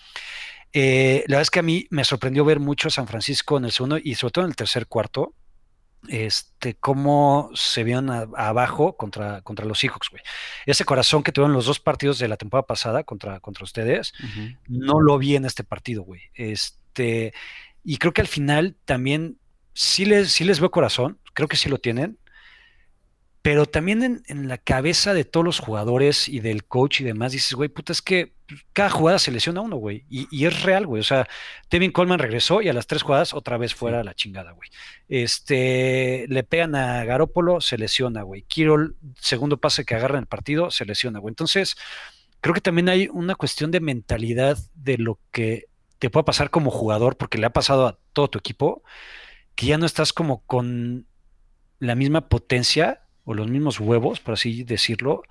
[0.72, 3.66] Eh, la verdad es que a mí me sorprendió ver mucho a San Francisco en
[3.66, 5.34] el segundo y sobre todo en el tercer cuarto
[6.08, 10.22] este, cómo se vieron a, a abajo contra, contra los Seahawks, güey.
[10.64, 14.26] Ese corazón que tuvieron los dos partidos de la temporada pasada contra, contra ustedes, uh
[14.26, 14.58] -huh.
[14.68, 16.22] no lo vi en este partido, güey.
[16.34, 17.34] Este,
[17.84, 19.38] y creo que al final también
[19.74, 22.18] sí les, sí les veo corazón, creo que sí lo tienen,
[23.42, 27.32] pero también en, en, la cabeza de todos los jugadores y del coach y demás,
[27.32, 28.32] dices, güey, puta, es que
[28.72, 31.28] cada jugada se lesiona uno, güey, y, y, es real, güey, o sea,
[31.68, 34.70] Tevin Coleman regresó y a las tres jugadas otra vez fuera la chingada, güey.
[35.08, 38.42] Este, le pegan a Garópolo, se lesiona, güey.
[38.42, 41.32] Kirol, segundo pase que agarra en el partido, se lesiona, güey.
[41.32, 41.76] Entonces,
[42.40, 45.66] creo que también hay una cuestión de mentalidad de lo que
[45.98, 48.82] te puede pasar como jugador, porque le ha pasado a todo tu equipo,
[49.54, 51.06] que ya no estás como con
[51.78, 55.22] la misma potencia o los mismos huevos, por así decirlo,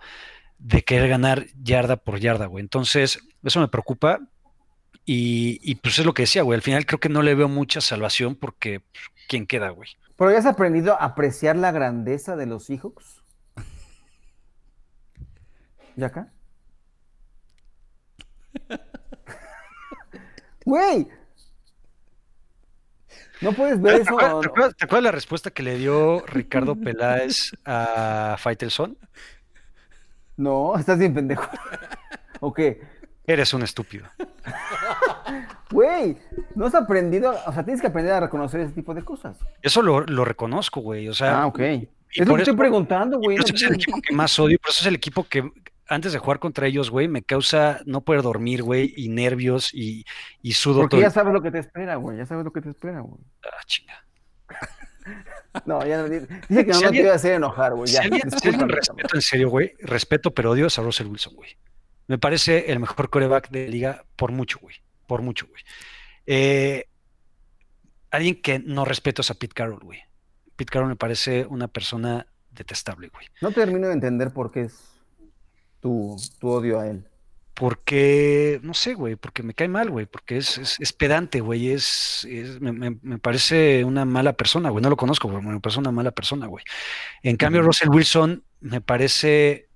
[0.58, 2.62] de querer ganar yarda por yarda, güey.
[2.62, 4.20] Entonces, eso me preocupa.
[5.06, 6.56] Y, y, pues es lo que decía, güey.
[6.56, 9.90] Al final creo que no le veo mucha salvación porque pues, ¿quién queda, güey?
[10.16, 13.24] Pero ya has aprendido a apreciar la grandeza de los Seahawks.
[15.98, 16.32] ¿Y acá?
[20.66, 21.08] Güey,
[23.44, 24.04] no puedes ver eso.
[24.06, 28.98] ¿Te acuerdas, ¿te, acuerdas, ¿Te acuerdas, la respuesta que le dio Ricardo Peláez a Faitelson?
[30.38, 31.50] No, estás bien pendejo.
[32.40, 32.82] ¿O qué?
[33.26, 34.06] Eres un estúpido.
[35.72, 36.18] Güey,
[36.56, 39.38] no has aprendido, o sea, tienes que aprender a reconocer ese tipo de cosas.
[39.62, 41.10] Eso lo, lo reconozco, güey.
[41.10, 41.60] O sea, ah, ok.
[41.60, 43.38] Es lo que estoy preguntando, güey.
[43.38, 45.52] No, es el equipo que más odio, pero eso es el equipo que
[45.88, 50.06] antes de jugar contra ellos, güey, me causa no poder dormir, güey, y nervios y,
[50.42, 51.02] y sudo Porque todo.
[51.02, 53.22] ya sabes lo que te espera, güey, ya sabes lo que te espera, güey.
[53.44, 54.06] Ah, chinga.
[55.66, 57.88] No, ya no, dice que no, si no te iba a hacer enojar, güey.
[57.88, 61.58] Si alguien, si alguien respeto en serio, güey, respeto, pero odio a Russell Wilson, güey.
[62.08, 64.78] Me parece el mejor coreback de la liga por mucho, güey.
[65.06, 65.62] Por mucho, güey.
[66.26, 66.86] Eh,
[68.10, 70.00] alguien que no respeto es a Pete Carroll, güey.
[70.56, 73.28] Pete Carroll me parece una persona detestable, güey.
[73.42, 74.93] No termino de entender por qué es
[75.84, 77.06] tu, tu odio a él.
[77.54, 81.70] Porque, no sé, güey, porque me cae mal, güey, porque es, es, es, pedante, güey,
[81.70, 85.60] es, es me, me, me, parece una mala persona, güey, no lo conozco, güey, me
[85.60, 86.64] parece una mala persona, güey.
[87.22, 87.62] En cambio.
[87.62, 89.68] Russell Wilson me parece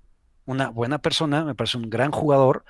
[0.44, 2.64] una buena persona, me parece un gran jugador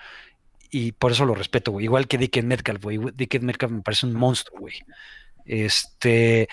[0.70, 1.84] y por eso lo respeto, güey.
[1.84, 2.98] Igual que Dickens Metcalf, güey.
[3.14, 4.74] Dickens Metcalf me parece un monstruo, güey.
[5.48, 6.48] Este,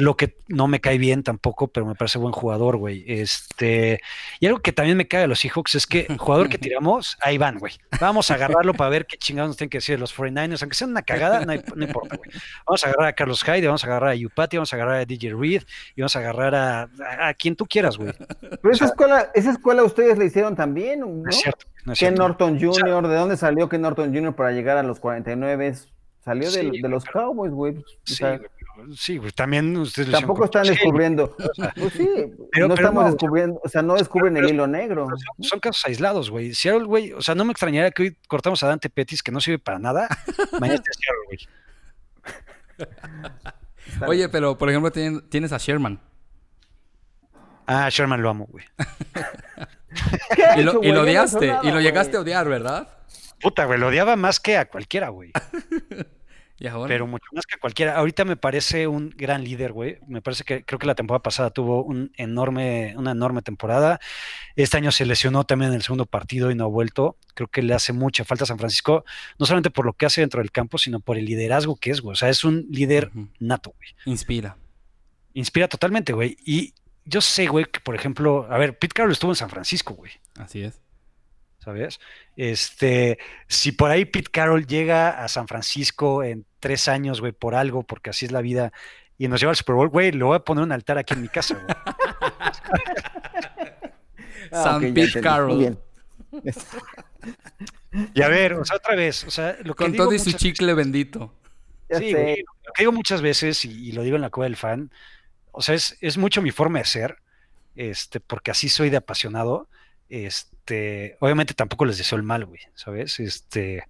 [0.00, 3.04] lo que no me cae bien tampoco, pero me parece buen jugador, güey.
[3.06, 4.00] Este,
[4.40, 7.16] y algo que también me cae de los Seahawks es que el jugador que tiramos,
[7.20, 7.74] ahí van, güey.
[8.00, 10.86] Vamos a agarrarlo para ver qué chingados nos tienen que decir los 49ers, aunque sea
[10.86, 12.30] una cagada, no, hay, no importa, güey.
[12.66, 15.04] Vamos a agarrar a Carlos Hyde, vamos a agarrar a Yupati, vamos a agarrar a
[15.04, 15.62] DJ Reed
[15.96, 18.12] y vamos a agarrar a, a, a quien tú quieras, güey.
[18.40, 21.06] Pero esa escuela, esa escuela ustedes la hicieron también, ¿no?
[21.06, 21.66] No es cierto.
[21.84, 24.34] No es Ken Norton Jr., o sea, ¿de dónde salió Ken Norton Jr.
[24.34, 25.74] para llegar a los 49?
[26.24, 27.84] Salió de, sí, de los Cowboys, güey.
[28.04, 28.40] Sí, sea,
[28.96, 31.36] sí, güey, también ustedes lo Tampoco están descubriendo.
[31.76, 32.08] Pues sí,
[32.52, 33.10] Pero- no pero estamos no.
[33.12, 35.06] descubriendo, o sea, no descubren el hilo negro.
[35.06, 36.54] Son, son casos aislados, güey.
[36.54, 39.40] Seattle, güey, o sea, no me extrañaría que hoy cortamos a Dante Pettis, que no
[39.40, 40.08] sirve para nada.
[40.60, 41.38] Mañana está Seattle, güey.
[44.08, 46.00] Oye, pero por ejemplo tien- tienes a Sherman.
[47.66, 48.64] Ah, Sherman lo amo, güey.
[50.34, 50.94] ¿Qué ha Y lo, hecho, y lo?
[50.96, 52.88] No odiaste, nada, y lo llegaste a odiar, ¿verdad?
[53.44, 55.30] Puta, güey, lo odiaba más que a cualquiera, güey.
[56.56, 56.86] Y ahora.
[56.86, 57.96] Pero mucho más que a cualquiera.
[57.96, 59.98] Ahorita me parece un gran líder, güey.
[60.06, 63.98] Me parece que creo que la temporada pasada tuvo un enorme, una enorme temporada.
[64.54, 67.18] Este año se lesionó también en el segundo partido y no ha vuelto.
[67.34, 69.04] Creo que le hace mucha falta a San Francisco,
[69.36, 72.00] no solamente por lo que hace dentro del campo, sino por el liderazgo que es,
[72.00, 72.12] güey.
[72.12, 73.10] O sea, es un líder
[73.40, 73.90] nato, güey.
[74.06, 74.56] Inspira.
[75.32, 76.36] Inspira totalmente, güey.
[76.46, 76.72] Y
[77.04, 80.12] yo sé, güey, que por ejemplo, a ver, Pete Carroll estuvo en San Francisco, güey.
[80.38, 80.83] Así es.
[81.64, 82.00] ¿Sabes?
[82.36, 83.18] Este,
[83.48, 87.82] si por ahí Pete Carroll llega a San Francisco en tres años, güey, por algo,
[87.82, 88.72] porque así es la vida,
[89.18, 91.22] y nos lleva al Super Bowl, güey, le voy a poner un altar aquí en
[91.22, 91.66] mi casa, güey.
[94.52, 95.20] Ah, San Pete.
[95.20, 95.58] Carroll.
[95.58, 95.78] Bien.
[98.14, 100.18] Y a ver, o sea, otra vez, o sea, lo que Con digo todo y
[100.18, 101.34] su chicle bendito.
[101.90, 104.56] Sí, güey, lo que digo muchas veces, y, y lo digo en la cueva del
[104.56, 104.92] fan,
[105.50, 107.18] o sea, es, es mucho mi forma de ser,
[107.76, 109.68] este, porque así soy de apasionado.
[110.08, 113.18] Este, obviamente tampoco les deseo el mal, güey, ¿sabes?
[113.20, 113.84] Este,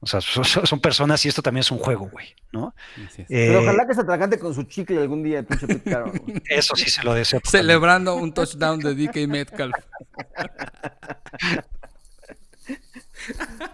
[0.00, 2.74] o sea, son, son- son personas y esto también es un juego, güey, ¿no?
[3.16, 6.42] Pero Eh, ojalá que se atragante con su chicle algún día, pinche güey.
[6.48, 7.40] eso sí se lo deseo.
[7.44, 9.74] Celebrando un touchdown de DK Metcalf.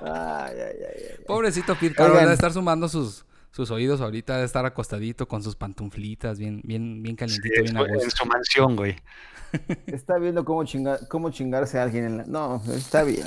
[0.01, 1.24] Ay, ay, ay, ay.
[1.27, 2.23] Pobrecito Oigan.
[2.24, 7.03] debe estar sumando sus, sus oídos ahorita, debe estar acostadito con sus pantuflitas, bien, bien,
[7.03, 8.97] bien Sí, calientito, bien a en su mansión, güey.
[9.87, 12.24] Está viendo cómo, chingar, cómo chingarse a alguien en la...
[12.24, 13.27] No, está bien.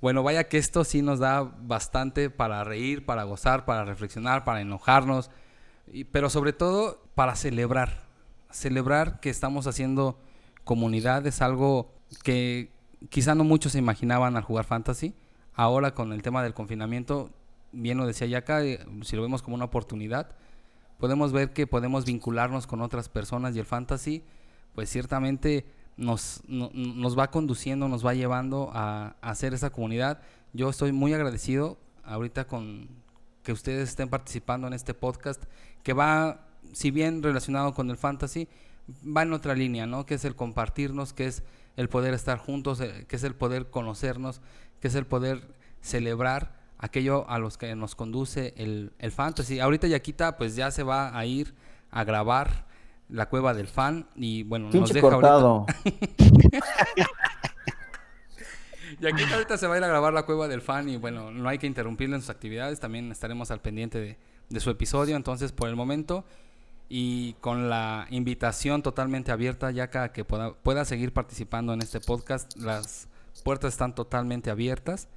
[0.00, 4.60] Bueno, vaya que esto sí nos da bastante para reír, para gozar, para reflexionar, para
[4.60, 5.30] enojarnos,
[5.92, 8.04] y- pero sobre todo para celebrar.
[8.50, 10.20] Celebrar que estamos haciendo
[10.62, 11.92] comunidad es algo
[12.22, 12.70] que
[13.08, 15.14] quizá no muchos se imaginaban al jugar fantasy.
[15.54, 17.30] Ahora con el tema del confinamiento,
[17.74, 20.36] bien lo decía Yaka, eh, si lo vemos como una oportunidad,
[20.98, 24.22] podemos ver que podemos vincularnos con otras personas y el fantasy,
[24.74, 25.64] pues ciertamente
[25.96, 30.20] nos, no- nos va conduciendo, nos va llevando a, a hacer esa comunidad.
[30.52, 32.88] Yo estoy muy agradecido ahorita con
[33.42, 35.42] que ustedes estén participando en este podcast,
[35.82, 38.48] que va, si bien relacionado con el fantasy,
[39.04, 40.06] va en otra línea, ¿no?
[40.06, 41.42] Que es el compartirnos, que es
[41.76, 44.40] el poder estar juntos, eh, que es el poder conocernos,
[44.80, 45.46] que es el poder
[45.80, 49.60] celebrar aquello a los que nos conduce el, el fantasy.
[49.60, 51.54] Ahorita Yaquita pues ya se va a ir
[51.90, 52.66] a grabar
[53.08, 55.20] la cueva del fan y bueno, nos deja ahorita.
[55.20, 55.66] cortado.
[59.00, 61.48] Yaquita ahorita se va a ir a grabar la cueva del fan y bueno, no
[61.48, 64.18] hay que interrumpirle en sus actividades, también estaremos al pendiente de,
[64.48, 66.24] de su episodio, entonces por el momento
[66.88, 72.00] y con la invitación totalmente abierta, Yaka, a que pueda, pueda seguir participando en este
[72.00, 73.08] podcast, las
[73.42, 75.08] puertas están totalmente abiertas.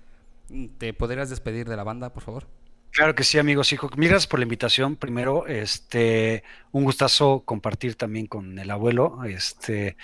[0.78, 2.48] ¿Te podrías despedir de la banda, por favor?
[2.92, 3.72] Claro que sí, amigos.
[3.74, 4.96] Hijo, mil gracias por la invitación.
[4.96, 9.24] Primero, este, un gustazo compartir también con el abuelo.
[9.26, 9.98] Este,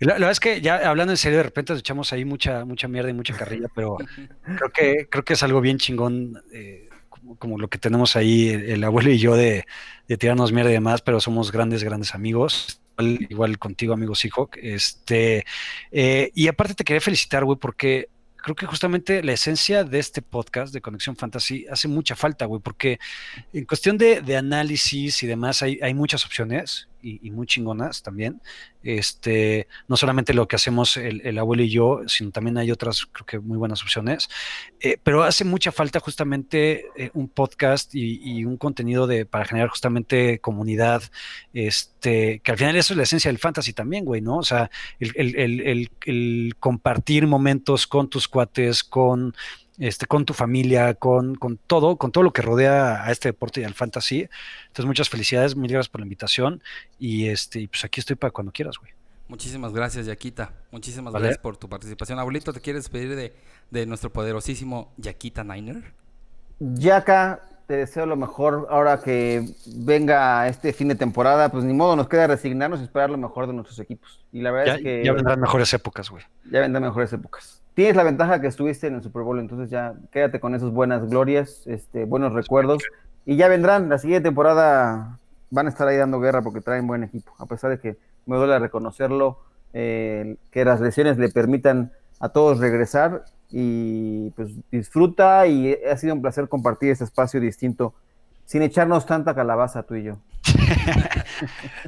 [0.00, 2.64] la, la verdad es que ya hablando en serio, de repente nos echamos ahí mucha,
[2.64, 3.98] mucha mierda y mucha carrilla, pero
[4.56, 8.48] creo que, creo que es algo bien chingón, eh, como, como lo que tenemos ahí
[8.48, 9.64] el, el abuelo y yo de,
[10.08, 12.82] de tirarnos mierda y demás, pero somos grandes, grandes amigos.
[12.98, 14.56] Igual, igual contigo, amigos Seahawk.
[14.56, 15.44] Este,
[15.92, 18.08] eh, y aparte te quería felicitar, güey, porque
[18.42, 22.60] creo que justamente la esencia de este podcast de Conexión Fantasy hace mucha falta, güey,
[22.60, 22.98] porque
[23.52, 28.02] en cuestión de, de análisis y demás hay, hay muchas opciones y, y muy chingonas
[28.02, 28.40] también.
[28.82, 33.06] Este, no solamente lo que hacemos el, el abuelo y yo, sino también hay otras,
[33.12, 34.28] creo que muy buenas opciones.
[34.80, 39.44] Eh, pero hace mucha falta justamente eh, un podcast y, y un contenido de, para
[39.44, 41.02] generar justamente comunidad,
[41.52, 44.38] este, que al final eso es la esencia del fantasy también, güey, ¿no?
[44.38, 49.34] O sea, el, el- el- compartir momentos con tus cuates, con,
[49.80, 53.60] este, con tu familia, con, con todo, con todo lo que rodea a este deporte
[53.62, 54.28] y al fantasy.
[54.68, 56.62] Entonces, muchas felicidades, mil gracias por la invitación
[57.00, 58.92] y este, y pues aquí estoy para cuando quieras, güey.
[59.26, 60.52] Muchísimas gracias, Yaquita.
[60.70, 61.24] Muchísimas Vale.
[61.26, 62.18] gracias por tu participación.
[62.18, 63.32] Abuelito, ¿te quieres despedir de,
[63.70, 65.94] de nuestro poderosísimo Yaquita Niner?
[66.58, 71.48] Yaka, te deseo lo mejor ahora que venga este fin de temporada.
[71.50, 74.24] Pues ni modo, nos queda resignarnos y esperar lo mejor de nuestros equipos.
[74.32, 76.24] Y la verdad Ya, es que ya vendrán mejores épocas, güey.
[76.50, 77.59] ya vendrán mejores épocas.
[77.80, 81.08] Tienes la ventaja que estuviste en el Super Bowl, entonces ya quédate con esas buenas
[81.08, 82.82] glorias, este, buenos recuerdos.
[83.24, 87.04] Y ya vendrán, la siguiente temporada van a estar ahí dando guerra porque traen buen
[87.04, 87.32] equipo.
[87.38, 87.96] A pesar de que
[88.26, 89.38] me duele reconocerlo,
[89.72, 96.12] eh, que las lesiones le permitan a todos regresar y pues disfruta y ha sido
[96.12, 97.94] un placer compartir este espacio distinto
[98.44, 100.18] sin echarnos tanta calabaza tú y yo.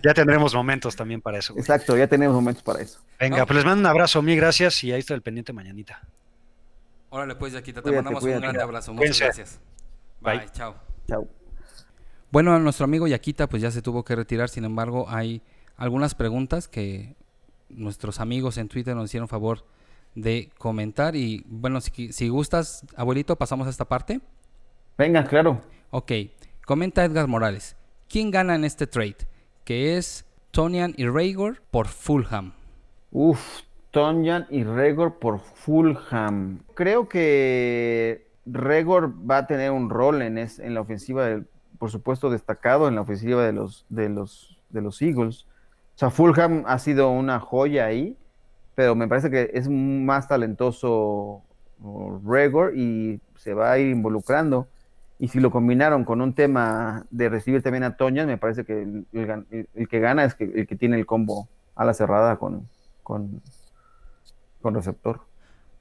[0.03, 1.55] ya tendremos momentos también para eso.
[1.57, 3.01] Exacto, ya tenemos momentos para eso.
[3.19, 6.03] Venga, pues les mando un abrazo, mil gracias y ahí está el pendiente mañanita.
[7.11, 8.95] Órale, pues, Yaquita, te mandamos un grande abrazo.
[8.95, 9.61] Muchas gracias.
[10.21, 10.47] Bye.
[10.53, 10.77] chao.
[11.07, 11.29] Chao.
[12.31, 15.43] Bueno, nuestro amigo Yaquita pues ya se tuvo que retirar, sin embargo hay
[15.77, 17.15] algunas preguntas que
[17.69, 19.67] nuestros amigos en Twitter nos hicieron favor
[20.15, 24.21] de comentar y bueno, si, si gustas, abuelito, pasamos a esta parte.
[24.97, 25.61] Venga, claro.
[25.91, 26.13] Ok,
[26.65, 27.77] comenta Edgar Morales,
[28.13, 29.17] ¿quién gana en este trade?
[29.65, 32.53] Que es Tonian y Raygor por Fulham.
[33.11, 36.61] Uf, Tonian y Raygor por Fulham.
[36.75, 40.35] Creo que Regor va a tener un rol en,
[40.75, 41.41] la ofensiva,
[41.79, 45.47] por supuesto destacado en la ofensiva de los, de, los, de los Eagles.
[45.95, 48.15] O sea, Fulham ha sido una joya ahí,
[48.75, 51.43] pero me parece que es más talentoso
[52.27, 54.69] Regor y se va a ir involucrando.
[55.23, 58.83] Y si lo combinaron con un tema de recibir también a Toña, me parece que
[58.83, 62.69] el, que gana es que, el que tiene el combo a la cerrada con,
[63.05, 63.41] con,
[64.61, 65.21] con receptor,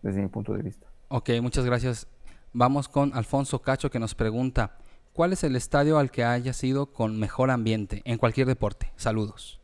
[0.04, 0.86] desde mi punto de vista.
[1.08, 2.06] Ok, muchas gracias.
[2.54, 4.78] Vamos con Alfonso Cacho que nos pregunta,
[5.12, 8.94] ¿cuál es el estadio al que haya sido con mejor ambiente en cualquier deporte?
[8.96, 9.60] Saludos.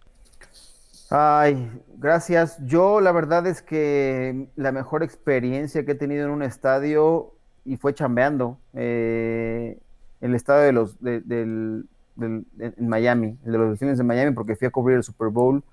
[1.11, 2.57] Ay, gracias.
[2.65, 7.36] Yo la verdad es que la mejor experiencia que he tenido en un estadio
[7.67, 9.77] y fue chambeando, eh,
[10.21, 11.85] el estadio de los de, del,
[12.19, 15.63] en Miami, el de los Delfines de Miami, porque fui a cubrir el Super Bowl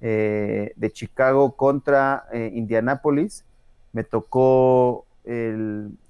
[0.00, 3.44] eh, de Chicago contra eh, Indianapolis.
[3.92, 5.04] Me tocó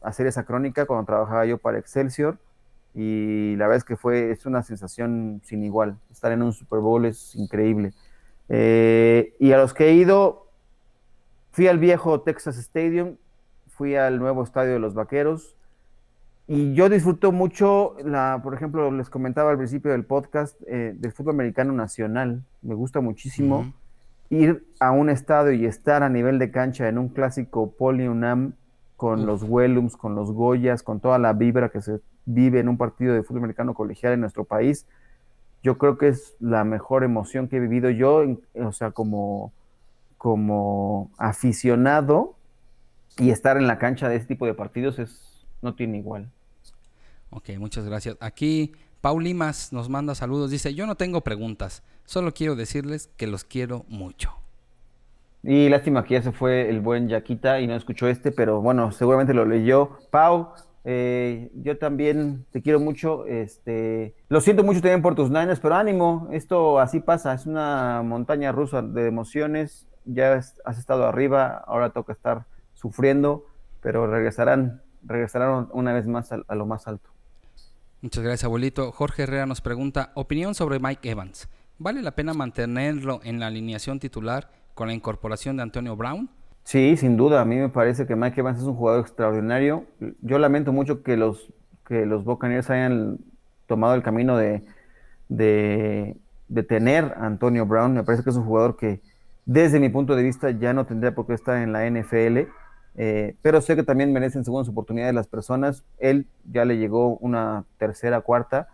[0.03, 2.37] hacer esa crónica cuando trabajaba yo para Excelsior
[2.99, 5.99] y la verdad es que fue, es una sensación sin igual.
[6.11, 7.93] Estar en un Super Bowl es increíble.
[8.49, 10.47] Eh, y a los que he ido,
[11.51, 13.17] fui al viejo Texas Stadium,
[13.77, 15.55] fui al nuevo estadio de los Vaqueros
[16.49, 21.11] y yo disfruto mucho, la, por ejemplo, les comentaba al principio del podcast, eh, del
[21.11, 22.45] fútbol americano nacional.
[22.63, 23.73] Me gusta muchísimo
[24.31, 28.53] ir a un estadio y estar a nivel de cancha en un clásico Poli UNAM
[28.97, 32.79] con los Wellums, con los Goyas, con toda la vibra que se vive en un
[32.79, 34.87] partido de fútbol americano colegial en nuestro país,
[35.65, 38.25] yo creo que es la mejor emoción que he vivido yo,
[38.55, 39.53] o sea, como,
[40.17, 42.36] como aficionado
[43.19, 46.31] y estar en la cancha de este tipo de partidos es no tiene igual.
[47.31, 48.17] Ok, muchas gracias.
[48.21, 53.27] Aquí Paul Limas nos manda saludos, dice, yo no tengo preguntas, solo quiero decirles que
[53.27, 54.33] los quiero mucho.
[55.43, 58.91] Y lástima que ya se fue el buen Yaquita y no escuchó este, pero bueno,
[58.91, 59.99] seguramente lo leyó.
[60.11, 60.49] Pau,
[60.85, 63.27] eh, yo también te quiero mucho.
[63.27, 68.03] Este, lo siento mucho también por tus Niners, pero ánimo, esto así pasa, es una
[68.03, 69.87] montaña rusa de emociones.
[70.05, 72.47] Ya has estado arriba, ahora toca estar
[72.77, 73.45] sufriendo,
[73.83, 77.11] pero regresarán, regresarán una vez más a, a lo más alto.
[78.01, 78.93] Muchas gracias, abuelito.
[78.93, 81.49] Jorge Herrera nos pregunta, opinión sobre Mike Evans.
[81.79, 86.31] ¿Vale la pena mantenerlo en la alineación titular con la incorporación de Antonio Brown?
[86.67, 87.43] Sí, sin duda.
[87.43, 89.85] A mí me parece que Mike Evans es un jugador extraordinario.
[90.21, 91.53] Yo lamento mucho que los,
[91.87, 93.19] que los Buccaneers hayan
[93.67, 94.65] tomado el camino de,
[95.29, 96.17] de,
[96.69, 97.95] tener a Antonio Brown.
[97.95, 99.01] Me parece que es un jugador que,
[99.45, 102.51] desde mi punto de vista, ya no tendría por qué estar en la NFL.
[102.97, 105.85] Eh, pero sé que también merecen segundas oportunidades las personas.
[105.99, 108.69] Él ya le llegó una tercera, cuarta.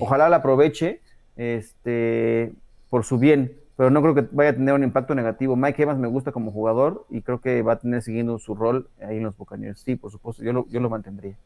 [0.00, 1.00] Ojalá la aproveche
[1.36, 2.52] este,
[2.90, 5.54] por su bien pero no creo que vaya a tener un impacto negativo.
[5.54, 8.88] Mike Evans me gusta como jugador y creo que va a tener siguiendo su rol
[9.00, 9.78] ahí en los Buccaneers.
[9.78, 11.36] Sí, por supuesto, yo lo, yo lo mantendría.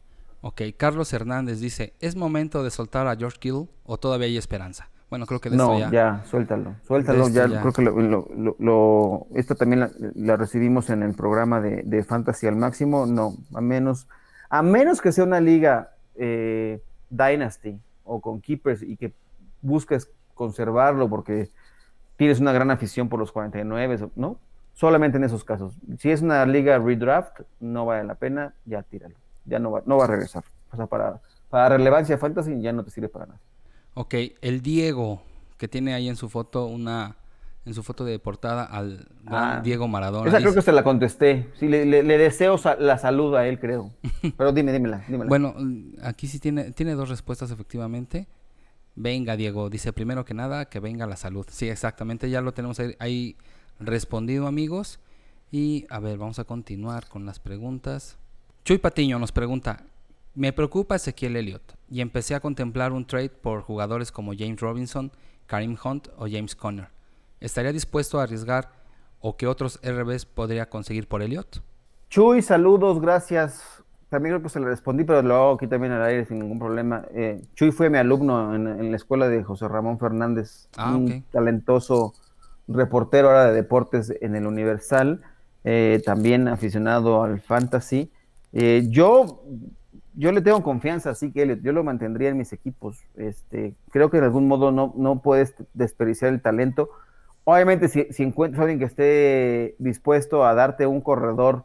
[0.40, 4.88] Ok, Carlos Hernández dice, ¿es momento de soltar a George Kittle o todavía hay esperanza?
[5.12, 5.90] Bueno, creo que de no, ya...
[5.90, 8.26] ya, suéltalo, suéltalo, ya, creo que lo,
[8.58, 13.60] lo, esto también la, recibimos en el programa de, de, Fantasy al máximo, no, a
[13.60, 14.08] menos,
[14.48, 16.80] a menos que sea una liga eh,
[17.10, 19.12] Dynasty o con Keepers y que
[19.60, 21.50] busques conservarlo porque
[22.16, 24.38] tienes una gran afición por los 49, ¿no?
[24.72, 25.76] Solamente en esos casos.
[25.98, 29.16] Si es una liga redraft, no vale la pena, ya tíralo.
[29.44, 30.44] Ya no va, no va a regresar.
[30.70, 31.20] O sea, para,
[31.50, 33.38] para relevancia fantasy ya no te sirve para nada.
[33.94, 35.22] Ok, el Diego,
[35.58, 37.16] que tiene ahí en su foto una,
[37.66, 40.28] en su foto de portada al ah, Diego Maradona.
[40.28, 41.50] Esa creo que se la contesté.
[41.58, 43.90] Sí, le, deseo la salud a él, creo.
[44.36, 45.28] Pero dime, dímela, dímela.
[45.28, 45.54] Bueno,
[46.02, 48.26] aquí sí tiene, tiene dos respuestas efectivamente.
[48.94, 51.46] Venga, Diego, dice primero que nada que venga la salud.
[51.50, 53.36] Sí, exactamente, ya lo tenemos ahí,
[53.78, 55.00] respondido, amigos.
[55.50, 58.16] Y a ver, vamos a continuar con las preguntas.
[58.64, 59.84] Chuy Patiño nos pregunta,
[60.34, 65.12] me preocupa Ezequiel Elliott y empecé a contemplar un trade por jugadores como James Robinson,
[65.46, 66.88] Karim Hunt o James Conner.
[67.38, 68.70] ¿Estaría dispuesto a arriesgar
[69.20, 71.62] o qué otros RBs podría conseguir por Elliott?
[72.08, 73.84] Chuy, saludos, gracias.
[74.08, 76.58] también creo que se le respondí, pero lo hago aquí también al aire sin ningún
[76.58, 77.04] problema.
[77.14, 82.14] Eh, Chuy fue mi alumno en, la escuela de José Ramón Fernández, ah, un talentoso
[82.68, 85.20] reportero ahora de deportes en el Universal,
[85.64, 88.10] eh, también aficionado al fantasy.
[88.54, 89.42] Eh, yo,
[90.14, 93.04] yo le tengo confianza, así que yo lo mantendría en mis equipos.
[93.16, 96.90] Este, creo que de algún modo no, no puedes desperdiciar el talento.
[97.44, 101.64] Obviamente, si, si encuentras a alguien que esté dispuesto a darte un corredor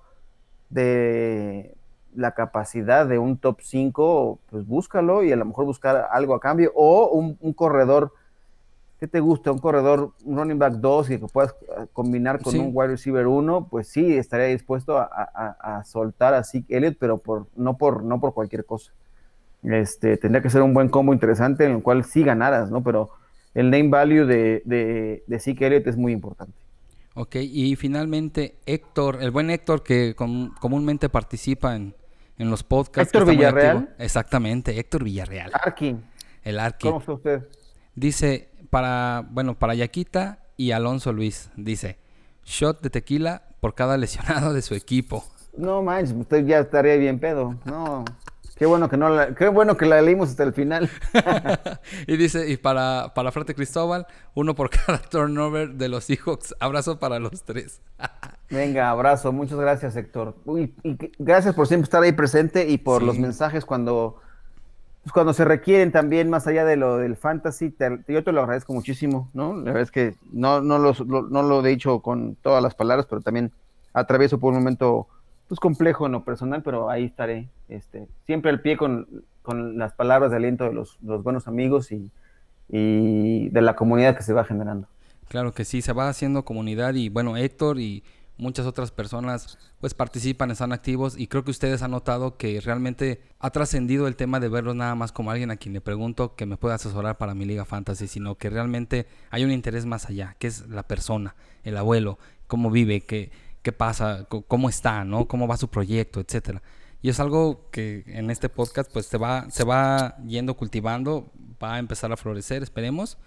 [0.69, 1.77] de
[2.17, 6.39] la capacidad de un top 5, pues búscalo y a lo mejor buscar algo a
[6.39, 6.71] cambio.
[6.75, 8.11] O un, corredor,
[8.99, 9.51] ¿qué te gusta?
[9.51, 13.27] Un corredor, un running back 2 y que puedas eh, combinar con un wide receiver
[13.27, 18.19] 1, pues sí, estaría dispuesto a, soltar a Zeke Elliott, pero por, no, por, no
[18.19, 18.91] por cualquier cosa.
[19.63, 22.83] Este, tendría que ser un buen combo interesante en el cual sí ganaras, ¿no?
[22.83, 23.09] Pero
[23.53, 26.53] el name value de, de, de Zeke Elliott es muy importante.
[27.15, 31.95] Ok, y finalmente Héctor, el buen Héctor que comúnmente participa en,
[32.37, 33.13] en los podcasts.
[33.13, 33.95] Héctor Villarreal.
[33.97, 35.51] Exactamente, Héctor Villarreal.
[35.53, 36.03] Arkin.
[36.43, 36.91] El Arkin.
[36.91, 37.47] ¿Cómo está usted?
[37.95, 41.97] Dice, para, bueno, para Yaquita y Alonso Luis, dice,
[42.43, 45.23] shot de tequila por cada lesionado de su equipo.
[45.55, 47.55] No manches, usted ya estaría bien pedo.
[47.65, 48.05] No.
[48.57, 50.89] Qué bueno que no la, qué bueno que la leímos hasta el final.
[52.07, 56.55] y dice, y para, para Frate Cristóbal, uno por cada turnover de los Seahawks.
[56.59, 57.81] Abrazo para los tres.
[58.49, 59.31] Venga, abrazo.
[59.31, 60.35] Muchas gracias, Héctor.
[60.55, 60.73] y
[61.19, 64.21] gracias por siempre estar ahí presente y por los mensajes cuando,
[65.07, 67.73] pues, cuando se requieren también, más allá de lo del fantasy.
[68.09, 69.55] yo te lo agradezco muchísimo, ¿no?
[69.55, 73.05] La verdad es que no, no, lo, no lo he dicho con todas las palabras,
[73.09, 73.53] pero también
[73.93, 75.07] atravieso por un momento
[75.47, 79.07] pues complejo en lo personal, pero ahí estaré, este, siempre al pie con,
[79.77, 82.11] las palabras de aliento de los, buenos amigos y,
[82.67, 84.89] de la comunidad que se va generando.
[85.29, 88.03] Claro que sí, se va haciendo comunidad y bueno, Héctor y
[88.37, 93.21] muchas otras personas pues participan, están activos y creo que ustedes han notado que realmente
[93.39, 96.45] ha trascendido el tema de verlos nada más como alguien a quien le pregunto que
[96.45, 100.35] me pueda asesorar para mi liga fantasy, sino que realmente hay un interés más allá,
[100.39, 103.31] que es la persona, el abuelo, cómo vive, que
[103.67, 105.27] qué pasa, cómo está, ¿no?
[105.27, 106.61] Cómo va su proyecto, etcétera.
[107.01, 111.73] Y es algo que en este podcast pues se va, se va yendo cultivando, va
[111.73, 113.17] a empezar a florecer, esperemos.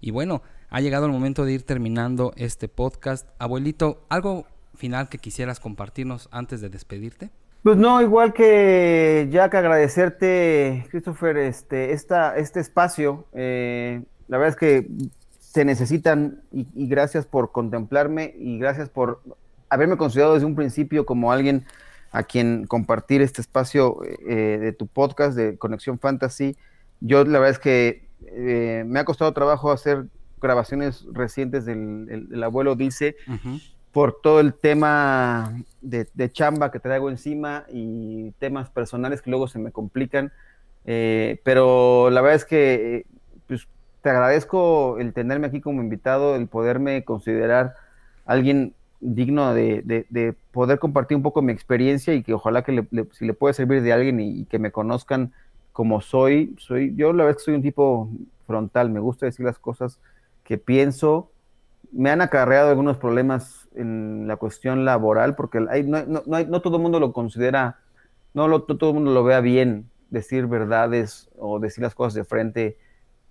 [0.00, 3.28] Y bueno, ha llegado el momento de ir terminando este podcast.
[3.40, 4.46] Abuelito, ¿algo
[4.78, 7.30] final que quisieras compartirnos antes de despedirte?
[7.62, 13.26] Pues no, igual que Jack, agradecerte, Christopher, este, esta, este espacio.
[13.34, 14.88] Eh, la verdad es que
[15.40, 19.20] se necesitan y, gracias por contemplarme y gracias por
[19.70, 21.64] haberme considerado desde un principio como alguien
[22.12, 26.56] a quien compartir este espacio eh, de tu podcast de Conexión Fantasy.
[27.00, 30.06] Yo la verdad es que eh, me ha costado trabajo hacer
[30.40, 33.16] grabaciones recientes del el, abuelo dice
[33.98, 39.58] por todo el tema de, chamba que traigo encima y temas personales que luego se
[39.58, 40.30] me complican.
[40.84, 43.06] Eh, pero la verdad es que
[43.48, 43.66] pues,
[44.00, 47.74] te agradezco el tenerme aquí como invitado, el poderme considerar
[48.24, 53.34] alguien digno de, poder compartir un poco mi experiencia y que ojalá que si le
[53.34, 55.32] puede servir de alguien y, que me conozcan
[55.72, 58.08] como soy, soy, yo la verdad es que soy un tipo
[58.46, 59.98] frontal, me gusta decir las cosas
[60.44, 61.32] que pienso,
[61.90, 66.82] me han acarreado algunos problemas en la cuestión laboral, porque no, no, no, todo el
[66.82, 67.78] mundo lo considera,
[68.34, 72.24] no, lo, todo el mundo lo vea bien decir verdades o decir las cosas de
[72.24, 72.78] frente.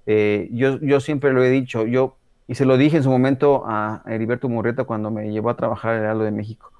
[0.05, 3.63] Eh, yo, yo siempre lo he dicho, yo y se lo dije en su momento
[3.65, 6.71] a Heriberto Murrieta cuando me llevó a trabajar en el de México.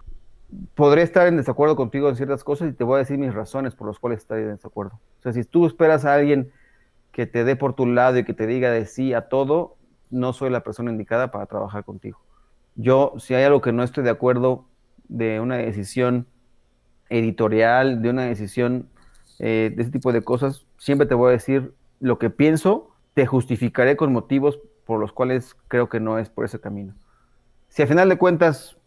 [0.76, 3.76] Podré estar en desacuerdo contigo en ciertas cosas y te voy a decir mis razones
[3.76, 4.94] por las cuales estoy en desacuerdo.
[5.20, 6.52] O sea, si tú esperas a alguien
[7.12, 9.76] que te dé por tu lado y que te diga de sí a todo,
[10.10, 12.18] no soy la persona indicada para trabajar contigo.
[12.78, 14.66] Yo, si hay algo que no estoy de acuerdo
[15.10, 16.28] de una decisión
[17.10, 18.88] editorial, de una decisión
[19.40, 23.26] eh, de ese tipo de cosas, siempre te voy a decir lo que pienso, te
[23.26, 26.94] justificaré con motivos por los cuales creo que no es por ese camino.
[27.68, 28.78] Si al final de cuentas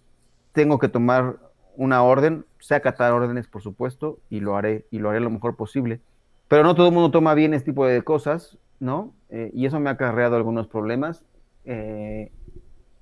[0.53, 1.39] tengo que tomar
[1.77, 5.57] una orden, sé acatar órdenes, por supuesto, y lo haré, y lo haré lo mejor
[5.57, 6.01] posible.
[6.49, 9.15] Pero no todo el mundo toma bien este tipo de cosas, ¿no?
[9.29, 11.25] Eh, y eso me ha acarreado algunos problemas.
[11.65, 12.33] Eh,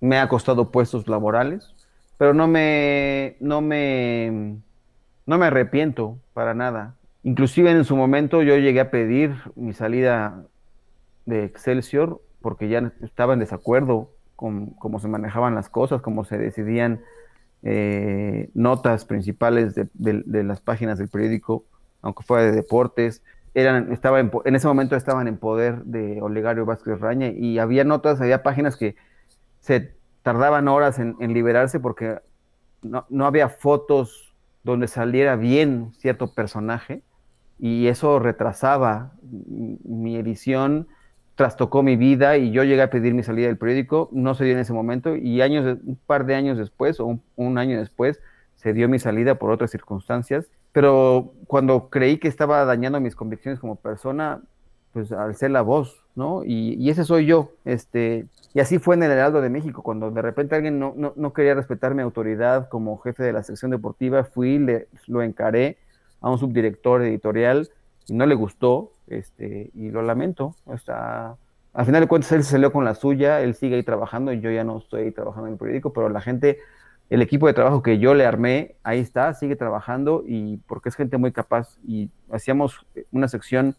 [0.00, 1.74] me ha costado puestos laborales,
[2.16, 4.56] pero no me, no me,
[5.26, 6.94] no me arrepiento para nada.
[7.22, 10.44] Inclusive en su momento yo llegué a pedir mi salida
[11.26, 16.38] de Excelsior porque ya estaba en desacuerdo con cómo se manejaban las cosas, cómo se
[16.38, 17.00] decidían
[17.64, 21.64] eh, notas principales de, las páginas del periódico,
[22.02, 23.22] aunque fuera de deportes.
[23.54, 28.20] Eran, estaba en, ese momento estaban en poder de Olegario Vázquez Raña y había notas,
[28.20, 28.94] había páginas que
[29.68, 29.92] se
[30.22, 32.20] tardaban horas en, liberarse porque
[32.80, 34.34] no, había fotos
[34.64, 37.02] donde saliera bien cierto personaje
[37.58, 40.88] y eso retrasaba mi edición,
[41.34, 44.54] trastocó mi vida y yo llegué a pedir mi salida del periódico, no se dio
[44.54, 48.22] en ese momento y años, un par de años después o un, año después
[48.54, 53.60] se dio mi salida por otras circunstancias, pero cuando creí que estaba dañando mis convicciones
[53.60, 54.40] como persona,
[54.98, 56.42] pues alcé la voz, ¿no?
[56.44, 60.22] Y, ese soy yo, este, y así fue en el Heraldo de México, cuando de
[60.22, 64.58] repente alguien no, no, quería respetar mi autoridad como jefe de la sección deportiva, fui,
[64.58, 65.78] le, lo encaré
[66.20, 67.68] a un subdirector editorial
[68.08, 71.36] y no le gustó, este, y lo lamento, está,
[71.74, 74.40] al final de cuentas él se salió con la suya, él sigue ahí trabajando y
[74.40, 76.58] yo ya no estoy trabajando en el periódico, pero la gente,
[77.08, 80.96] el equipo de trabajo que yo le armé, ahí está, sigue trabajando y porque es
[80.96, 83.76] gente muy capaz y hacíamos una sección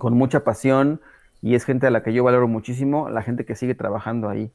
[0.00, 1.00] con mucha pasión
[1.42, 4.50] y es gente a la que yo valoro muchísimo, la gente que sigue trabajando ahí.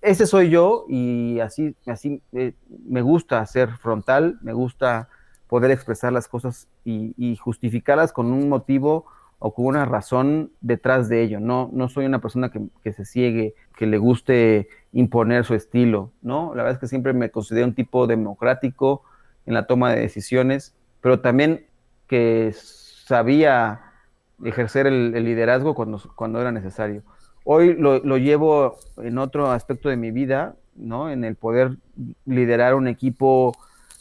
[0.00, 2.54] Ese soy yo y así, así eh,
[2.88, 5.08] me gusta ser frontal, me gusta
[5.46, 9.04] poder expresar las cosas y, justificarlas con un motivo
[9.38, 11.40] o con una razón detrás de ello.
[11.40, 16.10] No, no soy una persona que, que, se ciegue, que le guste imponer su estilo,
[16.22, 16.54] ¿no?
[16.54, 19.02] La verdad es que siempre me considero un tipo democrático
[19.44, 21.66] en la toma de decisiones, pero también
[22.06, 23.91] que sabía
[24.44, 27.02] ejercer el, liderazgo cuando, cuando era necesario.
[27.44, 31.10] Hoy lo, llevo en otro aspecto de mi vida, ¿no?
[31.10, 31.76] En el poder
[32.24, 33.56] liderar un equipo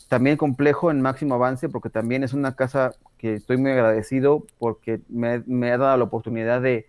[0.09, 4.99] también complejo en máximo avance, porque también es una casa que estoy muy agradecido porque
[5.09, 6.87] me, ha dado la oportunidad de,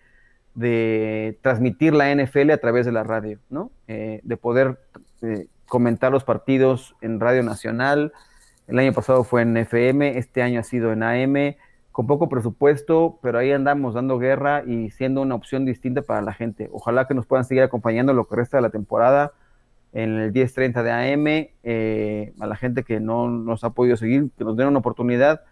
[1.40, 3.70] transmitir la NFL a través de la radio, ¿no?
[3.88, 4.78] Eh, de poder
[5.22, 8.12] eh, comentar los partidos en Radio Nacional.
[8.66, 11.54] El año pasado fue en FM, este año ha sido en AM
[11.92, 16.32] con poco presupuesto, pero ahí andamos dando guerra y siendo una opción distinta para la
[16.32, 16.70] gente.
[16.72, 19.32] Ojalá que nos puedan seguir acompañando lo que resta de la temporada
[19.92, 24.30] en el 10.30 de AM, eh, a la gente que no nos ha podido seguir,
[24.36, 25.42] que nos den una oportunidad.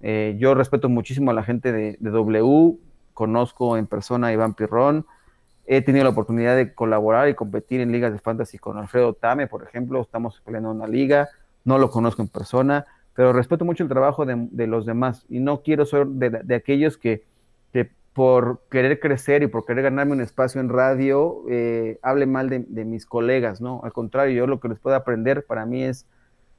[0.00, 2.78] Eh, yo respeto muchísimo a la gente de, W,
[3.12, 5.04] conozco en persona a Iván Pirrón,
[5.66, 9.48] he tenido la oportunidad de colaborar y competir en ligas de fantasy con Alfredo Tame,
[9.48, 11.28] por ejemplo, estamos peleando una liga,
[11.64, 12.86] no lo conozco en persona,
[13.18, 17.26] pero respeto mucho el trabajo de, los demás y no quiero ser de, aquellos que,
[18.12, 22.84] por querer crecer y por querer ganarme un espacio en radio, eh, hable mal de,
[22.84, 23.80] mis colegas, ¿no?
[23.82, 26.06] Al contrario, yo lo que les puedo aprender para mí es,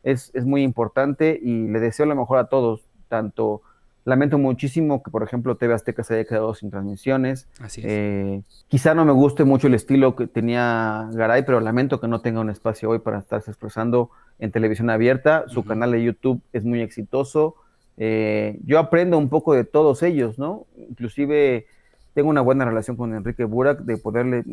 [0.04, 3.62] es, muy importante y le deseo lo mejor a todos, tanto...
[4.06, 7.48] Lamento muchísimo que, por ejemplo, TV Azteca se haya quedado sin transmisiones.
[7.60, 12.08] Así eh, quizá no me guste mucho el estilo que tenía Garay, pero lamento que
[12.08, 14.10] no tenga un espacio hoy para estarse expresando
[14.40, 17.56] en televisión abierta, su canal de YouTube es muy exitoso.
[17.98, 20.66] Eh, yo aprendo un poco de todos ellos, ¿no?
[20.78, 21.68] Inclusive
[22.14, 24.44] tengo una buena relación con Enrique Burak de poderle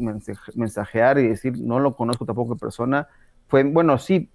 [0.54, 3.08] mensajear y decir, no lo conozco tampoco en persona.
[3.46, 4.28] Fue, bueno, sí,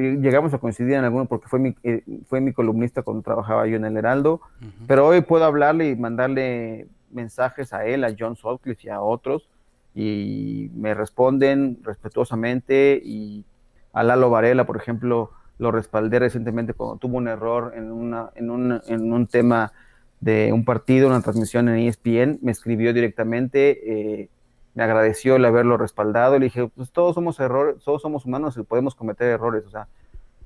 [0.00, 3.76] llegamos a coincidir en alguno porque fue mi, eh, fue mi columnista cuando trabajaba yo
[3.76, 4.40] en el Heraldo,
[4.86, 9.48] pero hoy puedo hablarle y mandarle mensajes a él, a John Sutcliffe y a otros,
[9.94, 13.00] y me responden respetuosamente.
[13.02, 13.44] Y
[13.92, 18.50] a Lalo Varela, por ejemplo, lo respaldé recientemente cuando tuvo un error en, una, en,
[18.50, 19.72] un, en un tema
[20.20, 24.28] de un partido, una transmisión en ESPN, me escribió directamente, eh,
[24.76, 28.62] me agradeció el haberlo respaldado, le dije, pues todos somos errores, todos somos humanos y
[28.62, 29.88] podemos cometer errores, o sea,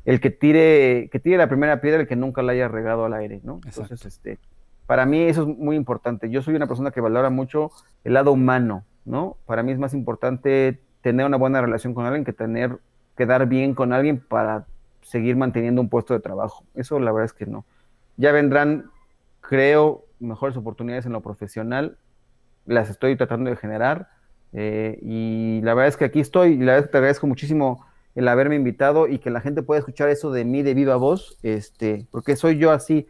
[0.06, 3.12] el que tire, que tire la primera piedra, el que nunca la haya regado al
[3.12, 3.60] aire, ¿no?
[3.66, 4.38] Entonces, este,
[4.86, 6.30] para mí eso es muy importante.
[6.30, 7.70] Yo soy una persona que valora mucho
[8.04, 9.36] el lado humano, ¿no?
[9.44, 12.78] Para mí es más importante tener una buena relación con alguien que tener
[13.20, 14.64] quedar bien con alguien para
[15.02, 16.64] seguir manteniendo un puesto de trabajo.
[16.74, 17.66] Eso la verdad es que no.
[18.16, 18.90] Ya vendrán,
[19.42, 21.98] creo, mejores oportunidades en lo profesional.
[22.64, 24.08] Las estoy tratando de generar.
[24.52, 26.52] Eh, y la verdad es que aquí estoy.
[26.52, 29.62] Y la verdad es que te agradezco muchísimo el haberme invitado y que la gente
[29.62, 33.06] pueda escuchar eso de mí de viva voz, este, porque soy yo así.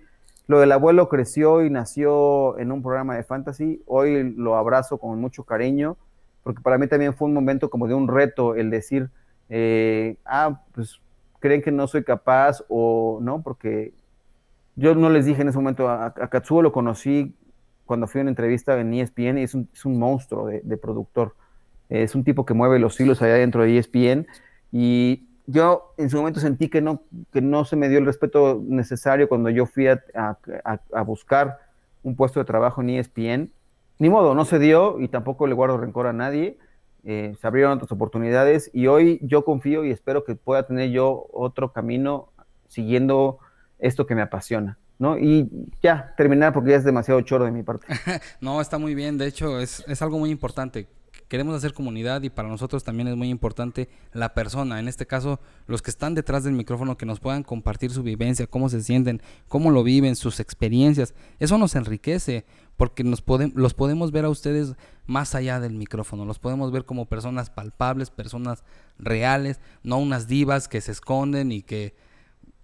[0.47, 3.83] Lo del abuelo creció y nació en un programa de fantasy.
[3.87, 5.97] Hoy lo abrazo con mucho cariño,
[6.43, 9.11] porque para mí también fue un momento como de un reto el decir,
[9.49, 11.01] eh, ah, pues
[11.39, 13.95] creen que no soy capaz o no, porque
[14.77, 17.35] yo no les dije en ese momento, a, Katsuo lo conocí
[17.91, 21.35] cuando fui a una entrevista en ESPN es un, es un monstruo de, productor.
[21.89, 24.29] Es un tipo que mueve los hilos allá dentro de ESPN
[24.71, 27.03] y yo en su momento sentí que no,
[27.33, 31.59] que no se me dio el respeto necesario cuando yo fui a, a, buscar
[32.05, 33.51] un puesto de trabajo en ESPN.
[33.99, 36.59] Ni modo, no se dio y tampoco le guardo rencor a nadie
[37.03, 41.27] eh, se abrieron otras oportunidades y hoy yo confío y espero que pueda tener yo
[41.33, 42.29] otro camino
[42.69, 43.39] siguiendo
[43.81, 44.79] esto que me apasiona.
[45.01, 45.19] ¿No?
[45.19, 45.49] Y
[45.83, 47.87] ya, terminar porque ya es demasiado choro de mi parte.
[48.41, 49.17] no, está muy bien.
[49.17, 50.89] De hecho, es, algo muy importante.
[51.27, 55.41] queremos hacer comunidad y para nosotros también es muy importante la persona, en este caso
[55.67, 59.23] los que están detrás del micrófono que nos puedan compartir su vivencia, cómo se sienten,
[59.49, 61.15] cómo lo viven, sus experiencias.
[61.39, 62.45] Eso nos enriquece
[62.77, 63.25] porque nos
[63.55, 64.75] los podemos ver a ustedes
[65.07, 68.65] más allá del micrófono, los podemos ver como personas palpables, personas
[68.99, 71.95] reales, no unas divas que se esconden y que,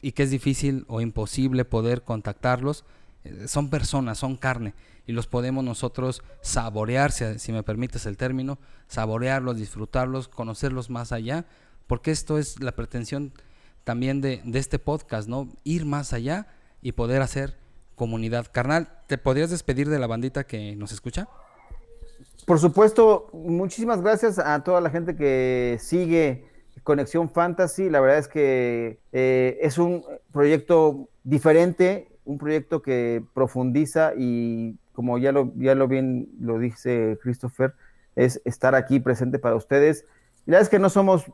[0.01, 2.85] y que es difícil o imposible poder contactarlos.
[3.25, 4.75] Eh, son personas, son carne
[5.07, 8.59] y los podemos nosotros saborear, si, me permites el término,
[8.89, 11.47] saborearlos, disfrutarlos, conocerlos más allá,
[11.87, 13.33] porque esto es la pretensión
[13.85, 15.49] también de, este podcast, ¿no?
[15.63, 16.49] Ir más allá
[16.83, 17.57] y poder hacer
[17.95, 18.49] comunidad.
[18.53, 21.29] Carnal, ¿te podrías despedir de la bandita que nos escucha?
[22.45, 26.49] Por supuesto, muchísimas gracias a toda la gente que sigue
[26.83, 27.91] Conexión Fantasy.
[27.91, 35.19] La verdad es que eh, es un proyecto diferente, un proyecto que profundiza y como
[35.19, 37.75] ya lo, ya lo bien lo dice Christopher,
[38.15, 40.07] es estar aquí presente para ustedes.
[40.47, 41.27] La verdad es que no somos,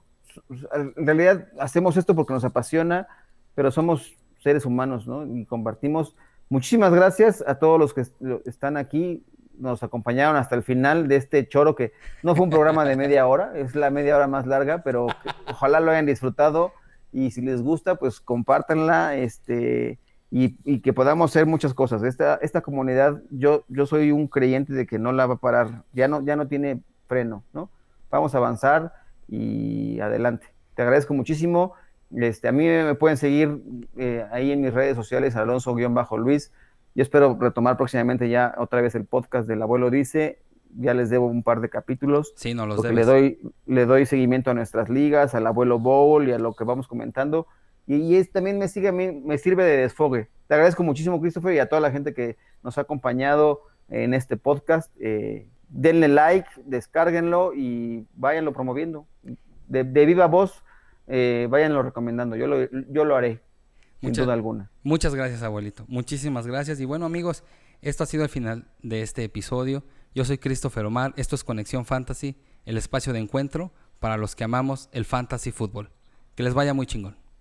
[0.74, 3.06] en realidad hacemos esto porque nos apasiona,
[3.54, 5.24] pero somos seres humanos, ¿no?
[5.26, 6.16] Y compartimos.
[6.48, 8.04] Muchísimas gracias a todos los que
[8.44, 9.24] están aquí,
[9.58, 11.92] nos acompañaron hasta el final de este choro que
[12.22, 15.06] no fue un programa de media hora, es la media hora más larga, pero
[15.48, 16.72] ojalá lo hayan disfrutado
[17.12, 19.98] y si les gusta, pues compártanla, este,
[20.30, 22.02] y, que podamos hacer muchas cosas.
[22.02, 25.84] Esta, esta comunidad, yo, yo soy un creyente de que no la va a parar,
[25.92, 27.68] ya no, ya no tiene freno, ¿no?
[28.10, 28.94] Vamos a avanzar
[29.28, 30.46] y adelante.
[30.74, 31.74] Te agradezco muchísimo.
[32.14, 33.62] Este, a mí me pueden seguir
[33.96, 36.52] eh, ahí en mis redes sociales, Alonso-Luis.
[36.94, 40.38] Yo espero retomar próximamente ya otra vez el podcast del abuelo dice.
[40.78, 42.32] Ya les debo un par de capítulos.
[42.36, 46.32] Sí, no los Le doy, le doy seguimiento a nuestras ligas, al abuelo Bowl y
[46.32, 47.46] a lo que vamos comentando
[47.86, 50.28] y, es, también me, sigue, me sirve de desfogue.
[50.46, 54.36] Te agradezco muchísimo, Christopher, y a toda la gente que nos ha acompañado en este
[54.36, 54.92] podcast.
[55.00, 59.06] Eh, denle like, descárguenlo y váyanlo promoviendo.
[59.66, 60.62] De, viva voz,
[61.06, 62.36] eh, váyanlo recomendando.
[62.36, 63.40] Yo lo, yo lo haré,
[64.02, 64.70] sin duda alguna.
[64.82, 65.84] Muchas gracias, abuelito.
[65.88, 66.80] Muchísimas gracias.
[66.80, 67.44] Y bueno, amigos,
[67.80, 69.84] esto ha sido el final de este episodio.
[70.14, 71.14] Yo soy Christopher Omar.
[71.16, 75.90] Esto es Conexión Fantasy, el espacio de encuentro para los que amamos el fantasy fútbol.
[76.34, 77.21] Que les vaya muy chingón.